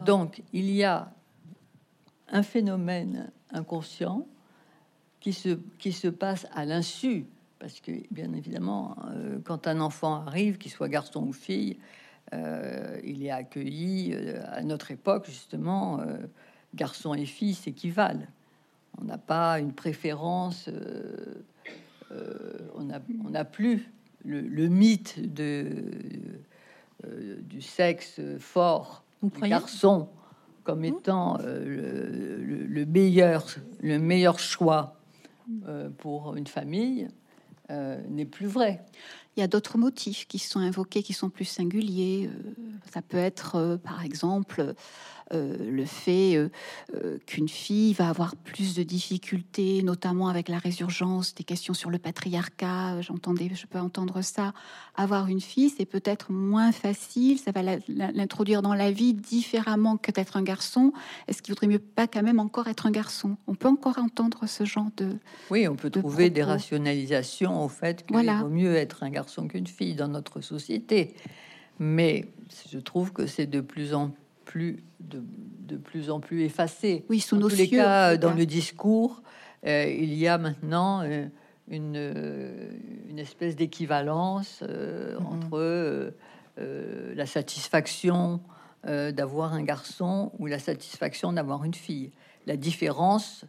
Donc, 0.06 0.42
il 0.54 0.70
y 0.70 0.84
a 0.84 1.12
un 2.28 2.44
phénomène 2.44 3.32
inconscient 3.52 4.26
qui 5.20 5.34
se, 5.34 6.08
passe 6.08 6.48
à 6.54 6.66
l'insu, 6.66 7.26
parce 7.60 7.80
que 7.80 7.92
bien 8.10 8.34
évidemment, 8.34 8.98
euh, 9.06 9.38
quand 9.44 9.68
un 9.68 9.80
enfant 9.80 10.26
arrive, 10.26 10.58
qu'il 10.58 10.72
soit 10.72 10.90
garçon 10.90 11.24
ou 11.28 11.34
fille, 11.34 11.78
euh, 12.34 13.00
il 13.04 13.24
est 13.24 13.30
accueilli 13.30 14.14
euh, 14.14 14.42
à 14.48 14.64
notre 14.64 14.90
époque, 14.92 15.28
justement, 15.28 16.00
garçon 16.74 17.14
et 17.14 17.26
fille 17.26 17.54
s'équivalent. 17.54 18.26
On 19.00 19.04
n'a 19.06 19.20
pas 19.20 19.60
une 19.60 19.74
préférence, 19.74 20.70
on 22.10 22.84
n'a 23.30 23.46
plus 23.46 23.92
le, 24.26 24.68
mythe 24.68 25.20
du 25.20 26.42
sexe 27.62 28.20
fort, 28.40 29.04
du 29.22 29.42
garçon 29.42 30.10
comme 30.64 30.86
étant 30.86 31.38
euh, 31.42 32.38
le, 32.68 32.86
meilleur, 32.86 33.46
le 33.82 34.00
meilleur 34.00 34.40
choix 34.40 34.98
euh, 35.68 35.90
pour 35.90 36.36
une 36.36 36.48
famille 36.48 37.08
euh, 37.70 38.00
n'est 38.10 38.26
plus 38.26 38.48
vrai. 38.48 38.84
Il 39.36 39.40
y 39.40 39.44
a 39.44 39.48
d'autres 39.48 39.78
motifs 39.78 40.28
qui 40.28 40.40
sont 40.40 40.60
invoqués, 40.60 41.04
qui 41.04 41.14
sont 41.14 41.30
plus 41.30 41.46
singuliers. 41.46 42.30
Ça 42.94 43.02
peut 43.02 43.18
être, 43.18 43.80
par 43.84 44.04
exemple, 44.04 44.76
le 45.38 45.86
fait 45.86 46.36
euh, 46.36 46.50
euh, 46.96 47.18
qu'une 47.26 47.48
fille 47.48 47.94
va 47.94 48.10
avoir 48.10 48.36
plus 48.36 48.76
de 48.76 48.84
difficultés, 48.84 49.82
notamment 49.84 50.28
avec 50.28 50.50
la 50.50 50.58
résurgence 50.58 51.34
des 51.36 51.44
questions 51.44 51.74
sur 51.74 51.90
le 51.90 51.98
patriarcat. 51.98 53.02
J'entendais, 53.02 53.50
je 53.54 53.66
peux 53.66 53.80
entendre 53.80 54.22
ça. 54.22 54.54
Avoir 54.96 55.28
une 55.28 55.42
fille, 55.42 55.70
c'est 55.70 55.86
peut-être 55.86 56.32
moins 56.32 56.72
facile. 56.72 57.40
Ça 57.40 57.52
va 57.52 57.62
l'introduire 57.88 58.62
dans 58.62 58.74
la 58.74 58.92
vie 58.92 59.14
différemment 59.14 59.98
que 59.98 60.12
d'être 60.12 60.38
un 60.38 60.44
garçon. 60.44 60.94
Est-ce 61.28 61.42
qu'il 61.42 61.54
vaudrait 61.54 61.68
mieux 61.68 61.80
pas 61.80 62.08
quand 62.08 62.24
même 62.24 62.40
encore 62.40 62.68
être 62.68 62.86
un 62.86 62.92
garçon? 62.92 63.38
On 63.48 63.56
peut 63.56 63.70
encore 63.70 63.98
entendre 63.98 64.48
ce 64.48 64.66
genre 64.66 64.90
de. 64.98 65.18
Oui, 65.50 65.68
on 65.68 65.76
peut 65.76 65.90
trouver 65.90 66.30
des 66.30 66.44
rationalisations 66.44 67.64
au 67.64 67.70
fait 67.70 68.06
qu'il 68.06 68.16
vaut 68.16 68.50
mieux 68.50 68.76
être 68.76 69.04
un 69.04 69.10
garçon 69.10 69.48
qu'une 69.48 69.68
fille 69.68 69.96
dans 69.96 70.08
notre 70.08 70.42
société. 70.42 71.16
Mais 71.80 72.28
je 72.72 72.78
trouve 72.78 73.12
que 73.12 73.26
c'est 73.26 73.48
de 73.48 73.62
plus 73.62 73.94
en 73.94 74.12
plus 74.52 74.84
de, 75.00 75.24
de, 75.60 75.78
plus 75.78 76.10
en 76.10 76.20
plus 76.20 76.44
effacé. 76.44 77.06
Oui, 77.10 77.22
sous 77.22 77.38
nos 77.38 77.50
tous 77.50 77.56
les 77.56 77.70
cas, 77.70 78.18
dans 78.18 78.34
le 78.34 78.46
discours, 78.46 79.22
euh, 79.66 79.86
il 79.86 80.14
y 80.14 80.28
a 80.28 80.38
maintenant 80.38 81.04
euh, 81.04 81.26
une, 81.70 81.96
euh, 81.96 82.70
une, 83.10 83.18
espèce 83.18 83.56
d'équivalence 83.56 84.62
mm-hmm. 84.62 85.26
entre 85.26 86.14
la 87.16 87.26
satisfaction 87.26 88.42
d'avoir 88.84 89.54
un 89.54 89.64
garçon 89.64 90.32
ou 90.38 90.48
la 90.48 90.60
satisfaction 90.60 91.32
d'avoir 91.34 91.64
une 91.64 91.74
fille. 91.74 92.12
La 92.46 92.58
différence 92.58 93.46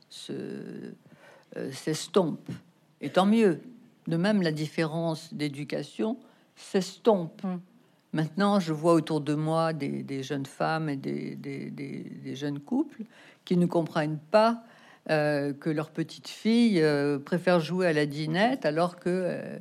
s'estompe. 1.72 2.48
Et 3.00 3.10
tant 3.10 3.26
mieux. 3.26 3.60
De 4.06 4.16
même, 4.16 4.40
la 4.40 4.52
différence 4.52 5.34
d'éducation 5.34 6.16
s'estompe. 6.54 7.42
Mm. 7.42 7.56
Maintenant, 8.12 8.60
je 8.60 8.74
vois 8.74 8.92
autour 8.92 9.22
de 9.22 9.34
moi 9.34 9.72
des, 9.72 10.22
jeunes 10.22 10.44
femmes 10.44 10.90
et 10.90 10.96
des, 10.96 12.34
jeunes 12.34 12.60
couples 12.60 13.04
qui 13.44 13.56
ne 13.56 13.66
comprennent 13.66 14.20
pas 14.30 14.62
euh, 15.10 15.52
que 15.54 15.70
leur 15.70 15.90
petite 15.90 16.28
fille 16.28 16.80
euh, 16.82 17.18
préfère 17.18 17.58
jouer 17.58 17.86
à 17.86 17.92
la 17.92 18.06
dinette 18.06 18.66
alors 18.66 19.00
que, 19.00 19.08
euh, 19.08 19.58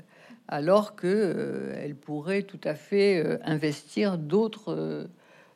alors 0.49 0.95
que 0.95 1.72
elle 1.78 1.95
pourrait 1.95 2.43
tout 2.43 2.60
à 2.64 2.76
fait 2.76 3.39
investir 3.43 4.18
d'autres 4.18 5.08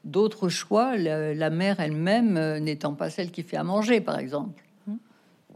d'autres 0.06 0.50
choix, 0.50 0.96
la, 0.98 1.50
mère 1.50 1.80
elle-même 1.80 2.60
n'étant 2.60 2.94
pas 2.94 3.10
celle 3.10 3.32
qui 3.32 3.42
fait 3.42 3.58
à 3.58 3.64
manger, 3.64 4.02
par 4.02 4.20
exemple. 4.20 4.64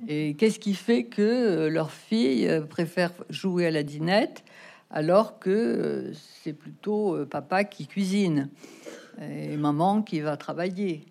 Et 0.07 0.33
qu'est-ce 0.35 0.59
qui 0.59 0.73
fait 0.73 1.03
que 1.03 1.67
leur 1.67 1.91
fille 1.91 2.49
préfère 2.67 3.11
jouer 3.29 3.67
à 3.67 3.71
la 3.71 3.83
dinette 3.83 4.43
alors 4.89 5.39
que 5.39 5.49
euh, 5.49 6.13
c'est 6.13 6.53
plutôt 6.53 7.15
euh, 7.15 7.25
papa 7.25 7.63
qui 7.63 7.87
cuisine 7.87 8.49
et 9.21 9.57
maman 9.57 10.01
qui 10.01 10.21
va 10.21 10.37
travailler. 10.37 11.05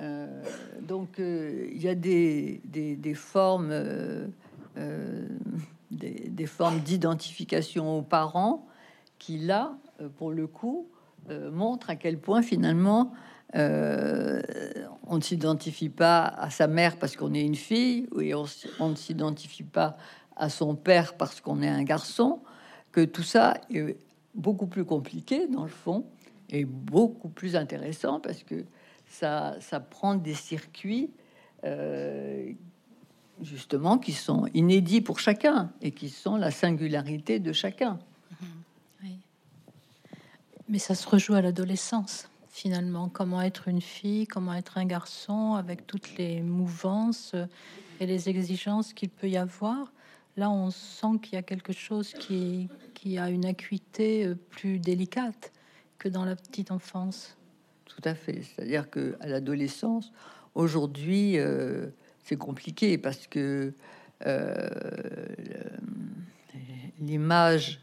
Euh, 0.00 0.42
donc 0.82 1.18
il 1.18 1.80
y 1.80 1.88
a 1.88 1.94
des, 1.94 2.60
formes, 3.14 3.72
des, 5.90 6.46
formes 6.46 6.80
d'identification 6.80 7.98
aux 7.98 8.02
parents 8.02 8.66
qui 9.18 9.38
là, 9.38 9.78
pour 10.18 10.30
le 10.30 10.46
coup, 10.46 10.88
montrent 11.30 11.88
à 11.88 11.96
quel 11.96 12.18
point 12.18 12.42
finalement 12.42 13.14
on 13.54 15.16
ne 15.16 15.20
s'identifie 15.22 15.88
pas 15.88 16.24
à 16.24 16.50
sa 16.50 16.66
mère 16.66 16.98
parce 16.98 17.16
qu'on 17.16 17.32
est 17.32 17.44
une 17.46 17.54
fille, 17.54 18.06
et 18.20 18.34
on 18.34 18.90
ne 18.90 18.96
s'identifie 18.96 19.62
pas 19.62 19.96
à 20.36 20.50
son 20.50 20.74
père 20.74 21.16
parce 21.16 21.40
qu'on 21.40 21.62
est 21.62 21.68
un 21.68 21.84
garçon 21.84 22.40
que 22.94 23.04
tout 23.04 23.24
ça 23.24 23.54
est 23.70 23.96
beaucoup 24.36 24.68
plus 24.68 24.84
compliqué 24.84 25.48
dans 25.48 25.64
le 25.64 25.68
fond 25.68 26.06
et 26.48 26.64
beaucoup 26.64 27.28
plus 27.28 27.56
intéressant 27.56 28.20
parce 28.20 28.44
que 28.44 28.64
ça, 29.08 29.56
ça 29.60 29.80
prend 29.80 30.14
des 30.14 30.34
circuits 30.34 31.10
euh, 31.64 32.52
justement 33.42 33.98
qui 33.98 34.12
sont 34.12 34.46
inédits 34.54 35.00
pour 35.00 35.18
chacun 35.18 35.72
et 35.82 35.90
qui 35.90 36.08
sont 36.08 36.36
la 36.36 36.52
singularité 36.52 37.40
de 37.40 37.52
chacun. 37.52 37.98
Mais 40.68 40.78
ça 40.78 40.94
se 40.94 41.06
rejoue 41.06 41.34
à 41.34 41.42
l'adolescence 41.42 42.28
finalement. 42.48 43.08
Comment 43.08 43.42
être 43.42 43.66
une 43.66 43.82
fille, 43.82 44.28
comment 44.28 44.54
être 44.54 44.78
un 44.78 44.86
garçon 44.86 45.54
avec 45.54 45.86
toutes 45.88 46.16
les 46.16 46.42
mouvances 46.42 47.34
et 47.98 48.06
les 48.06 48.28
exigences 48.28 48.92
qu'il 48.92 49.10
peut 49.10 49.28
y 49.28 49.36
avoir. 49.36 49.92
Là, 50.36 50.50
on 50.50 50.70
sent 50.70 51.18
qu'il 51.22 51.34
y 51.34 51.36
a 51.36 51.42
quelque 51.42 51.72
chose 51.72 52.12
qui, 52.12 52.68
a 53.18 53.28
une 53.28 53.44
acuité 53.44 54.24
euh, 54.24 54.34
plus 54.34 54.78
délicate 54.78 55.52
que 55.98 56.08
dans 56.08 56.24
la 56.24 56.34
petite 56.34 56.70
enfance. 56.70 57.36
Tout 57.84 58.00
à 58.04 58.14
fait. 58.14 58.42
C'est-à-dire 58.42 58.90
que 58.90 59.14
l'adolescence, 59.20 60.10
aujourd'hui, 60.54 61.38
euh, 61.38 61.86
c'est 62.24 62.36
compliqué 62.36 62.96
parce 62.96 63.26
que 63.26 63.74
euh, 64.26 64.68
l'image, 66.98 67.80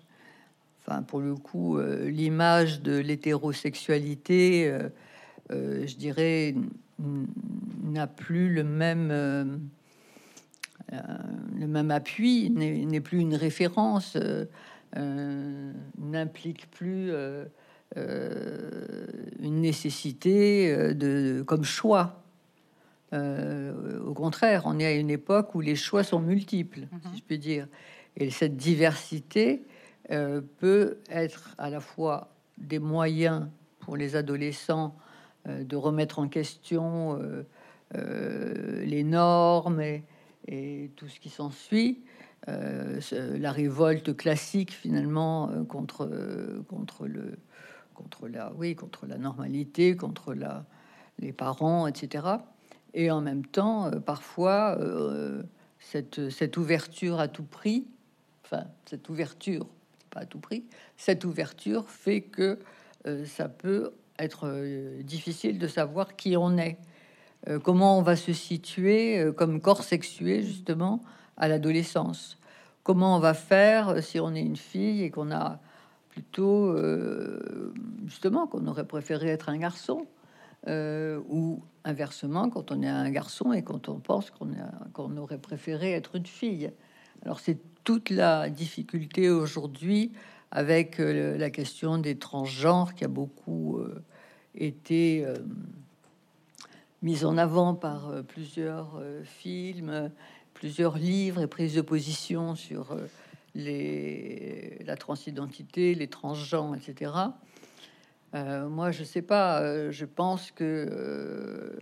enfin 0.80 1.04
pour 1.04 1.20
le 1.20 1.36
coup, 1.36 1.80
l'image 1.80 2.82
de 2.82 2.98
l'hétérosexualité, 2.98 4.76
je 5.50 5.96
dirais, 5.96 6.56
n'a 7.84 8.08
plus 8.08 8.52
le 8.52 8.64
même 8.64 9.70
le 10.92 11.68
même 11.68 11.92
appui 11.92 12.50
n'est 12.50 13.02
plus 13.02 13.20
une 13.20 13.36
référence, 13.36 14.16
euh, 14.16 14.46
euh, 14.98 15.72
n'implique 15.98 16.70
plus 16.72 17.12
une 17.96 19.62
nécessité 19.62 20.94
de, 20.94 21.44
comme 21.46 21.64
choix. 21.64 22.24
au 23.14 24.14
contraire, 24.14 24.64
on 24.66 24.80
est 24.80 24.86
à 24.86 24.94
une 24.94 25.10
époque 25.10 25.56
où 25.56 25.62
les 25.62 25.76
choix 25.76 26.04
sont 26.04 26.20
multiples, 26.20 26.88
si 27.02 27.08
mhm. 27.10 27.16
je 27.18 27.22
puis 27.24 27.40
dire. 27.40 27.68
Et 28.18 28.30
cette 28.30 28.58
diversité 28.58 29.64
peut 30.58 30.98
être 31.10 31.56
à 31.58 31.70
la 31.70 31.80
fois 31.80 32.34
des 32.58 32.80
moyens 32.80 33.48
pour 33.80 33.96
les 33.96 34.16
adolescents 34.16 34.96
de 35.48 35.76
remettre 35.76 36.20
en 36.20 36.28
question 36.28 37.18
les 37.94 39.04
normes 39.04 39.82
et, 39.82 40.04
et 40.48 40.92
tout 40.96 41.08
ce 41.08 41.20
qui 41.20 41.30
s'ensuit, 41.30 42.04
euh, 42.48 43.00
la 43.12 43.52
révolte 43.52 44.18
classique 44.18 44.72
finalement 44.72 45.52
euh, 45.52 45.64
contre 45.64 46.10
contre 46.68 47.06
le 47.06 47.38
contre 47.94 48.28
la 48.28 48.52
oui 48.54 48.76
contre 48.76 49.06
la 49.06 49.20
normalité, 49.20 49.96
contre 49.96 50.34
la 50.34 50.66
les 51.20 51.34
parents, 51.34 51.86
etc. 51.86 52.26
Et 52.96 53.12
en 53.12 53.22
même 53.22 53.46
temps, 53.46 53.86
euh, 53.86 54.00
parfois 54.00 54.76
cette, 55.78 56.32
cette 56.32 56.58
ouverture 56.58 57.20
à 57.20 57.28
tout 57.28 57.44
prix, 57.44 57.86
enfin 58.44 58.64
cette 58.86 59.08
ouverture 59.10 59.68
pas 60.10 60.22
à 60.22 60.26
tout 60.26 60.40
prix, 60.40 60.66
cette 60.98 61.24
ouverture 61.24 61.90
fait 61.90 62.22
que 62.22 62.60
ça 63.26 63.50
peut 63.50 63.94
être 64.20 65.02
difficile 65.04 65.58
de 65.58 65.68
savoir 65.68 66.16
qui 66.16 66.36
on 66.36 66.58
est. 66.58 66.78
Euh, 67.48 67.60
comment 67.60 67.98
on 67.98 68.02
va 68.02 68.16
se 68.16 68.34
situer 68.34 69.20
euh, 69.20 69.32
comme 69.32 69.62
corps 69.62 69.84
sexué 69.84 70.44
justement 70.44 71.02
à 71.38 71.48
l'adolescence? 71.48 72.38
Comment 72.84 73.18
on 73.18 73.20
va 73.20 73.34
faire 73.34 73.90
euh, 73.90 74.02
si 74.02 74.20
on 74.20 74.34
est 74.36 74.42
une 74.42 74.58
fille 74.58 75.04
et 75.04 75.10
qu'on 75.10 75.32
a 75.32 75.60
plutôt 76.10 76.76
justement 78.06 78.46
qu'on 78.46 78.68
aurait 78.68 78.86
préféré 78.86 79.30
être 79.30 79.48
un 79.48 79.58
garçon 79.58 80.08
ou 80.68 81.64
inversement 81.86 82.50
quand 82.50 82.70
on 82.70 82.82
est 82.82 82.90
un 82.90 83.10
garçon 83.10 83.54
et 83.54 83.64
quand 83.64 83.88
on 83.88 84.02
pense 84.02 84.30
qu'on 84.30 84.50
qu'on 84.92 85.16
aurait 85.16 85.38
préféré 85.38 85.94
être 85.94 86.18
une 86.18 86.26
fille? 86.26 86.70
Alors 87.24 87.40
c'est 87.40 87.60
toute 87.86 88.10
la 88.10 88.50
difficulté 88.50 89.30
aujourd'hui 89.30 90.12
avec 90.52 90.98
la 90.98 91.50
question 91.50 91.98
des 91.98 92.18
transgenres 92.18 92.94
qui 92.94 93.06
a 93.06 93.08
beaucoup 93.08 93.80
été 94.54 95.26
mise 97.02 97.26
en 97.26 97.38
avant 97.38 97.74
par 97.74 98.10
euh, 98.10 98.22
plusieurs 98.22 98.98
euh, 99.00 99.24
films, 99.24 100.12
plusieurs 100.54 100.98
livres 100.98 101.42
et 101.42 101.48
prises 101.48 101.76
de 101.76 101.82
position 101.82 102.56
sur 102.56 102.92
euh, 102.92 103.08
les, 103.56 104.78
la 104.86 104.96
transidentité, 104.96 105.96
les 105.96 106.08
transgenres, 106.08 106.76
etc. 106.76 107.12
moi, 108.34 108.92
je 108.92 109.04
sais 109.04 109.22
pas. 109.22 109.92
je 109.92 110.06
pense 110.06 110.52
que 110.52 111.78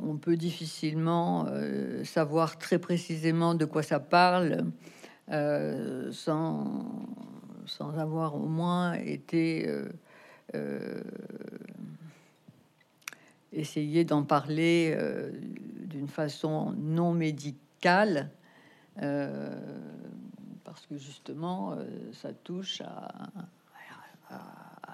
on, 0.00 0.16
peut 0.16 0.36
difficilement 0.36 1.46
savoir 2.02 2.58
très 2.58 2.80
précisément 2.80 3.54
de 3.54 3.64
quoi 3.64 3.84
ça 3.84 4.00
parle 4.00 4.64
sans 6.10 6.58
avoir 7.96 8.34
au 8.34 8.48
moins 8.48 8.94
été 8.94 9.68
essayer 13.52 14.04
d'en 14.04 14.22
parler 14.22 14.94
euh, 14.96 15.30
d'une 15.86 16.08
façon 16.08 16.72
non 16.78 17.12
médicale, 17.12 18.30
euh, 19.00 19.56
parce 20.64 20.86
que 20.86 20.96
justement, 20.96 21.72
euh, 21.72 21.84
ça 22.12 22.32
touche 22.32 22.80
à, 22.82 23.12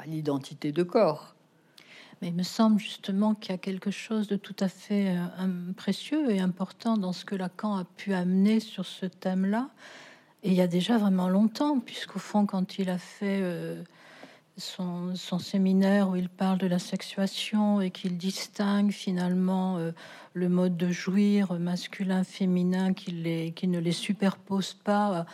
l'identité 0.06 0.72
de 0.72 0.84
corps. 0.84 1.34
Mais 2.22 2.28
il 2.28 2.34
me 2.34 2.44
semble 2.44 2.78
justement 2.78 3.34
qu'il 3.34 3.50
y 3.50 3.54
a 3.54 3.58
quelque 3.58 3.90
chose 3.90 4.26
de 4.28 4.36
tout 4.36 4.54
à 4.60 4.68
fait 4.68 5.14
précieux 5.76 6.30
et 6.30 6.40
important 6.40 6.96
dans 6.96 7.12
ce 7.12 7.24
que 7.24 7.34
Lacan 7.34 7.76
a 7.76 7.84
pu 7.84 8.14
amener 8.14 8.60
sur 8.60 8.86
ce 8.86 9.06
thème-là. 9.06 9.70
Et 10.44 10.50
il 10.50 10.54
y 10.54 10.60
a 10.60 10.68
déjà 10.68 10.98
vraiment 10.98 11.28
longtemps, 11.28 11.80
puisqu'au 11.80 12.20
fond, 12.20 12.46
quand 12.46 12.78
il 12.78 12.90
a 12.90 12.98
fait 12.98 13.42
son, 14.58 15.38
séminaire 15.38 16.10
où 16.10 16.16
il 16.16 16.28
parle 16.28 16.58
de 16.58 16.66
la 16.66 16.78
sexuation 16.78 17.80
et 17.80 17.90
qu'il 17.90 18.16
distingue 18.18 18.90
finalement 18.90 19.78
euh, 19.78 19.92
le 20.34 20.48
mode 20.48 20.76
de 20.76 20.90
jouir 20.90 21.52
masculin-féminin, 21.54 22.92
qu'il 22.92 23.52
qui 23.54 23.68
ne 23.68 23.78
les 23.78 23.92
superpose 23.92 24.74
pas 24.74 25.26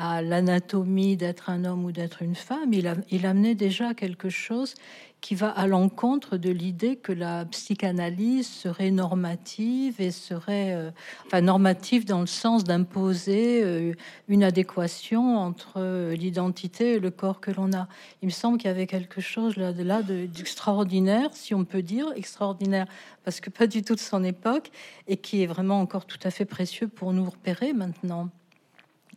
à 0.00 0.22
l'anatomie 0.22 1.18
d'être 1.18 1.50
un 1.50 1.66
homme 1.66 1.84
ou 1.84 1.92
d'être 1.92 2.22
une 2.22 2.34
femme. 2.34 2.72
Il, 2.72 3.26
amenait 3.26 3.54
déjà 3.54 3.92
quelque 3.92 4.30
chose 4.30 4.74
qui 5.20 5.34
va 5.34 5.50
à 5.50 5.66
l'encontre 5.66 6.38
de 6.38 6.48
l'idée 6.48 6.96
que 6.96 7.12
la 7.12 7.44
psychanalyse 7.44 8.48
serait 8.48 8.90
normative 8.90 10.00
et 10.00 10.10
serait 10.10 10.72
euh, 10.74 10.90
enfin 11.26 11.42
normative 11.42 12.06
dans 12.06 12.20
le 12.20 12.26
sens 12.26 12.64
d'imposer 12.64 13.62
euh, 13.62 13.92
une 14.28 14.42
adéquation 14.42 15.36
entre 15.36 15.74
euh, 15.76 16.14
l'identité 16.14 16.94
et 16.94 16.98
le 16.98 17.10
corps 17.10 17.42
que 17.42 17.50
l'on 17.50 17.74
a. 17.74 17.86
Il 18.22 18.26
me 18.26 18.32
semble 18.32 18.56
qu'il 18.56 18.68
y 18.68 18.72
avait 18.72 18.86
quelque 18.86 19.20
chose 19.20 19.58
là 19.58 19.72
là 19.72 20.00
d'extraordinaire, 20.02 21.28
si 21.34 21.54
on 21.54 21.66
peut 21.66 21.82
dire 21.82 22.06
extraordinaire, 22.16 22.86
parce 23.22 23.40
que 23.40 23.50
pas 23.50 23.66
du 23.66 23.82
tout 23.82 23.96
de 23.96 24.00
son 24.00 24.24
époque 24.24 24.70
et 25.08 25.18
qui 25.18 25.42
est 25.42 25.46
vraiment 25.46 25.78
encore 25.78 26.06
tout 26.06 26.20
à 26.22 26.30
fait 26.30 26.46
précieux 26.46 26.88
pour 26.88 27.12
nous 27.12 27.28
repérer 27.28 27.74
maintenant. 27.74 28.30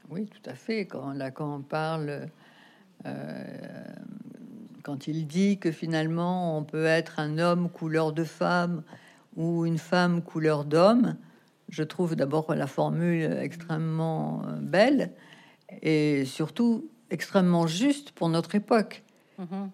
Oui, 0.09 0.27
tout 0.27 0.49
à 0.49 0.53
fait. 0.53 0.85
Quand 0.85 1.13
là, 1.13 1.31
quand 1.31 1.55
on 1.55 1.61
parle 1.61 2.27
quand 4.83 5.07
il 5.07 5.25
dit 5.25 5.57
que 5.57 5.71
finalement 5.71 6.57
on 6.57 6.63
peut 6.63 6.85
être 6.85 7.19
un 7.19 7.39
homme 7.39 7.69
couleur 7.69 8.13
de 8.13 8.23
femme 8.23 8.83
ou 9.35 9.65
une 9.65 9.79
femme 9.79 10.21
couleur 10.21 10.65
d'homme, 10.65 11.15
je 11.69 11.83
trouve 11.83 12.15
d'abord 12.15 12.53
la 12.53 12.67
formule 12.67 13.37
extrêmement 13.41 14.43
euh, 14.45 14.59
belle 14.59 15.11
et 15.81 16.25
surtout 16.25 16.87
extrêmement 17.09 17.65
juste 17.65 18.11
pour 18.11 18.29
notre 18.29 18.53
époque. 18.53 19.03
Mm-hmm. 19.39 19.69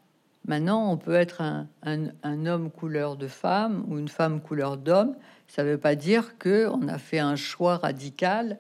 Maintenant, 0.47 0.91
on 0.91 0.97
peut 0.97 1.15
être 1.15 1.41
un, 1.41 1.67
un, 1.83 2.45
homme 2.45 2.71
couleur 2.71 3.17
de 3.17 3.27
femme 3.27 3.83
ou 3.87 3.99
une 3.99 4.07
femme 4.07 4.39
couleur 4.41 4.77
d'homme. 4.77 5.15
Ça 5.47 5.63
ne 5.63 5.71
veut 5.71 5.77
pas 5.77 5.95
dire 5.95 6.37
que 6.37 6.67
on 6.67 6.87
a 6.87 6.97
fait 6.97 7.19
un 7.19 7.35
choix 7.35 7.77
radical 7.77 8.57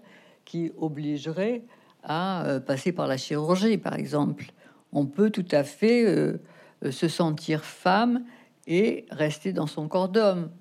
qui 0.49 0.71
obligerait 0.77 1.61
à 2.03 2.45
euh, 2.45 2.59
passer 2.59 2.91
par 2.91 3.07
la 3.07 3.17
chirurgie, 3.17 3.77
par 3.77 3.93
exemple 3.93 4.45
on 4.91 5.05
peut 5.05 5.29
tout 5.29 5.45
à 5.51 5.63
fait 5.63 6.05
euh, 6.05 6.41
euh, 6.83 6.91
se 6.91 7.07
sentir 7.07 7.63
femme 7.63 8.25
et 8.67 9.05
rester 9.11 9.53
dans 9.53 9.67
son 9.67 9.87
corps 9.87 10.09
d'homme. 10.09 10.51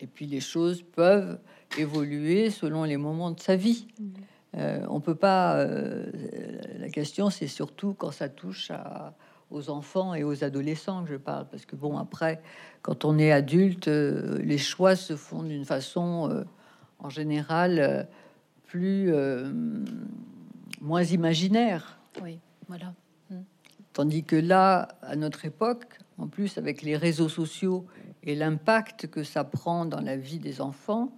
Et 0.00 0.06
puis 0.06 0.26
les 0.26 0.40
choses 0.40 0.82
peuvent 0.82 1.38
évoluer 1.78 2.50
selon 2.50 2.84
les 2.84 2.96
moments 2.96 3.30
de 3.30 3.40
sa 3.40 3.56
vie. 3.56 3.86
Mm. 3.98 4.04
Euh, 4.56 4.86
on 4.88 5.00
peut 5.00 5.14
pas. 5.14 5.64
la 5.64 6.88
question, 6.92 7.30
c'est 7.30 7.46
surtout 7.46 7.94
quand 7.94 8.10
ça 8.10 8.28
touche 8.28 8.72
aux 9.50 9.70
enfants 9.70 10.14
et 10.14 10.24
aux 10.24 10.42
adolescents 10.42 11.04
que 11.04 11.10
je 11.10 11.16
parle, 11.16 11.46
parce 11.48 11.66
que 11.66 11.76
bon, 11.76 11.98
après, 11.98 12.42
quand 12.82 13.04
on 13.04 13.16
est 13.16 13.30
adulte, 13.30 13.86
les 13.86 14.58
choix 14.58 14.96
se 14.96 15.14
font 15.14 15.44
d'une 15.44 15.64
façon, 15.64 16.44
en 16.98 17.08
général, 17.08 18.08
plus 18.70 19.12
moins 20.80 21.02
imaginaire. 21.02 21.98
Oui, 22.22 22.38
voilà. 22.68 22.94
Tandis 23.92 24.22
que 24.22 24.36
là, 24.36 24.88
à 25.02 25.16
notre 25.16 25.44
époque, 25.44 25.98
en 26.18 26.28
plus 26.28 26.58
avec 26.58 26.82
les 26.82 26.96
réseaux 26.96 27.28
sociaux 27.28 27.86
et 28.22 28.34
l'impact 28.34 29.08
que 29.08 29.24
ça 29.24 29.42
prend 29.42 29.84
dans 29.84 30.00
la 30.00 30.16
vie 30.16 30.38
des 30.38 30.60
enfants, 30.60 31.12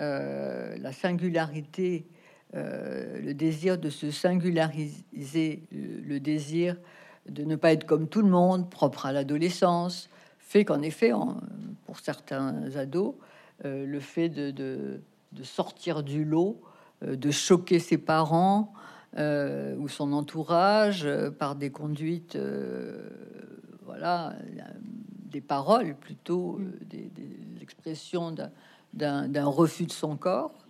euh, 0.00 0.76
la 0.78 0.92
singularité, 0.92 2.06
euh, 2.54 3.20
le 3.20 3.34
désir 3.34 3.78
de 3.78 3.90
se 3.90 4.10
singulariser, 4.10 5.62
le, 5.70 6.18
désir 6.18 6.76
de 7.28 7.44
ne 7.44 7.56
pas 7.56 7.72
être 7.72 7.84
comme 7.84 8.08
tout 8.08 8.22
le 8.22 8.28
monde, 8.28 8.70
propre 8.70 9.06
à 9.06 9.12
l'adolescence, 9.12 10.08
fait 10.38 10.64
qu'en 10.64 10.82
effet, 10.82 11.10
pour 11.84 11.98
certains 11.98 12.76
ados, 12.76 13.14
euh, 13.64 13.84
le 13.86 14.00
fait 14.00 14.28
de, 14.28 14.50
de, 14.50 15.00
sortir 15.42 16.02
du 16.02 16.24
lot, 16.24 16.60
de 17.02 17.30
choquer 17.30 17.78
ses 17.78 17.98
parents, 17.98 18.72
euh, 19.16 19.76
ou 19.76 19.86
son 19.86 20.12
entourage 20.12 21.04
euh, 21.04 21.30
par 21.30 21.54
des 21.54 21.70
conduites, 21.70 22.34
euh, 22.34 23.08
voilà, 23.84 24.34
des 25.30 25.40
paroles 25.40 25.94
plutôt, 25.94 26.58
des, 26.90 27.12
expressions 27.60 28.34
d'un 28.92 29.44
refus 29.46 29.86
de 29.86 29.92
son 29.92 30.16
corps, 30.16 30.66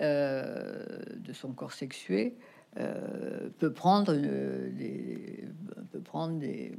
de 0.00 1.32
son 1.32 1.52
corps 1.52 1.72
sexué, 1.72 2.34
peut 2.74 3.72
prendre 3.72 4.14
des, 4.14 5.44
peut 5.92 6.00
prendre 6.00 6.38
des, 6.38 6.72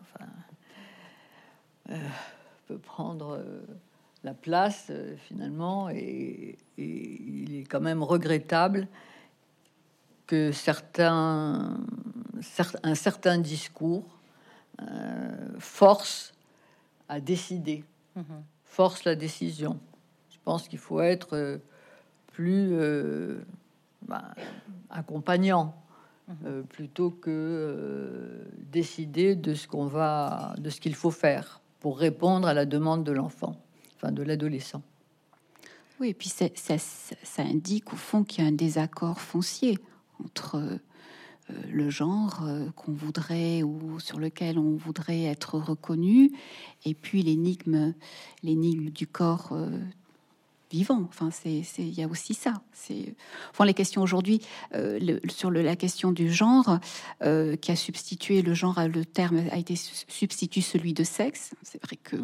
enfin, 0.00 0.26
peut 2.66 2.78
prendre 2.78 3.40
la 4.22 4.34
place 4.34 4.92
finalement 5.28 5.88
et, 5.88 6.58
et, 6.76 7.22
il 7.22 7.56
est 7.56 7.64
quand 7.64 7.80
même 7.80 8.02
regrettable 8.02 8.86
que 10.30 10.52
certains, 10.52 11.76
un 12.84 12.94
certain 12.94 13.38
discours 13.38 14.20
euh, 14.80 15.28
force 15.58 16.32
à 17.08 17.20
décider, 17.20 17.84
mhm. 18.14 18.44
force 18.62 19.02
la 19.02 19.16
décision. 19.16 19.80
Je 20.30 20.36
pense 20.44 20.68
qu'il 20.68 20.78
faut 20.78 21.00
être 21.00 21.36
euh, 21.36 21.58
plus, 22.28 22.70
euh, 22.72 23.40
ben, 24.06 24.22
accompagnant 24.88 25.74
mhm. 26.28 26.62
plutôt 26.62 27.10
que 27.10 28.46
décider 28.70 29.34
de 29.34 29.54
ce 29.54 29.66
qu'on 29.66 29.86
va, 29.86 30.54
de 30.58 30.70
ce 30.70 30.80
qu'il 30.80 30.94
faut 30.94 31.10
faire 31.10 31.60
pour 31.80 31.98
répondre 31.98 32.46
à 32.46 32.54
la 32.54 32.66
demande 32.66 33.02
de 33.02 33.10
l'enfant, 33.10 33.56
enfin 34.00 34.12
de 34.12 34.22
l'adolescent. 34.22 34.82
Oui, 36.00 36.08
et 36.08 36.14
puis 36.14 36.30
ça, 36.30 36.46
ça, 36.56 37.42
indique 37.42 37.92
au 37.92 37.96
fond 37.96 38.24
qu'il 38.24 38.42
y 38.42 38.46
a 38.46 38.48
un 38.48 38.54
désaccord 38.54 39.20
foncier 39.20 39.78
entre 40.24 40.56
euh, 41.50 41.54
le 41.70 41.90
genre 41.90 42.40
euh, 42.44 42.70
qu'on 42.74 42.92
voudrait 42.92 43.62
ou 43.62 44.00
sur 44.00 44.18
lequel 44.18 44.58
on 44.58 44.76
voudrait 44.76 45.24
être 45.24 45.58
reconnu, 45.58 46.32
et 46.86 46.94
puis 46.94 47.22
l'énigme, 47.22 47.92
l'énigme 48.42 48.88
du 48.88 49.06
corps 49.06 49.50
euh, 49.52 49.68
vivant. 50.70 51.02
Enfin, 51.06 51.30
c'est, 51.30 51.62
il 51.76 51.92
y 51.92 52.02
a 52.02 52.08
aussi 52.08 52.32
ça. 52.32 52.62
C'est, 52.72 53.14
enfin, 53.50 53.66
les 53.66 53.74
questions 53.74 54.00
aujourd'hui 54.00 54.40
sur 55.28 55.50
la 55.50 55.76
question 55.76 56.12
du 56.12 56.32
genre, 56.32 56.78
qui 57.20 57.72
a 57.72 57.76
substitué 57.76 58.40
le 58.40 58.54
genre, 58.54 58.80
le 58.86 59.04
terme 59.04 59.42
a 59.50 59.58
été 59.58 59.74
substitué 59.74 60.60
celui 60.60 60.94
de 60.94 61.02
sexe. 61.02 61.54
C'est 61.62 61.82
vrai 61.82 61.96
que 61.96 62.16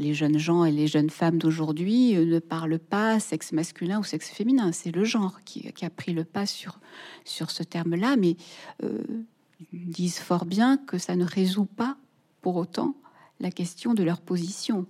les 0.00 0.14
jeunes 0.14 0.38
gens 0.38 0.64
et 0.64 0.72
les 0.72 0.86
jeunes 0.86 1.10
femmes 1.10 1.38
d'aujourd'hui 1.38 2.16
euh, 2.16 2.24
ne 2.24 2.38
parlent 2.38 2.78
pas 2.78 3.20
sexe 3.20 3.52
masculin 3.52 4.00
ou 4.00 4.02
sexe 4.02 4.30
féminin. 4.30 4.72
C'est 4.72 4.90
le 4.90 5.04
genre 5.04 5.40
qui, 5.44 5.72
a 5.82 5.90
pris 5.90 6.12
le 6.12 6.24
pas 6.24 6.46
sur, 6.46 6.80
ce 7.24 7.62
terme-là, 7.62 8.16
mais 8.16 8.36
euh, 8.82 9.02
disent 9.72 10.18
fort 10.18 10.46
bien 10.46 10.78
que 10.78 10.96
ça 10.96 11.16
ne 11.16 11.24
résout 11.24 11.66
pas 11.66 11.98
pour 12.40 12.56
autant 12.56 12.94
la 13.40 13.50
question 13.50 13.92
de 13.92 14.02
leur 14.02 14.22
position 14.22 14.86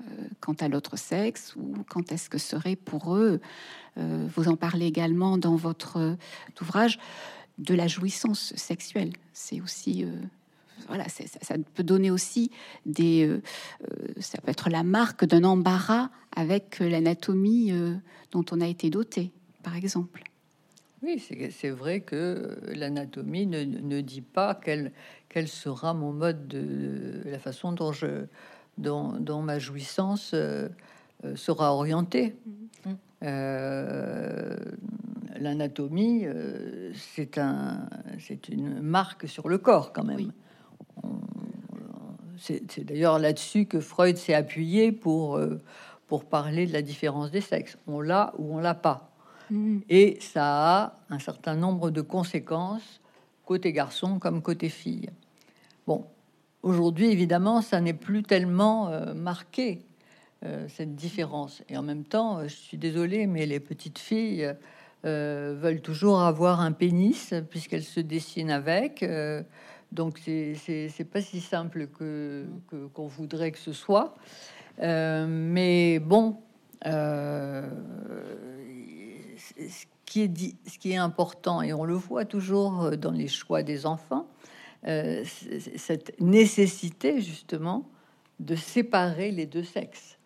euh, 0.00 0.28
quant 0.40 0.54
à 0.54 0.68
l'autre 0.68 0.96
sexe 0.96 1.54
ou 1.56 1.74
quand 1.90 2.10
est-ce 2.10 2.30
que 2.30 2.38
serait 2.38 2.76
pour 2.76 3.14
eux, 3.14 3.40
vous 3.98 4.48
en 4.48 4.56
parlez 4.56 4.84
également 4.84 5.38
dans 5.38 5.56
votre 5.56 6.18
ouvrage, 6.60 6.98
de 7.56 7.72
la 7.72 7.88
jouissance 7.88 8.52
sexuelle. 8.54 9.14
C'est 9.32 9.62
aussi 9.62 10.04
voilà, 10.88 11.04
ça, 11.08 11.54
peut 11.74 11.82
donner 11.82 12.10
aussi 12.10 12.50
des, 12.84 13.26
euh, 13.26 13.42
euh, 13.82 14.06
ça 14.20 14.38
peut 14.40 14.50
être 14.50 14.70
la 14.70 14.82
marque 14.82 15.24
d'un 15.24 15.44
embarras 15.44 16.10
avec 16.34 16.78
l'anatomie 16.80 17.72
euh, 17.72 17.94
dont 18.30 18.44
on 18.52 18.60
a 18.60 18.66
été 18.66 18.90
doté, 18.90 19.32
par 19.62 19.76
exemple. 19.76 20.22
Oui, 21.02 21.22
c'est 21.50 21.70
vrai 21.70 22.00
que 22.00 22.58
l'anatomie 22.74 23.46
ne, 23.46 24.00
dit 24.00 24.22
pas 24.22 24.54
quel, 24.54 24.92
quel 25.28 25.46
sera 25.46 25.94
mon 25.94 26.12
mode 26.12 26.48
de 26.48 27.22
la 27.26 27.38
façon 27.38 27.72
dont 27.72 27.92
je 27.92 28.26
dont, 28.78 29.42
ma 29.42 29.58
jouissance 29.58 30.34
sera 31.34 31.74
orientée. 31.74 32.34
Mm-hmm. 32.84 34.56
l'anatomie, 35.38 36.26
c'est 36.94 37.38
un, 37.38 37.88
c'est 38.18 38.48
une 38.48 38.80
marque 38.80 39.28
sur 39.28 39.48
le 39.48 39.58
corps 39.58 39.92
quand 39.92 40.04
même 40.04 40.32
c'est 42.38 42.84
d'ailleurs 42.84 43.18
là-dessus 43.18 43.66
que 43.66 43.80
Freud 43.80 44.16
s'est 44.16 44.34
appuyé 44.34 44.92
pour, 44.92 45.36
euh, 45.36 45.60
pour 46.06 46.24
parler 46.24 46.66
de 46.66 46.72
la 46.72 46.82
différence 46.82 47.30
des 47.30 47.40
sexes. 47.40 47.78
On 47.86 48.00
l'a 48.00 48.34
ou 48.38 48.56
on 48.56 48.60
l'a 48.60 48.74
pas. 48.74 49.10
Mm. 49.50 49.78
Et 49.88 50.18
ça 50.20 50.44
a 50.44 50.98
un 51.10 51.18
certain 51.18 51.56
nombre 51.56 51.90
de 51.90 52.00
conséquences 52.00 53.00
côté 53.44 53.72
garçon 53.72 54.18
comme 54.18 54.42
côté 54.42 54.68
fille. 54.68 55.08
Bon, 55.86 56.04
aujourd'hui, 56.62 57.06
évidemment, 57.06 57.62
ça 57.62 57.80
n'est 57.80 57.94
plus 57.94 58.24
tellement 58.24 58.88
euh, 58.88 59.14
marqué, 59.14 59.82
euh, 60.44 60.66
cette 60.68 60.96
différence. 60.96 61.62
Et 61.68 61.76
en 61.76 61.82
même 61.82 62.04
temps, 62.04 62.42
je 62.42 62.54
suis 62.54 62.76
désolée, 62.76 63.26
mais 63.26 63.46
les 63.46 63.60
petites 63.60 63.98
filles 63.98 64.52
veulent 65.04 65.82
toujours 65.82 66.20
avoir 66.22 66.60
un 66.60 66.72
pénis 66.72 67.32
puisqu'elles 67.48 67.84
se 67.84 68.00
dessinent 68.00 68.50
avec. 68.50 69.04
Donc 69.92 70.18
c'est 70.24 71.08
pas 71.10 71.20
si 71.20 71.40
simple 71.40 71.86
que 71.86 72.46
qu'on 72.92 73.06
voudrait 73.06 73.52
que 73.52 73.58
ce 73.58 73.72
soit. 73.72 74.14
Euh, 74.80 75.26
mais 75.28 75.98
bon, 76.00 76.36
euh, 76.86 77.68
ce 79.56 79.86
qui 80.04 80.22
est 80.22 80.28
dit, 80.28 80.56
ce 80.66 80.78
qui 80.78 80.92
est 80.92 80.96
important 80.96 81.62
et 81.62 81.72
on 81.72 81.84
le 81.84 81.94
voit 81.94 82.24
toujours 82.24 82.96
dans 82.96 83.12
les 83.12 83.28
choix 83.28 83.62
des 83.62 83.86
enfants, 83.86 84.28
euh, 84.86 85.24
cette 85.76 86.20
nécessité 86.20 87.20
justement 87.20 87.88
de 88.38 88.54
séparer 88.54 89.30
les 89.30 89.46
deux 89.46 89.64
sexes. 89.64 90.18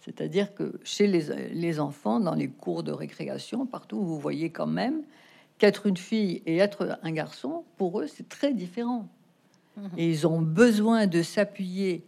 C'est-à-dire 0.00 0.52
que 0.52 0.80
chez 0.82 1.06
les, 1.06 1.50
les, 1.52 1.80
enfants, 1.80 2.20
dans 2.20 2.34
les 2.34 2.48
cours 2.48 2.82
de 2.82 2.92
récréation, 2.92 3.64
partout, 3.64 4.02
vous 4.04 4.18
voyez 4.18 4.50
quand 4.50 4.66
même 4.66 5.02
qu'être 5.64 5.86
une 5.86 5.96
fille 5.96 6.42
et 6.44 6.58
être 6.58 6.98
un 7.02 7.12
garçon, 7.12 7.64
pour 7.78 7.98
eux, 7.98 8.06
c'est 8.06 8.28
très 8.28 8.52
différent. 8.52 9.08
Mhm. 9.78 9.90
Et 9.96 10.10
ils 10.10 10.26
ont 10.26 10.42
besoin 10.42 11.06
de 11.06 11.22
s'appuyer 11.22 12.04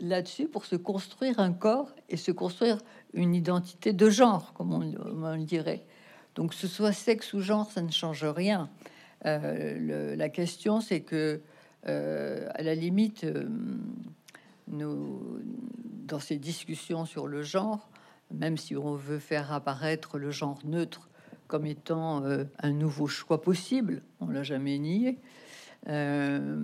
là-dessus 0.00 0.48
pour 0.48 0.64
se 0.64 0.74
construire 0.74 1.38
un 1.38 1.52
corps 1.52 1.94
et 2.08 2.16
se 2.16 2.32
construire 2.32 2.78
une 3.14 3.36
identité 3.36 3.92
de 3.92 4.10
genre, 4.10 4.52
comme 4.54 4.72
on, 4.72 4.80
le 5.36 5.44
dirait. 5.44 5.84
Donc, 6.34 6.54
ce 6.54 6.66
soit 6.66 6.90
sexe 6.92 7.34
ou 7.34 7.40
genre, 7.40 7.70
ça 7.70 7.82
ne 7.82 7.92
change 7.92 8.24
rien. 8.24 8.68
Euh, 9.26 10.16
la 10.16 10.28
question, 10.28 10.80
c'est 10.80 11.02
que, 11.02 11.40
euh, 11.86 12.48
à 12.52 12.62
la 12.64 12.74
limite, 12.74 13.22
euh, 13.22 13.46
nous, 14.66 15.40
dans 16.08 16.18
ces 16.18 16.36
discussions 16.36 17.04
sur 17.04 17.28
le 17.28 17.42
genre, 17.42 17.88
même 18.32 18.56
si 18.56 18.74
on 18.74 18.96
veut 18.96 19.20
faire 19.20 19.52
apparaître 19.52 20.18
le 20.18 20.32
genre 20.32 20.58
neutre 20.64 21.11
comme 21.52 21.66
étant 21.66 22.24
euh, 22.24 22.44
un 22.62 22.72
nouveau 22.72 23.06
choix 23.06 23.42
possible, 23.42 24.00
on 24.20 24.28
l'a 24.28 24.42
jamais 24.42 24.78
nié. 24.78 25.18
Euh, 25.86 26.56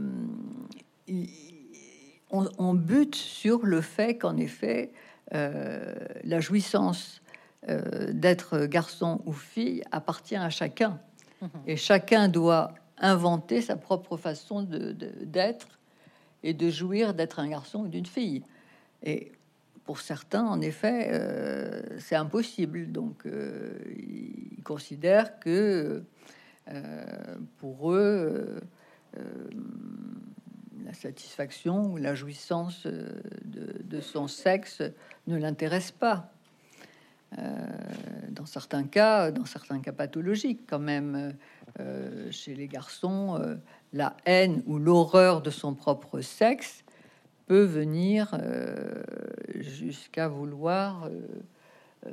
on, 2.31 2.73
bute 2.73 3.15
sur 3.15 3.67
le 3.67 3.83
fait 3.83 4.17
qu'en 4.17 4.39
effet, 4.39 4.91
euh, 5.35 5.95
la 6.25 6.41
jouissance 6.41 7.21
d'être 7.67 8.65
garçon 8.65 9.21
ou 9.27 9.33
fille 9.35 9.83
appartient 9.93 10.37
à 10.37 10.49
chacun. 10.49 10.99
Mhm. 11.43 11.49
Et 11.67 11.77
chacun 11.77 12.29
doit 12.29 12.73
inventer 12.97 13.61
sa 13.61 13.77
propre 13.77 14.17
façon 14.17 14.63
d'être 14.63 15.69
de, 15.69 16.49
et 16.49 16.55
de 16.55 16.71
jouir 16.71 17.13
d'être 17.13 17.41
un 17.41 17.49
garçon 17.49 17.81
ou 17.81 17.89
d'une 17.89 18.07
fille. 18.07 18.43
Et 19.03 19.33
pour 19.89 20.01
certains, 20.01 20.45
en 20.45 20.61
effet, 20.61 21.09
euh, 21.13 21.81
c'est 21.99 22.15
impossible. 22.15 22.93
Donc, 22.93 23.25
euh, 23.25 23.71
ils 23.97 24.63
considèrent 24.63 25.41
que 25.41 26.03
euh, 26.71 27.37
pour 27.57 27.95
eux, 27.95 28.61
la 30.85 30.93
satisfaction 30.93 31.91
ou 31.91 31.97
la 31.97 32.15
jouissance 32.15 32.87
de, 32.87 34.01
son 34.03 34.29
sexe 34.29 34.83
ne 35.27 35.39
l'intéresse 35.39 35.91
pas. 35.91 36.35
dans 37.33 38.45
certains 38.45 38.85
cas, 38.85 39.31
dans 39.31 39.47
certains 39.47 39.81
cas 39.81 39.93
pathologiques, 39.93 40.67
quand 40.69 40.79
même, 40.79 41.33
chez 42.31 42.55
les 42.55 42.69
garçons, 42.69 43.41
la 43.95 44.15
haine 44.27 44.63
ou 44.67 44.79
l'horreur 44.79 45.41
de 45.41 45.49
son 45.49 45.73
propre 45.73 46.21
sexe 46.21 46.85
peut 47.49 47.65
venir 47.65 48.29
euh, 48.35 49.03
jusqu'à 49.55 50.29
vouloir 50.29 51.05
euh, 51.05 51.21
euh, 52.07 52.11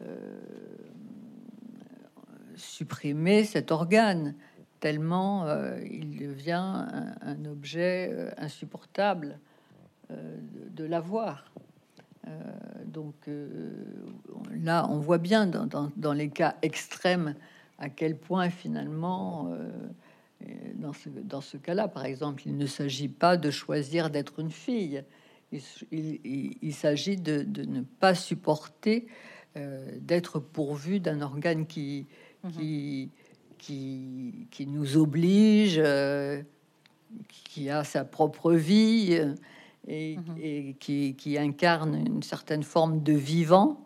supprimer 2.56 3.44
cet 3.44 3.70
organe, 3.70 4.34
tellement 4.80 5.46
il 5.92 6.18
devient 6.18 6.86
un, 7.22 7.46
objet 7.46 8.34
insupportable 8.38 9.40
de, 10.10 10.86
l'avoir. 10.86 11.52
donc 12.86 13.16
là, 14.64 14.88
on 14.90 15.00
voit 15.00 15.18
bien 15.18 15.48
dans, 15.48 16.14
les 16.14 16.30
cas 16.30 16.56
extrêmes 16.62 17.36
à 17.80 17.90
quel 17.90 18.16
point 18.16 18.50
finalement, 18.50 19.50
dans 20.76 20.94
ce, 20.94 21.10
dans 21.10 21.42
ce 21.42 21.58
cas-là, 21.58 21.88
par 21.88 22.06
exemple, 22.06 22.44
il 22.46 22.56
ne 22.56 22.68
s'agit 22.68 23.10
pas 23.10 23.38
de 23.38 23.50
choisir 23.52 24.10
d'être 24.10 24.40
une 24.40 24.52
fille, 24.52 25.04
il, 25.52 26.74
s'agit 26.74 27.18
de, 27.18 27.46
ne 27.66 27.82
pas 27.82 28.16
supporter 28.16 29.08
euh, 29.58 29.98
d'être 30.02 30.40
pourvu 30.40 31.00
d'un 31.00 31.22
organe 31.22 31.66
qui, 31.66 32.08
mhm. 32.44 32.52
qui, 33.58 34.48
qui, 34.50 34.68
nous 34.68 34.98
oblige, 34.98 35.80
euh, 35.84 36.42
qui 37.28 37.70
a 37.70 37.84
sa 37.84 38.04
propre 38.06 38.54
vie 38.54 39.10
euh, 39.12 39.34
et, 39.88 40.76
qui, 40.80 41.16
qui, 41.16 41.38
incarne 41.38 41.96
une 41.96 42.24
certaine 42.24 42.64
forme 42.64 43.02
de 43.02 43.14
vivant 43.14 43.86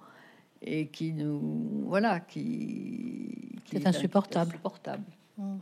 et 0.61 0.87
qui 0.87 1.13
nous 1.13 1.83
voilà 1.85 2.19
qui, 2.19 3.55
est 3.71 3.85
insupportable. 3.85 4.51
insupportable. 4.51 5.03
Mhm. 5.37 5.59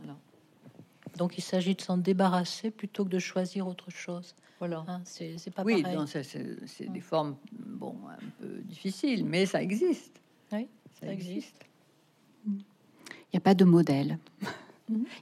Donc 1.18 1.36
il 1.36 1.42
s'agit 1.42 1.74
de 1.74 1.82
s'en 1.82 1.98
débarrasser 1.98 2.70
plutôt 2.70 3.04
que 3.04 3.10
de 3.10 3.18
choisir 3.18 3.66
autre 3.66 3.90
chose. 3.90 4.34
Voilà. 4.60 4.84
Hein, 4.88 5.02
c'est 5.04 5.50
pas 5.50 5.62
oui, 5.64 5.84
c'est 6.06 6.90
des 6.90 7.00
formes 7.00 7.36
bon 7.52 7.96
un 8.08 8.16
peu 8.40 8.60
difficiles, 8.62 9.24
mais 9.24 9.44
ça 9.44 9.62
existe. 9.62 10.20
Oui, 10.52 10.68
ça, 11.00 11.12
existe. 11.12 11.60
Il 12.46 12.54
n'y 13.34 13.36
a 13.36 13.40
pas 13.40 13.54
de 13.54 13.64
modèle. 13.64 14.18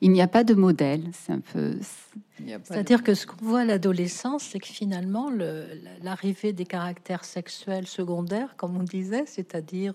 Il 0.01 0.13
n'y 0.13 0.23
a 0.23 0.29
pas 0.29 0.45
de 0.45 0.55
modèle. 0.55 1.11
C'est 1.13 1.33
un 1.33 1.41
peu. 1.41 1.79
C'est-à-dire 2.63 3.03
que 3.03 3.15
ce 3.15 3.27
qu'on 3.27 3.45
voit 3.45 3.61
à 3.61 3.65
l'adolescence, 3.65 4.45
c'est 4.45 4.61
que 4.61 4.69
finalement, 4.69 5.31
l'arrivée 6.03 6.53
des 6.53 6.67
caractères 6.67 7.25
sexuels 7.25 7.87
secondaires, 7.87 8.55
comme 8.57 8.77
on 8.77 8.85
disait, 8.85 9.25
c'est-à-dire 9.27 9.95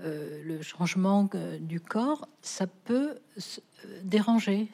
euh, 0.00 0.04
euh, 0.04 0.42
le 0.44 0.62
changement 0.62 1.28
euh, 1.34 1.58
du 1.58 1.80
corps, 1.80 2.28
ça 2.42 2.66
peut 2.66 3.18
déranger. 4.02 4.68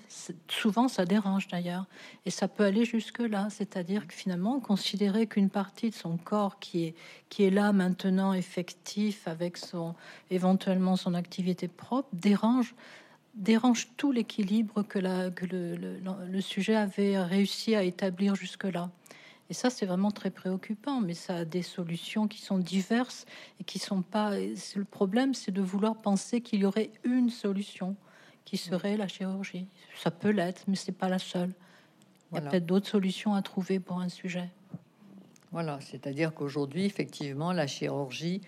Souvent, 0.49 0.89
ça 0.89 1.05
dérange 1.05 1.49
d'ailleurs. 1.49 1.87
Et 2.27 2.31
ça 2.31 2.49
peut 2.49 2.65
aller 2.65 2.85
jusque-là. 2.85 3.49
C'est-à-dire 3.51 4.07
que 4.07 4.15
finalement, 4.15 4.61
considérer 4.61 5.27
qu'une 5.27 5.51
partie 5.51 5.91
de 5.91 5.95
son 5.95 6.17
corps 6.17 6.59
qui 6.59 6.85
est, 6.85 6.95
qui 7.29 7.45
est 7.45 7.51
là 7.51 7.73
maintenant, 7.73 8.33
effectif, 8.33 9.27
avec 9.27 9.57
son, 9.57 9.95
éventuellement 10.31 10.97
son 10.97 11.15
activité 11.15 11.69
propre, 11.69 12.09
dérange 12.13 12.75
dérange 13.35 13.89
tout 13.97 14.11
l'équilibre 14.11 14.83
que, 14.83 14.99
le, 14.99 16.41
sujet 16.41 16.75
avait 16.75 17.17
réussi 17.23 17.77
à 17.77 17.85
établir 17.85 18.35
jusque-là. 18.35 18.91
Et 19.51 19.55
ça, 19.55 19.69
c'est 19.69 19.85
vraiment 19.85 20.13
très 20.13 20.31
préoccupant, 20.31 21.01
mais 21.01 21.15
ça 21.15 21.39
a 21.39 21.45
des 21.45 21.63
solutions 21.63 22.29
qui 22.29 22.41
sont 22.41 22.59
diverses 22.59 23.27
et 23.59 23.65
qui 23.65 23.81
sont 23.81 24.03
pas. 24.03 24.39
Le 24.39 24.85
problème, 24.85 25.35
c'est 25.35 25.51
de 25.51 25.61
vouloir 25.61 25.97
penser 25.97 26.41
qu'il 26.41 26.61
y 26.61 26.65
aurait 26.65 26.91
une 27.03 27.31
solution 27.31 27.97
qui 28.45 28.57
serait 28.57 28.97
la 28.97 29.09
chirurgie. 29.09 29.67
Ça 29.97 30.13
peut 30.13 30.31
l'être, 30.31 30.65
mais 30.69 30.77
c'est 30.77 30.93
pas 30.93 31.09
la 31.09 31.19
seule. 31.19 31.53
Il 32.31 32.37
y 32.37 32.39
a 32.39 32.43
peut-être 32.43 32.67
d'autres 32.67 32.89
solutions 32.89 33.35
à 33.35 33.43
trouver 33.43 33.81
pour 33.81 34.01
un 34.01 34.09
sujet. 34.09 34.49
Voilà, 35.51 35.81
c'est-à-dire 35.81 36.33
qu'aujourd'hui, 36.33 36.85
effectivement, 36.85 37.53
la 37.53 37.67
chirurgie 37.67 38.41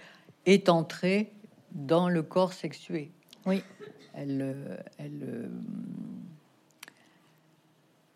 est 0.47 0.69
entrée 0.69 1.33
dans 1.73 2.09
le 2.09 2.23
corps 2.23 2.53
sexué. 2.53 3.11
Oui 3.45 3.63
elle, 4.15 4.83
elle, 4.99 5.51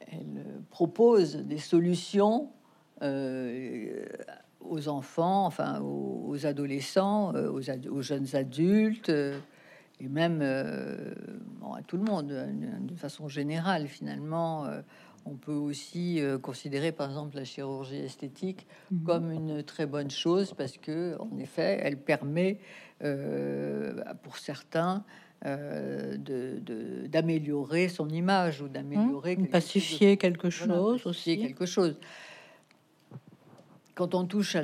elle 0.01 0.45
propose 0.71 1.37
des 1.37 1.59
solutions 1.59 2.51
euh, 3.03 4.07
aux 4.61 4.89
enfants, 4.89 5.47
enfin 5.47 5.81
aux, 5.81 6.47
adolescents, 6.47 7.35
euh, 7.35 7.51
aux, 7.51 8.03
jeunes 8.03 8.35
adultes, 8.35 9.11
euh, 9.11 9.39
et 10.01 10.09
même 10.09 10.43
à 10.43 11.83
tout 11.87 11.97
le 11.97 12.03
monde, 12.03 12.27
de 12.27 12.95
façon 12.95 13.29
générale, 13.29 13.89
finalement. 13.89 14.67
on 15.25 15.37
peut 15.37 15.55
aussi 15.55 16.21
considérer, 16.43 16.93
par 16.93 17.09
exemple, 17.09 17.37
la 17.37 17.45
chirurgie 17.45 17.97
esthétique 17.97 18.67
mhm. 18.91 19.05
comme 19.05 19.33
une 19.33 19.63
très 19.63 19.87
bonne 19.87 20.11
chose 20.11 20.53
parce 20.53 20.77
que, 20.77 21.17
en 21.19 21.39
effet, 21.39 21.81
elle 21.83 21.97
permet, 21.97 22.59
pour 24.23 24.37
certains, 24.37 25.03
euh, 25.45 26.17
d'améliorer 27.09 27.89
son 27.89 28.09
image 28.09 28.63
ou 28.63 28.69
d'améliorer 28.69 29.37
mmh, 29.37 29.49
pacifier 29.49 30.17
quelque 30.17 30.49
chose 30.49 31.07
aussi 31.07 31.39
quelque 31.39 31.67
chose 31.67 31.99
quand 33.97 34.15
on 34.15 34.25
touche 34.25 34.57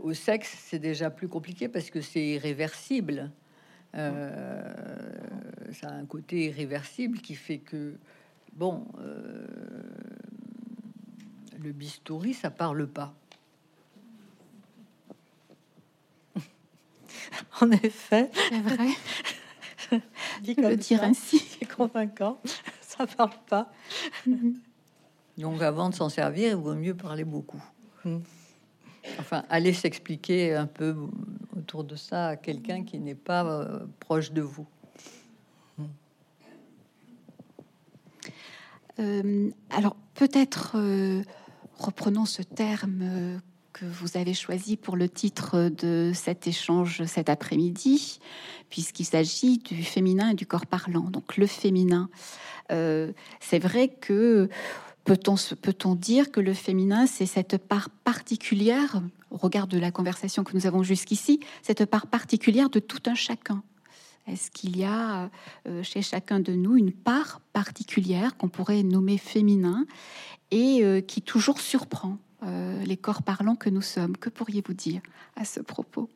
au 0.00 0.14
sexe 0.14 0.56
c'est 0.58 0.78
déjà 0.78 1.10
plus 1.10 1.28
compliqué 1.28 1.68
parce 1.68 1.90
que 1.90 2.00
c'est 2.00 2.24
irréversible 2.24 3.30
euh, 3.94 4.72
ça 5.72 5.88
a 5.88 5.92
un 5.92 6.06
côté 6.06 6.46
irréversible 6.46 7.18
qui 7.18 7.34
fait 7.34 7.58
que 7.58 7.98
bon 8.54 8.86
euh, 9.00 9.46
le 11.62 11.72
bistouri 11.72 12.32
ça 12.32 12.50
parle 12.50 12.86
pas 12.86 13.14
en 17.60 17.70
effet 17.72 18.30
c'est 18.48 18.60
vrai 18.60 18.88
dit 20.42 20.54
comme 20.54 20.68
le 20.68 20.76
dire 20.76 21.02
ainsi, 21.02 21.38
c'est 21.60 21.66
convaincant. 21.66 22.38
Ça 22.80 23.06
parle 23.06 23.30
pas. 23.48 23.70
Donc, 25.36 25.60
avant 25.62 25.90
de 25.90 25.94
s'en 25.94 26.08
servir, 26.08 26.50
il 26.50 26.56
vaut 26.56 26.74
mieux 26.74 26.94
parler 26.94 27.24
beaucoup. 27.24 27.62
Mm. 28.04 28.18
Enfin, 29.18 29.44
aller 29.48 29.72
s'expliquer 29.72 30.54
un 30.54 30.66
peu 30.66 30.94
autour 31.56 31.84
de 31.84 31.96
ça 31.96 32.28
à 32.28 32.36
quelqu'un 32.36 32.84
qui 32.84 32.98
n'est 32.98 33.14
pas 33.14 33.44
euh, 33.44 33.80
proche 34.00 34.32
de 34.32 34.42
vous. 34.42 34.66
Euh, 38.98 39.50
alors, 39.70 39.96
peut-être 40.14 40.76
euh, 40.76 41.22
reprenons 41.78 42.24
ce 42.24 42.42
terme 42.42 43.40
que 43.74 43.84
vous 43.84 44.16
avez 44.16 44.32
choisi 44.32 44.78
pour 44.78 44.96
le 44.96 45.06
titre 45.08 45.68
de 45.68 46.12
cet 46.14 46.46
échange 46.46 47.04
cet 47.04 47.28
après-midi, 47.28 48.20
puisqu'il 48.70 49.04
s'agit 49.04 49.58
du 49.58 49.82
féminin 49.82 50.30
et 50.30 50.34
du 50.34 50.46
corps 50.46 50.64
parlant. 50.64 51.10
Donc 51.10 51.36
le 51.36 51.46
féminin, 51.46 52.08
c'est 52.70 53.58
vrai 53.58 53.88
que 53.88 54.48
peut-on 55.06 55.36
peut-on 55.62 55.94
dire 55.94 56.30
que 56.30 56.40
le 56.40 56.52
féminin, 56.52 57.06
c'est 57.06 57.26
cette 57.26 57.56
part 57.56 57.88
particulière, 57.88 59.00
au 59.30 59.36
regard 59.36 59.66
de 59.68 59.78
la 59.78 59.90
conversation 59.90 60.44
que 60.44 60.54
nous 60.54 60.66
avons 60.66 60.82
jusqu'ici, 60.82 61.40
cette 61.62 61.86
part 61.86 62.08
particulière 62.08 62.68
de 62.68 62.80
tout 62.80 63.02
un 63.06 63.14
chacun? 63.14 63.62
Est-ce 64.26 64.50
qu'il 64.50 64.76
y 64.76 64.84
a 64.84 65.30
euh, 65.68 65.82
chez 65.84 66.02
chacun 66.02 66.40
de 66.40 66.52
nous 66.52 66.76
une 66.76 66.92
part 66.92 67.40
particulière 67.52 68.36
qu'on 68.36 68.48
pourrait 68.48 68.82
nommer 68.82 69.18
féminin 69.18 69.86
et 70.50 70.82
euh, 70.82 71.00
qui 71.00 71.22
toujours 71.22 71.60
surprend 71.60 72.18
euh, 72.42 72.84
les 72.84 72.96
corps 72.96 73.22
parlants 73.22 73.54
que 73.54 73.70
nous 73.70 73.82
sommes? 73.82 74.16
Que 74.16 74.28
pourriez-vous 74.28 74.74
dire 74.74 75.00
à 75.36 75.44
ce 75.44 75.60
propos? 75.60 76.10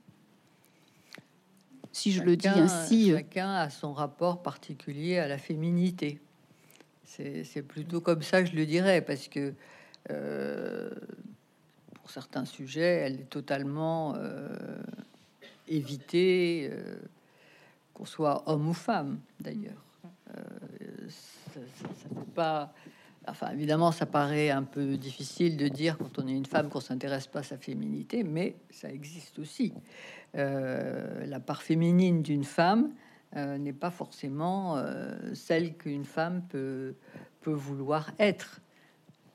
Si 1.92 2.12
je 2.12 2.22
le 2.22 2.36
dis 2.36 2.48
ainsi. 2.48 3.12
Euh, 3.12 3.18
chacun 3.18 3.52
a 3.52 3.70
son 3.70 3.92
rapport 3.92 4.42
particulier 4.42 5.18
à 5.18 5.28
la 5.28 5.38
féminité. 5.38 6.20
C'est 7.16 7.62
plutôt 7.66 8.00
comme 8.00 8.22
ça 8.22 8.42
que 8.42 8.48
je 8.48 8.56
le 8.56 8.66
dirais, 8.66 9.00
parce 9.02 9.28
que 9.28 9.52
euh, 10.10 10.90
pour 11.94 12.10
certains 12.10 12.44
sujets, 12.44 13.02
elle 13.04 13.14
est 13.20 13.30
totalement 13.30 14.16
évitée, 15.68 16.70
qu'on 17.94 18.04
soit 18.04 18.42
homme 18.48 18.68
ou 18.68 18.74
femme 18.74 19.18
d'ailleurs. 19.40 19.84
ça 20.28 21.60
fait 21.74 22.32
pas 22.34 22.72
Enfin, 23.28 23.50
évidemment, 23.52 23.92
ça 23.92 24.06
paraît 24.06 24.50
un 24.50 24.62
peu 24.62 24.96
difficile 24.96 25.56
de 25.56 25.68
dire 25.68 25.98
quand 25.98 26.18
on 26.18 26.26
est 26.26 26.32
une 26.32 26.46
femme 26.46 26.68
qu'on 26.68 26.80
s'intéresse 26.80 27.26
pas 27.26 27.40
à 27.40 27.42
sa 27.42 27.58
féminité, 27.58 28.24
mais 28.24 28.56
ça 28.70 28.90
existe 28.90 29.38
aussi. 29.38 29.74
Euh, 30.36 31.26
la 31.26 31.38
part 31.38 31.62
féminine 31.62 32.22
d'une 32.22 32.44
femme 32.44 32.90
euh, 33.36 33.58
n'est 33.58 33.72
pas 33.72 33.90
forcément 33.90 34.76
euh, 34.76 35.34
celle 35.34 35.76
qu'une 35.76 36.04
femme 36.04 36.42
peut, 36.48 36.94
peut 37.40 37.52
vouloir 37.52 38.10
être. 38.18 38.60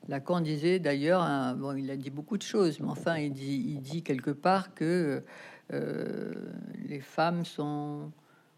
Lacan 0.08 0.40
disait 0.40 0.78
d'ailleurs, 0.78 1.54
bon, 1.56 1.76
il 1.76 1.90
a 1.90 1.96
dit 1.96 2.10
beaucoup 2.10 2.38
de 2.38 2.42
choses, 2.42 2.78
mais 2.78 2.88
enfin, 2.88 3.16
il 3.16 3.32
dit, 3.32 3.64
il 3.66 3.80
dit 3.80 4.04
quelque 4.04 4.30
part 4.30 4.72
que 4.72 5.24
les 5.68 7.00
femmes 7.00 7.44
sont, 7.44 8.12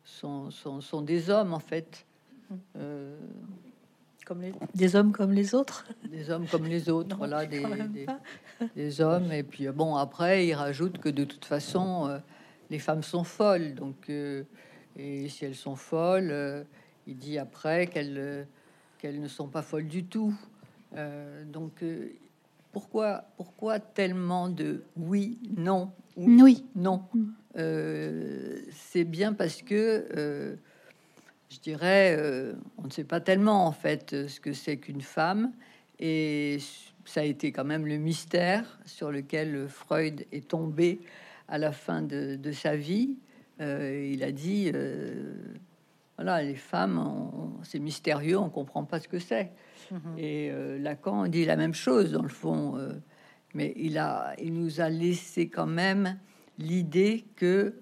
sont, 0.05 0.51
sont, 0.51 0.83
sont, 0.83 1.01
des 1.01 1.31
hommes 1.31 1.55
en 1.55 1.59
fait 1.59 2.05
des 4.75 4.97
hommes 4.97 5.13
comme 5.13 5.33
les 5.33 5.55
autres. 5.55 5.87
Des 6.11 6.31
hommes 6.31 6.47
comme 6.47 6.65
les 6.65 6.89
autres, 6.89 7.17
voilà, 7.17 7.47
des, 7.47 7.65
des, 8.75 9.01
hommes. 9.01 9.33
Et 9.33 9.43
puis 9.43 9.69
bon, 9.69 9.97
après, 9.97 10.47
il 10.47 10.55
rajoute 10.55 10.99
que 10.99 11.09
de 11.09 11.25
toute 11.25 11.45
façon, 11.45 12.09
euh, 12.09 12.19
les 12.71 12.79
femmes 12.79 13.03
sont 13.03 13.25
folles. 13.25 13.75
Donc, 13.75 14.11
euh, 14.11 14.45
et 14.99 15.29
si 15.29 15.45
elles 15.45 15.55
sont 15.55 15.77
folles, 15.77 16.31
euh, 16.31 16.65
il 17.07 17.17
dit 17.17 17.39
après 17.39 17.87
qu'elles 17.87 18.47
qu'elles 18.99 19.21
ne 19.21 19.29
sont 19.29 19.47
pas 19.47 19.63
folles 19.63 19.87
du 19.87 20.05
tout. 20.05 20.35
donc, 21.47 21.85
pourquoi, 22.73 23.25
pourquoi 23.37 23.79
tellement 23.79 24.49
de 24.49 24.83
oui, 24.97 25.39
non, 25.57 25.93
oui, 26.17 26.65
non? 26.75 27.05
Mm. 27.15 27.29
C'est 28.73 29.05
bien 29.05 29.35
parce 29.35 29.63
que 29.63 30.59
je 31.51 31.59
dirais, 31.61 32.15
euh, 32.19 32.55
on 32.77 32.85
ne 32.85 32.91
sait 32.91 33.05
pas 33.05 33.21
tellement 33.21 33.67
en 33.67 33.73
fait 33.73 34.29
ce 34.29 34.41
que 34.41 34.53
c'est 34.53 34.77
qu'une 34.77 35.01
femme, 35.01 35.53
et 35.99 36.59
ça 37.05 37.21
a 37.21 37.25
été 37.25 37.53
quand 37.53 37.65
même 37.65 37.87
le 37.87 37.97
mystère 37.97 38.79
sur 38.85 39.11
lequel 39.11 39.69
Freud 39.69 40.27
est 40.31 40.49
tombé 40.49 41.01
à 41.49 41.59
la 41.59 41.73
fin 41.73 42.03
de, 42.03 42.53
sa 42.53 42.77
vie. 42.77 43.17
Euh, 43.61 44.11
il 44.13 44.23
a 44.23 44.33
dit, 44.33 44.71
euh, 44.75 45.35
voilà, 46.17 46.43
les 46.43 46.55
femmes, 46.55 47.59
c'est 47.63 47.79
mystérieux, 47.79 48.39
on 48.39 48.51
comprend 48.51 48.85
pas 48.85 49.01
ce 49.01 49.09
que 49.09 49.19
c'est. 49.19 49.53
Mm-hmm. 49.93 50.19
Et 50.19 50.79
Lacan 50.79 51.29
dit 51.29 51.45
la 51.45 51.57
même 51.57 51.75
chose 51.75 52.13
dans 52.13 52.23
le 52.23 52.29
fond, 52.29 52.79
mais 53.55 53.73
il 53.77 53.99
a, 53.99 54.35
il 54.39 54.53
nous 54.53 54.81
a 54.81 54.89
laissé 54.89 55.49
quand 55.49 55.67
même 55.67 56.19
l'idée 56.59 57.25
que 57.37 57.75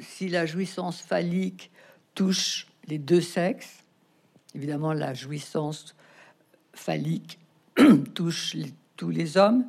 si 0.00 0.28
la 0.28 0.46
jouissance 0.46 1.00
phallique 1.00 1.70
touche 2.14 2.68
les 2.86 2.98
deux 2.98 3.20
sexes. 3.20 3.84
Évidemment, 4.54 4.92
la 4.92 5.14
jouissance 5.14 5.94
phallique 6.72 7.38
touche 8.14 8.56
tous 8.96 9.10
les 9.10 9.36
hommes. 9.36 9.66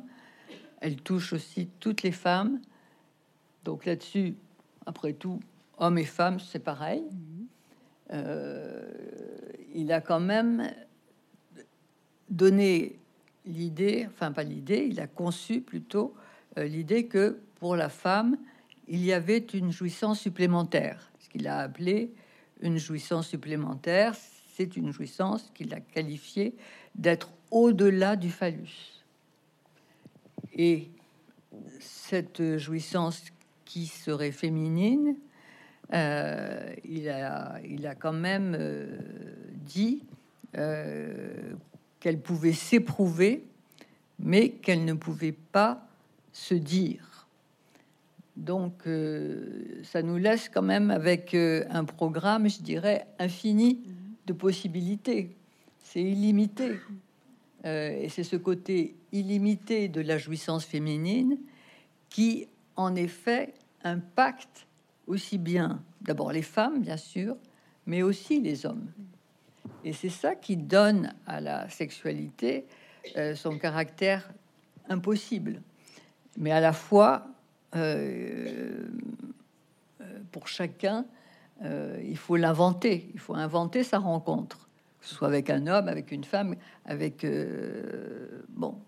Elle 0.80 0.96
touche 0.96 1.32
aussi 1.32 1.68
toutes 1.80 2.02
les 2.02 2.12
femmes. 2.12 2.60
Donc 3.64 3.84
là-dessus, 3.84 4.36
après 4.88 5.12
tout, 5.12 5.38
hommes 5.76 5.98
et 5.98 6.04
femmes, 6.04 6.40
c'est 6.40 6.58
pareil. 6.58 7.04
il 9.74 9.92
a 9.92 10.00
quand 10.00 10.20
même 10.20 10.72
donné 12.30 12.98
l'idée, 13.44 14.08
enfin 14.08 14.32
pas 14.32 14.42
l'idée, 14.42 14.88
il 14.90 14.98
a 14.98 15.06
conçu 15.06 15.60
plutôt 15.60 16.14
l'idée 16.56 17.06
que 17.06 17.38
pour 17.60 17.76
la 17.76 17.88
femme, 17.88 18.36
il 18.88 19.04
y 19.04 19.12
avait 19.12 19.38
une 19.38 19.70
jouissance 19.70 20.20
supplémentaire, 20.20 21.12
ce 21.20 21.28
qu'il 21.28 21.46
a 21.46 21.58
appelé 21.58 22.12
une 22.60 22.78
jouissance 22.78 23.28
supplémentaire. 23.28 24.14
C'est 24.54 24.76
une 24.76 24.90
jouissance 24.90 25.50
qu'il 25.54 25.72
a 25.74 25.80
qualifiée 25.80 26.56
d'être 26.94 27.30
au-delà 27.50 28.16
du 28.16 28.30
phallus. 28.30 29.04
Et 30.52 30.90
cette 31.78 32.56
jouissance 32.56 33.22
qui 33.68 33.86
serait 33.86 34.32
féminine, 34.32 35.14
euh, 35.92 36.72
il, 36.84 37.08
a, 37.10 37.60
il 37.68 37.86
a 37.86 37.94
quand 37.94 38.14
même 38.14 38.56
euh, 38.58 38.98
dit 39.52 40.02
euh, 40.56 41.52
qu'elle 42.00 42.18
pouvait 42.18 42.54
s'éprouver, 42.54 43.44
mais 44.18 44.48
qu'elle 44.48 44.86
ne 44.86 44.94
pouvait 44.94 45.36
pas 45.52 45.86
se 46.32 46.54
dire. 46.54 47.26
Donc, 48.36 48.84
ça 49.82 50.00
nous 50.02 50.16
laisse 50.16 50.48
quand 50.48 50.62
même 50.62 50.92
avec 50.92 51.34
un 51.34 51.84
programme, 51.84 52.48
je 52.48 52.62
dirais, 52.62 53.04
infini 53.18 53.80
de 54.28 54.32
possibilités. 54.32 55.34
C'est 55.82 56.00
illimité. 56.00 56.76
Et 57.64 58.08
c'est 58.08 58.22
ce 58.22 58.36
côté 58.36 58.94
illimité 59.10 59.88
de 59.88 60.00
la 60.00 60.18
jouissance 60.18 60.64
féminine 60.64 61.36
qui, 62.10 62.46
en 62.78 62.94
effet, 62.94 63.52
impacte 63.84 64.66
aussi 65.06 65.36
bien, 65.36 65.82
d'abord 66.00 66.32
les 66.32 66.42
femmes, 66.42 66.80
bien 66.80 66.96
sûr, 66.96 67.36
mais 67.86 68.02
aussi 68.02 68.40
les 68.40 68.64
hommes. 68.64 68.86
Et 69.84 69.92
c'est 69.92 70.08
ça 70.08 70.34
qui 70.34 70.56
donne 70.56 71.12
à 71.26 71.40
la 71.40 71.68
sexualité 71.68 72.64
son 73.34 73.58
caractère 73.58 74.30
impossible, 74.88 75.62
mais 76.36 76.52
à 76.52 76.60
la 76.60 76.72
fois 76.72 77.26
euh, 77.76 78.86
euh, 80.00 80.04
pour 80.32 80.48
chacun, 80.48 81.04
euh, 81.64 82.00
il 82.04 82.16
faut 82.16 82.36
l'inventer. 82.36 83.10
Il 83.14 83.20
faut 83.20 83.34
inventer 83.34 83.82
sa 83.82 83.98
rencontre, 83.98 84.68
que 85.00 85.06
ce 85.06 85.14
soit 85.14 85.28
avec 85.28 85.50
un 85.50 85.66
homme, 85.66 85.88
avec 85.88 86.12
une 86.12 86.24
femme, 86.24 86.54
avec 86.84 87.26
bon, 88.48 88.78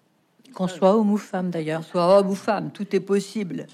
qu'on 0.54 0.68
soit 0.68 0.94
homme 0.94 1.10
ou 1.10 1.16
femme 1.16 1.50
d'ailleurs, 1.50 1.84
soit 1.84 2.18
homme 2.18 2.30
ou 2.30 2.34
femme, 2.34 2.70
tout 2.70 2.94
est 2.94 3.00
possible. 3.00 3.66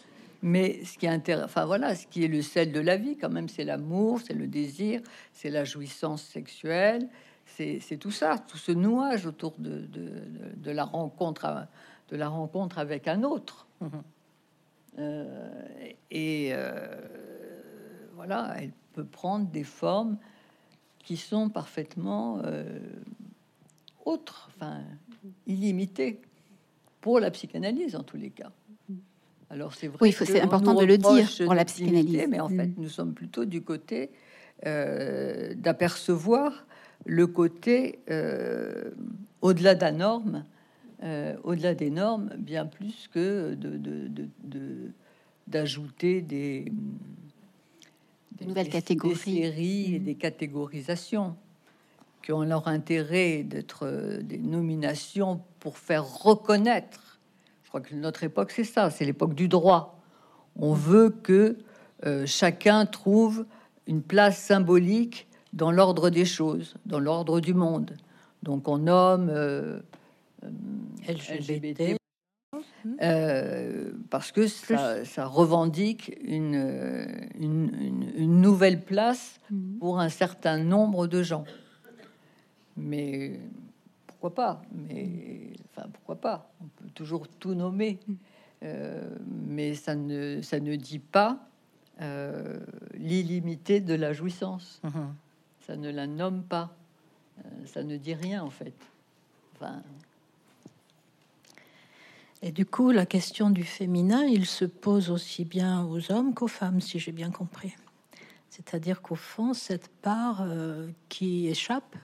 Mais 0.43 0.85
ce 0.85 0.99
qui 0.99 1.07
est 1.07 1.11
intéressant, 1.11 1.47
enfin 1.47 1.65
voilà, 1.65 1.95
ce 1.95 2.07
qui 2.07 2.25
est 2.25 2.29
le 2.29 2.43
sel 2.43 2.73
de 2.73 2.81
la 2.81 2.97
vie, 2.97 3.17
quand 3.17 3.31
même, 3.31 3.49
c'est 3.49 3.65
l'amour, 3.65 4.21
c'est 4.25 4.35
le 4.35 4.47
désir, 4.47 5.01
c'est 5.33 5.51
la 5.51 5.65
jouissance 5.65 6.23
sexuelle, 6.23 7.09
c'est 7.47 7.99
tout 7.99 8.11
ça, 8.11 8.39
tout 8.39 8.59
ce 8.59 8.73
nouage 8.73 9.27
autour 9.27 9.55
de, 9.59 9.87
de, 9.87 10.11
de, 10.57 10.71
la 10.71 10.85
rencontre, 10.85 11.67
de 12.11 12.17
la 12.17 12.29
rencontre 12.29 12.79
avec 12.79 13.09
un 13.09 13.23
autre. 13.23 13.67
Mhm. 13.81 13.91
Euh, 14.99 15.51
et 16.11 16.51
euh, 16.53 16.87
voilà, 18.15 18.55
elle 18.59 18.73
peut 18.93 19.05
prendre 19.05 19.47
des 19.47 19.65
formes 19.65 20.17
qui 20.99 21.17
sont 21.17 21.51
parfaitement 21.51 22.41
euh, 22.45 22.79
autres, 24.05 24.51
enfin 24.57 24.81
illimitées 25.47 26.21
pour 27.07 27.21
la 27.21 27.31
psychanalyse 27.31 27.95
en 27.95 28.03
tous 28.03 28.17
les 28.17 28.31
cas. 28.31 28.51
Alors 29.49 29.75
c'est 29.75 29.87
vrai. 29.87 29.99
Oui, 30.01 30.11
c'est 30.11 30.41
important 30.41 30.75
de 30.75 30.85
le 30.85 30.99
dire 30.99 31.31
pour 31.45 31.55
la 31.55 31.65
psychanalyse. 31.65 32.27
Mais 32.29 32.41
en 32.41 32.49
fait, 32.49 32.67
mm. 32.67 32.75
nous 32.79 32.89
sommes 32.89 33.15
plutôt 33.15 33.45
du 33.45 33.63
côté 33.63 34.11
d'apercevoir 34.65 36.67
le 37.05 37.29
côté 37.29 38.01
au-delà 39.41 39.77
de 39.77 39.81
la 39.83 39.93
norme 39.93 40.45
euh, 41.03 41.37
au-delà 41.45 41.75
des 41.75 41.91
normes, 41.91 42.31
bien 42.39 42.65
plus 42.65 43.09
que 43.13 43.55
d'ajouter 45.47 46.23
de, 46.23 46.27
des, 46.27 46.73
des, 48.33 48.47
nouvelles 48.47 48.71
catégories, 48.71 49.15
des 49.15 49.21
séries 49.21 49.95
et 49.95 50.01
mmh. 50.01 50.05
des 50.05 50.15
catégorisations 50.15 51.37
qui 52.27 52.33
ont 52.33 52.43
leur 52.43 52.67
intérêt 52.67 53.45
d'être 53.45 53.87
euh, 53.87 54.21
des 54.21 54.39
nominations 54.39 55.43
pour 55.61 55.79
faire 55.79 56.05
reconnaître. 56.05 57.21
Je 57.63 57.69
crois 57.69 57.81
que 57.81 57.95
notre 57.95 58.25
époque, 58.25 58.51
c'est 58.51 58.65
ça, 58.65 58.91
c'est 58.91 59.05
l'époque 59.05 59.33
du 59.33 59.47
droit. 59.47 60.01
On 60.57 60.73
veut 60.73 61.11
que 61.11 61.57
euh, 62.05 62.27
chacun 62.27 62.85
trouve 62.85 63.47
une 63.87 64.03
place 64.03 64.39
symbolique 64.39 65.29
dans 65.53 65.71
l'ordre 65.71 66.11
des 66.11 66.25
choses, 66.25 66.75
dans 66.85 66.99
l'ordre 66.99 67.39
du 67.39 67.55
monde. 67.55 67.97
Donc 68.43 68.67
on 68.67 68.79
nomme 68.79 69.31
LGBT, 71.09 71.97
euh, 73.03 73.93
parce 74.11 74.33
que 74.33 74.49
ça, 74.49 75.27
revendique 75.27 76.13
une, 76.25 77.29
une, 77.39 78.41
nouvelle 78.41 78.83
place 78.83 79.39
mhm. 79.53 79.79
pour 79.79 80.01
un 80.01 80.09
certain 80.09 80.59
nombre 80.59 81.07
de 81.07 81.23
gens. 81.23 81.45
Mais 82.77 83.41
pourquoi 84.07 84.35
pas? 84.35 84.63
Mais 84.73 85.53
enfin, 85.71 85.89
pourquoi 85.93 86.17
pas? 86.17 86.51
On 86.61 86.67
peut 86.67 86.91
toujours 86.95 87.29
tout 87.29 87.55
nommer, 87.55 87.99
mhm. 88.07 88.17
euh, 88.65 89.17
mais 89.27 89.75
ça 89.75 89.95
ne, 89.95 90.41
ça 90.43 90.61
ne 90.61 90.77
dit 90.77 90.99
pas 90.99 91.49
euh, 92.01 92.61
l'illimité 92.95 93.81
de 93.81 93.95
la 93.95 94.13
jouissance. 94.13 94.81
Mhm. 94.85 95.15
Ça 95.67 95.77
ne 95.77 95.91
la 95.91 96.07
nomme 96.07 96.43
pas. 96.45 96.77
ça 97.65 97.83
ne 97.83 97.97
dit 97.97 98.15
rien 98.15 98.43
en 98.43 98.51
fait. 98.51 98.75
Enfin, 99.55 99.83
et 102.43 102.53
du 102.53 102.67
coup, 102.67 102.91
la 102.91 103.07
question 103.07 103.51
du 103.51 103.65
féminin, 103.65 104.25
il 104.25 104.47
se 104.47 104.65
pose 104.65 105.11
aussi 105.11 105.45
bien 105.45 105.85
aux 105.85 106.13
hommes 106.13 106.35
qu'aux 106.35 106.49
femmes, 106.49 106.81
si 106.81 106.99
j'ai 106.99 107.13
bien 107.13 107.31
compris. 107.31 107.75
C'est-à-dire 108.51 109.03
qu'au 109.03 109.15
fond, 109.15 109.55
cette 109.55 109.89
part 109.89 110.43
euh, 110.43 110.89
qui 111.09 111.49
échappe, 111.49 111.97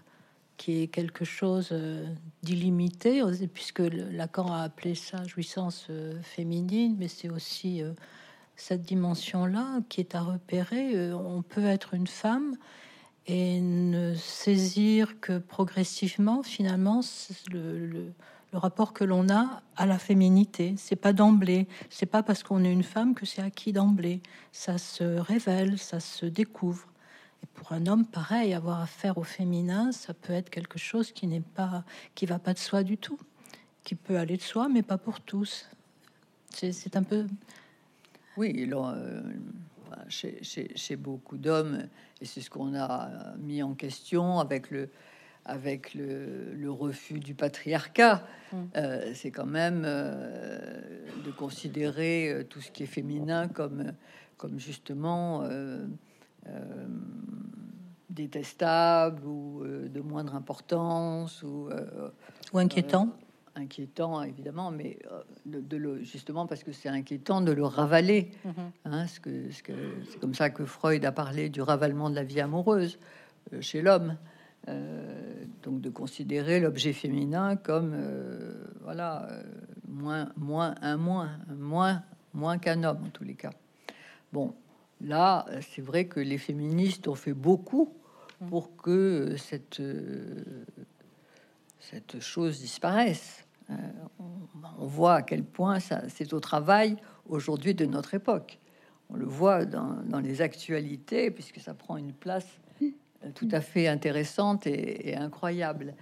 qui 0.57 0.83
est 0.83 0.89
quelque 0.89 1.25
chose 1.25 1.69
euh, 1.73 2.07
d'illimité, 2.43 3.23
puisque 3.53 3.81
l'accord 3.81 4.53
a 4.53 4.63
appelé 4.63 4.95
ça 4.95 5.25
jouissance 5.25 5.87
euh, 5.91 6.21
féminine, 6.23 6.97
mais 6.99 7.09
c'est 7.09 7.31
aussi 7.31 7.83
cette 8.57 8.83
dimension-là 8.83 9.81
qui 9.89 10.01
est 10.01 10.15
à 10.15 10.21
repérer. 10.21 11.13
on 11.13 11.43
peut 11.43 11.65
être 11.65 11.95
une 11.95 12.07
femme 12.07 12.57
et 13.27 13.61
ne 13.61 14.15
saisir 14.15 15.21
que 15.21 15.39
progressivement, 15.39 16.43
finalement, 16.43 17.01
le 17.51 18.13
le 18.53 18.59
rapport 18.59 18.93
que 18.93 19.05
l'on 19.05 19.29
a 19.31 19.63
à 19.77 19.87
la 19.87 19.99
féminité. 19.99 20.75
C'est 20.77 20.97
pas 20.97 21.13
d'emblée, 21.13 21.67
c'est 21.89 22.07
pas 22.07 22.23
parce 22.23 22.43
qu'on 22.43 22.65
est 22.65 22.73
une 22.73 22.83
femme 22.83 23.15
que 23.15 23.25
c'est 23.25 23.43
acquis 23.43 23.73
d'emblée. 23.73 24.21
Ça 24.53 24.79
se 24.79 25.05
révèle, 25.19 25.79
ça 25.79 26.01
se 26.01 26.27
découvre. 26.27 26.92
Et 27.43 27.47
pour 27.55 27.73
un 27.73 27.87
homme, 27.87 28.07
pareil, 28.07 28.55
avoir 28.55 28.81
affaire 28.81 29.19
au 29.19 29.23
féminin, 29.23 29.93
ça 29.93 30.15
peut 30.15 30.33
être 30.33 30.51
quelque 30.51 30.79
chose 30.79 31.13
qui 31.13 31.27
n'est 31.27 31.41
pas, 31.41 31.85
qui 32.15 32.27
va 32.27 32.39
pas 32.39 32.55
de 32.55 32.59
soi 32.59 32.83
du 32.83 32.99
tout, 32.99 33.19
qui 33.85 33.95
peut 33.95 34.19
aller 34.19 34.37
de 34.37 34.43
soi, 34.43 34.69
mais 34.69 34.83
pas 34.83 34.99
pour 34.99 35.21
tous. 35.21 35.69
C'est 36.51 36.97
un 36.97 37.03
peu. 37.03 37.27
Oui, 38.37 38.69
euh, 38.73 39.23
chez, 40.09 40.41
chez, 40.43 40.97
beaucoup 40.97 41.37
d'hommes, 41.37 41.89
et 42.21 42.25
c'est 42.25 42.41
ce 42.41 42.51
qu'on 42.51 42.75
a 42.75 43.35
mis 43.39 43.63
en 43.63 43.75
question 43.75 44.39
avec 44.39 44.71
le, 44.71 44.91
avec 45.45 45.95
le, 45.95 46.71
refus 46.71 47.19
du 47.19 47.35
patriarcat, 47.35 48.27
mm. 48.53 48.57
euh, 48.77 49.13
c'est 49.15 49.31
quand 49.31 49.47
même 49.47 49.83
euh, 49.85 50.81
de 51.25 51.31
considérer 51.31 52.31
euh, 52.31 52.45
tout 52.45 52.61
ce 52.61 52.71
qui 52.71 52.85
est 52.85 52.87
féminin 52.87 53.49
comme, 53.49 53.93
comme 54.37 54.59
justement 54.59 55.45
détestable 58.11 59.25
ou 59.27 59.63
de 59.65 60.01
moindre 60.01 60.35
importance 60.35 61.43
ou, 61.43 61.69
ou 62.53 62.59
inquiétant. 62.59 63.09
inquiétant 63.55 64.23
évidemment, 64.23 64.71
mais 64.71 64.99
de, 65.47 65.77
le, 65.77 66.03
justement 66.03 66.47
parce 66.47 66.63
que 66.63 66.73
c'est 66.73 66.89
inquiétant 66.89 67.41
de 67.41 67.53
le 67.53 67.65
ravaler. 67.65 68.31
Hein, 68.85 69.07
ce 69.07 69.21
que, 69.21 69.51
ce 69.51 69.63
que, 69.63 69.73
c'est 70.11 70.19
comme 70.19 70.35
ça 70.35 70.51
que 70.51 70.65
Freud 70.65 71.05
a 71.05 71.13
parlé 71.13 71.49
du 71.49 71.63
ravalement 71.63 72.11
de 72.11 72.15
la 72.15 72.25
vie 72.25 72.41
amoureuse 72.41 72.99
chez 73.61 73.81
l'homme. 73.81 74.17
Euh, 74.69 75.45
donc 75.65 75.81
de 75.81 75.91
considérer 75.91 76.61
l'objet 76.61 76.93
féminin 76.93 77.57
comme 77.57 77.95
euh, 77.97 78.65
voilà 78.83 79.27
euh, 79.29 79.43
moins 79.89 80.29
moins 80.37 80.77
un 80.83 80.97
moins 80.97 81.31
moins 81.49 82.05
moins 82.33 82.59
qu'un 82.59 82.85
homme 82.85 83.01
en 83.05 83.11
tous 83.11 83.25
les 83.25 83.35
cas. 83.35 83.51
Bon, 84.33 84.55
là 85.03 85.47
c'est 85.61 85.83
vrai 85.83 86.07
que 86.07 86.21
les 86.21 86.39
féministes 86.39 87.09
ont 87.09 87.15
fait 87.15 87.35
beaucoup 87.35 87.95
pour 88.49 88.77
que 88.77 89.37
cette 89.37 89.83
cette 91.79 92.21
chose 92.21 92.61
disparaisse. 92.61 93.47
on, 94.19 94.87
voit 94.87 95.17
à 95.17 95.23
quel 95.23 95.45
point 95.45 95.79
c'est 95.81 96.33
au 96.33 96.41
travail 96.41 96.97
aujourd'hui 97.27 97.75
de 97.75 97.87
notre 97.87 98.15
époque. 98.15 98.59
On 99.11 99.17
le 99.17 99.27
voit 99.27 99.65
dans, 99.65 100.03
dans 100.05 100.21
les 100.21 100.43
actualités 100.43 101.31
puisque 101.31 101.61
ça 101.61 101.75
prend 101.75 101.97
une 101.97 102.13
place 102.13 102.47
tout 103.35 103.49
à 103.53 103.61
fait 103.61 103.89
intéressante 103.89 104.67
et, 104.67 105.15
incroyable. 105.17 105.95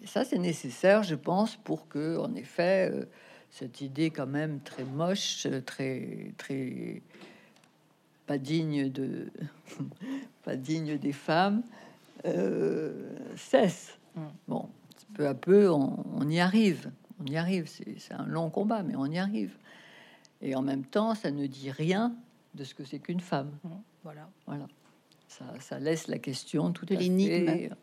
Mais 0.00 0.06
ça, 0.06 0.24
c'est 0.24 0.38
nécessaire, 0.38 1.02
je 1.02 1.14
pense, 1.14 1.56
pour 1.56 1.88
que, 1.88 2.18
en 2.18 2.34
effet, 2.34 2.90
euh, 2.90 3.04
cette 3.50 3.80
idée 3.80 4.10
quand 4.10 4.26
même 4.26 4.60
très 4.60 4.84
moche, 4.84 5.46
très, 5.64 6.34
très 6.36 7.02
pas 8.26 8.38
digne 8.38 8.90
de, 8.90 9.30
pas 10.44 10.56
digne 10.56 10.98
des 10.98 11.12
femmes, 11.12 11.62
euh, 12.24 13.10
cesse. 13.36 13.98
Mm. 14.14 14.20
Bon, 14.48 14.68
peu 15.14 15.26
à 15.26 15.34
peu, 15.34 15.70
on, 15.70 16.28
y 16.28 16.40
arrive. 16.40 16.90
On 17.20 17.26
y 17.26 17.36
arrive. 17.36 17.68
C'est 17.68 18.14
un 18.14 18.26
long 18.26 18.50
combat, 18.50 18.82
mais 18.82 18.96
on 18.96 19.06
y 19.06 19.18
arrive. 19.18 19.56
Et 20.42 20.54
en 20.54 20.62
même 20.62 20.84
temps, 20.84 21.14
ça 21.14 21.30
ne 21.30 21.46
dit 21.46 21.70
rien 21.70 22.14
de 22.54 22.64
ce 22.64 22.74
que 22.74 22.84
c'est 22.84 22.98
qu'une 22.98 23.20
femme. 23.20 23.52
Mm. 23.64 23.68
Voilà. 24.04 24.30
Voilà. 24.46 24.66
Ça, 25.60 25.78
laisse 25.78 26.08
la 26.08 26.18
question 26.18 26.72
tout 26.72 26.86
de 26.86 26.94
l'énigme. 26.94 27.74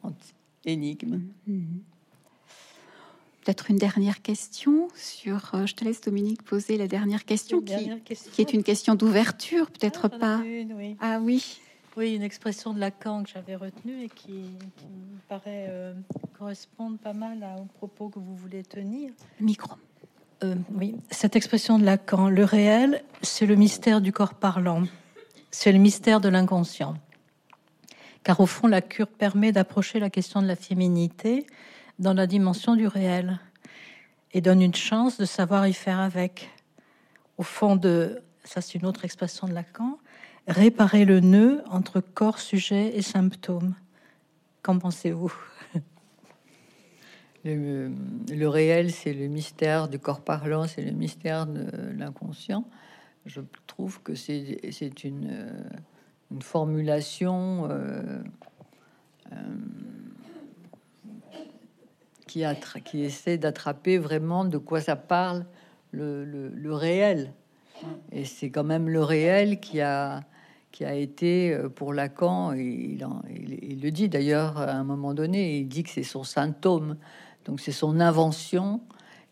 Énigme. 0.66 1.22
Mm. 1.46 1.80
Peut-être 3.44 3.70
une 3.70 3.78
dernière 3.78 4.22
question 4.22 4.88
sur. 4.96 5.52
Euh, 5.54 5.66
je 5.66 5.76
te 5.76 5.84
laisse 5.84 6.00
Dominique 6.00 6.44
poser 6.44 6.78
la 6.78 6.88
dernière 6.88 7.26
question, 7.26 7.60
qui, 7.60 7.91
qui, 8.06 8.41
est 8.41 8.54
une 8.54 8.64
question 8.64 8.96
d'ouverture, 8.96 9.70
peut-être 9.70 10.10
ah, 10.14 10.18
pas. 10.18 10.41
Ah 11.02 11.20
oui. 11.22 11.60
Oui, 11.98 12.16
une 12.16 12.24
expression 12.24 12.74
de 12.74 12.80
Lacan 12.80 13.24
que 13.24 13.30
j'avais 13.30 13.56
retenue 13.56 14.04
et 14.04 14.10
qui, 14.10 14.32
me 14.32 15.20
paraît 15.28 15.68
euh, 15.70 15.94
correspondre 16.39 16.98
pas 16.98 17.14
mal 17.14 17.46
aux 17.60 17.66
propos 17.66 18.10
que 18.10 18.18
vous 18.18 18.36
voulez 18.36 18.64
tenir. 18.64 19.12
Micro. 19.39 19.76
Euh, 20.44 20.56
oui, 20.74 20.96
cette 21.12 21.36
expression 21.36 21.78
de 21.78 21.84
Lacan, 21.84 22.30
le 22.30 22.46
réel, 22.46 23.04
c'est 23.22 23.46
le 23.46 23.56
mystère 23.56 24.02
du 24.02 24.12
corps 24.12 24.34
parlant, 24.34 24.84
c'est 25.52 25.72
le 25.72 25.80
mystère 25.80 26.22
de 26.22 26.30
l'inconscient. 26.30 26.96
Car 28.24 28.39
au 28.39 28.46
fond, 28.46 28.68
la 28.68 28.82
cure 28.82 29.08
permet 29.08 29.52
d'approcher 29.52 30.00
la 30.00 30.10
question 30.10 30.41
de 30.41 30.48
la 30.48 30.56
féminité 30.56 31.46
dans 32.00 32.14
la 32.14 32.28
dimension 32.28 32.76
du 32.76 32.88
réel 32.88 33.39
et 34.34 34.41
donne 34.41 34.62
une 34.62 34.76
chance 34.76 35.18
de 35.18 35.26
savoir 35.26 35.68
y 35.68 35.74
faire 35.74 36.00
avec. 36.00 36.50
Au 37.38 37.44
fond 37.44 37.76
de, 37.76 38.22
ça 38.44 38.62
c'est 38.62 38.76
une 38.76 38.86
autre 38.86 39.06
expression 39.06 39.48
de 39.48 39.54
Lacan, 39.54 39.98
réparer 40.48 41.06
le 41.06 41.20
nœud 41.20 41.64
entre 41.70 42.02
corps, 42.02 42.39
sujet 42.39 42.96
et 42.98 43.02
symptômes. 43.02 43.76
Qu'en 44.62 44.80
pensez-vous? 44.80 45.34
Le, 47.46 48.48
réel, 48.48 48.91
c'est 48.91 49.14
le 49.14 49.28
mystère 49.28 49.89
du 49.89 50.00
corps 50.00 50.22
parlant, 50.22 50.66
c'est 50.66 50.82
le 50.82 50.91
mystère 50.91 51.46
de 51.46 51.66
l'inconscient. 51.98 52.64
Je 53.26 53.41
trouve 53.68 54.02
que 54.02 54.16
c'est 54.16 55.04
une, 55.04 55.52
une, 56.32 56.41
formulation 56.41 57.68
euh, 57.70 58.24
euh, 59.34 59.36
qui, 62.34 62.44
qui 62.84 63.04
essaie 63.04 63.38
d'attraper 63.38 64.00
vraiment 64.00 64.44
de 64.44 64.58
quoi 64.58 64.82
ça 64.82 64.96
parle, 64.96 65.46
le, 65.92 66.26
le, 66.26 66.74
réel. 66.74 67.32
Et 68.12 68.26
c'est 68.26 68.50
quand 68.50 68.64
même 68.64 68.90
le 68.90 69.04
réel 69.04 69.60
qui 69.60 69.82
a, 69.82 70.24
qui 70.72 70.84
a 70.84 70.96
été 70.96 71.54
euh, 71.54 71.70
pour 71.70 71.94
Lacan, 71.94 72.54
et 72.54 72.64
il, 72.64 73.06
il, 73.62 73.82
le 73.82 73.92
dit 73.92 74.10
d'ailleurs 74.10 74.58
à 74.58 74.72
un 74.72 74.84
moment 74.84 75.14
donné, 75.14 75.60
il 75.60 75.68
dit 75.68 75.84
que 75.84 75.92
c'est 75.92 76.02
son 76.02 76.24
symptôme, 76.24 76.98
donc 77.46 77.60
c'est 77.60 77.72
son 77.72 78.00
invention. 78.00 78.82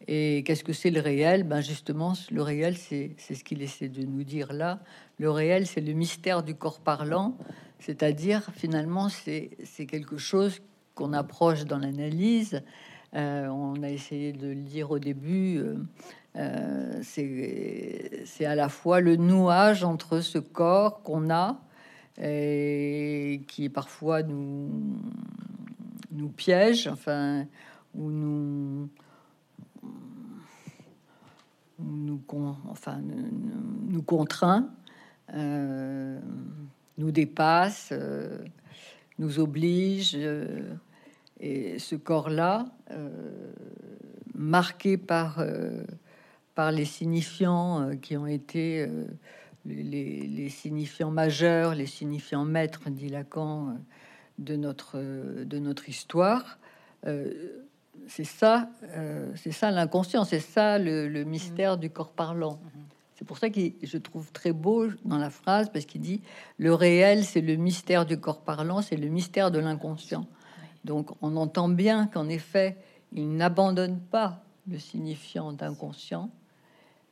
Et 0.08 0.44
qu'est-ce 0.46 0.64
que 0.64 0.74
c'est 0.74 0.92
le 0.92 1.00
réel? 1.00 1.44
Ben 1.44 1.62
justement, 1.62 2.14
le 2.30 2.42
réel, 2.44 2.78
c'est 2.78 3.16
ce 3.18 3.44
qu'il 3.44 3.64
essaie 3.64 3.90
de 3.90 4.04
nous 4.04 4.24
dire 4.24 4.54
là. 4.54 4.80
Le 5.18 5.32
réel, 5.32 5.66
c'est 5.66 5.82
le 5.82 5.94
mystère 5.94 6.44
du 6.44 6.54
corps 6.54 6.82
parlant, 6.82 7.36
c'est-à-dire 7.80 8.52
finalement, 8.54 9.10
c'est 9.10 9.86
quelque 9.88 10.18
chose 10.18 10.62
qu'on 10.94 11.14
approche 11.14 11.66
dans 11.66 11.80
l'analyse 11.80 12.62
on 13.14 13.84
a 13.84 13.90
essayé 13.90 14.32
de 14.34 14.48
le 14.48 14.56
dire 14.56 14.92
au 14.92 15.00
début. 15.00 15.58
Euh, 15.58 15.76
euh, 16.38 17.02
c'est 17.04 18.46
à 18.46 18.56
la 18.56 18.70
fois 18.70 19.02
le 19.02 19.18
nouage 19.18 19.84
entre 19.84 20.22
ce 20.22 20.38
corps 20.38 21.02
qu'on 21.04 21.30
a 21.30 21.60
et 22.22 23.42
qui 23.48 23.70
parfois 23.70 24.24
nous 24.24 24.70
piège, 26.38 26.88
enfin, 26.88 27.46
ou 27.96 28.10
nous, 28.10 28.90
contraint, 34.06 34.70
nous 36.98 37.12
dépasse, 37.12 37.94
nous 39.20 39.40
oblige. 39.40 40.18
Et 41.42 41.80
ce 41.80 41.96
corps-là, 41.96 42.68
euh, 42.92 43.10
marqué 44.36 44.96
par, 44.96 45.40
euh, 45.40 45.84
par 46.54 46.72
les 46.72 46.86
signifiants 46.86 47.82
euh, 47.82 47.96
qui 47.96 48.16
ont 48.16 48.28
été 48.28 48.88
les, 49.66 50.28
les, 50.28 50.50
signifiants 50.50 51.10
majeurs, 51.10 51.74
les 51.74 51.88
signifiants 51.88 52.46
maîtres, 52.46 52.90
dit 52.92 53.10
Lacan, 53.10 53.76
de 54.38 54.56
notre, 54.56 55.00
de 55.00 55.60
notre 55.60 55.90
histoire, 55.90 56.60
c'est 58.08 58.24
ça, 58.24 58.70
c'est 59.36 59.52
ça 59.52 59.70
l'inconscient, 59.70 60.24
c'est 60.24 60.40
ça 60.40 60.80
le, 60.80 61.24
mystère 61.24 61.78
du 61.78 61.90
corps 61.92 62.12
parlant. 62.12 62.60
C'est 63.16 63.26
pour 63.26 63.38
ça 63.38 63.52
que 63.52 63.60
je 63.84 63.98
trouve 64.00 64.32
très 64.32 64.52
beau 64.52 64.88
dans 65.06 65.20
la 65.20 65.30
phrase, 65.30 65.70
parce 65.72 65.86
qu'il 65.86 66.02
dit 66.02 66.22
le 66.58 66.74
réel, 66.74 67.24
c'est 67.24 67.42
le 67.42 67.56
mystère 67.56 68.08
du 68.08 68.20
corps 68.20 68.42
parlant, 68.42 68.82
c'est 68.82 68.98
le 68.98 69.10
mystère 69.10 69.52
de 69.52 69.60
l'inconscient. 69.60 70.26
Donc 70.86 71.12
on 71.22 71.36
entend 71.38 71.70
bien 71.70 72.08
qu'en 72.08 72.28
effet, 72.30 72.78
il 73.12 73.36
n'abandonne 73.36 74.00
pas 74.00 74.44
le 74.70 74.80
signifiant 74.80 75.54
d'inconscient, 75.54 76.30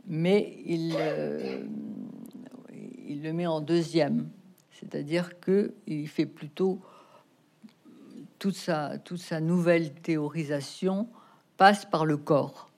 mais 0.07 0.57
il, 0.65 0.95
euh, 0.97 1.63
il 3.07 3.21
le 3.23 3.33
met 3.33 3.47
en 3.47 3.61
deuxième, 3.61 4.29
c'est-à-dire 4.71 5.39
que 5.39 5.73
il 5.87 6.07
fait 6.07 6.25
plutôt 6.25 6.79
toute 8.39 8.55
sa, 8.55 8.97
toute 8.97 9.19
sa 9.19 9.41
nouvelle 9.41 9.93
théorisation 9.93 11.07
passe 11.57 11.85
par 11.85 12.05
le 12.05 12.17
corps. 12.17 12.69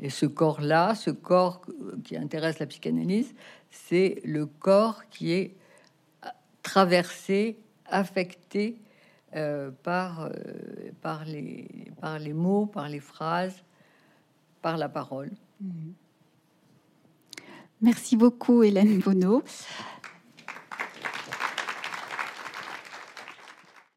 Et 0.00 0.10
ce 0.10 0.26
corps-là, 0.26 0.94
ce 0.94 1.10
corps 1.10 1.62
qui 2.04 2.16
intéresse 2.16 2.58
la 2.58 2.66
psychanalyse, 2.66 3.34
c'est 3.70 4.20
le 4.24 4.44
corps 4.46 5.08
qui 5.08 5.32
est 5.32 5.54
traversé, 6.62 7.56
affecté 7.86 8.76
euh, 9.34 9.70
par, 9.82 10.22
euh, 10.22 10.30
par, 11.02 11.24
les, 11.24 11.90
par 12.00 12.18
les 12.18 12.32
mots, 12.32 12.66
par 12.66 12.88
les 12.88 13.00
phrases, 13.00 13.64
par 14.62 14.76
la 14.76 14.88
parole. 14.88 15.30
Merci 17.80 18.16
beaucoup, 18.16 18.62
Hélène 18.62 19.00
Bonneau. 19.00 19.42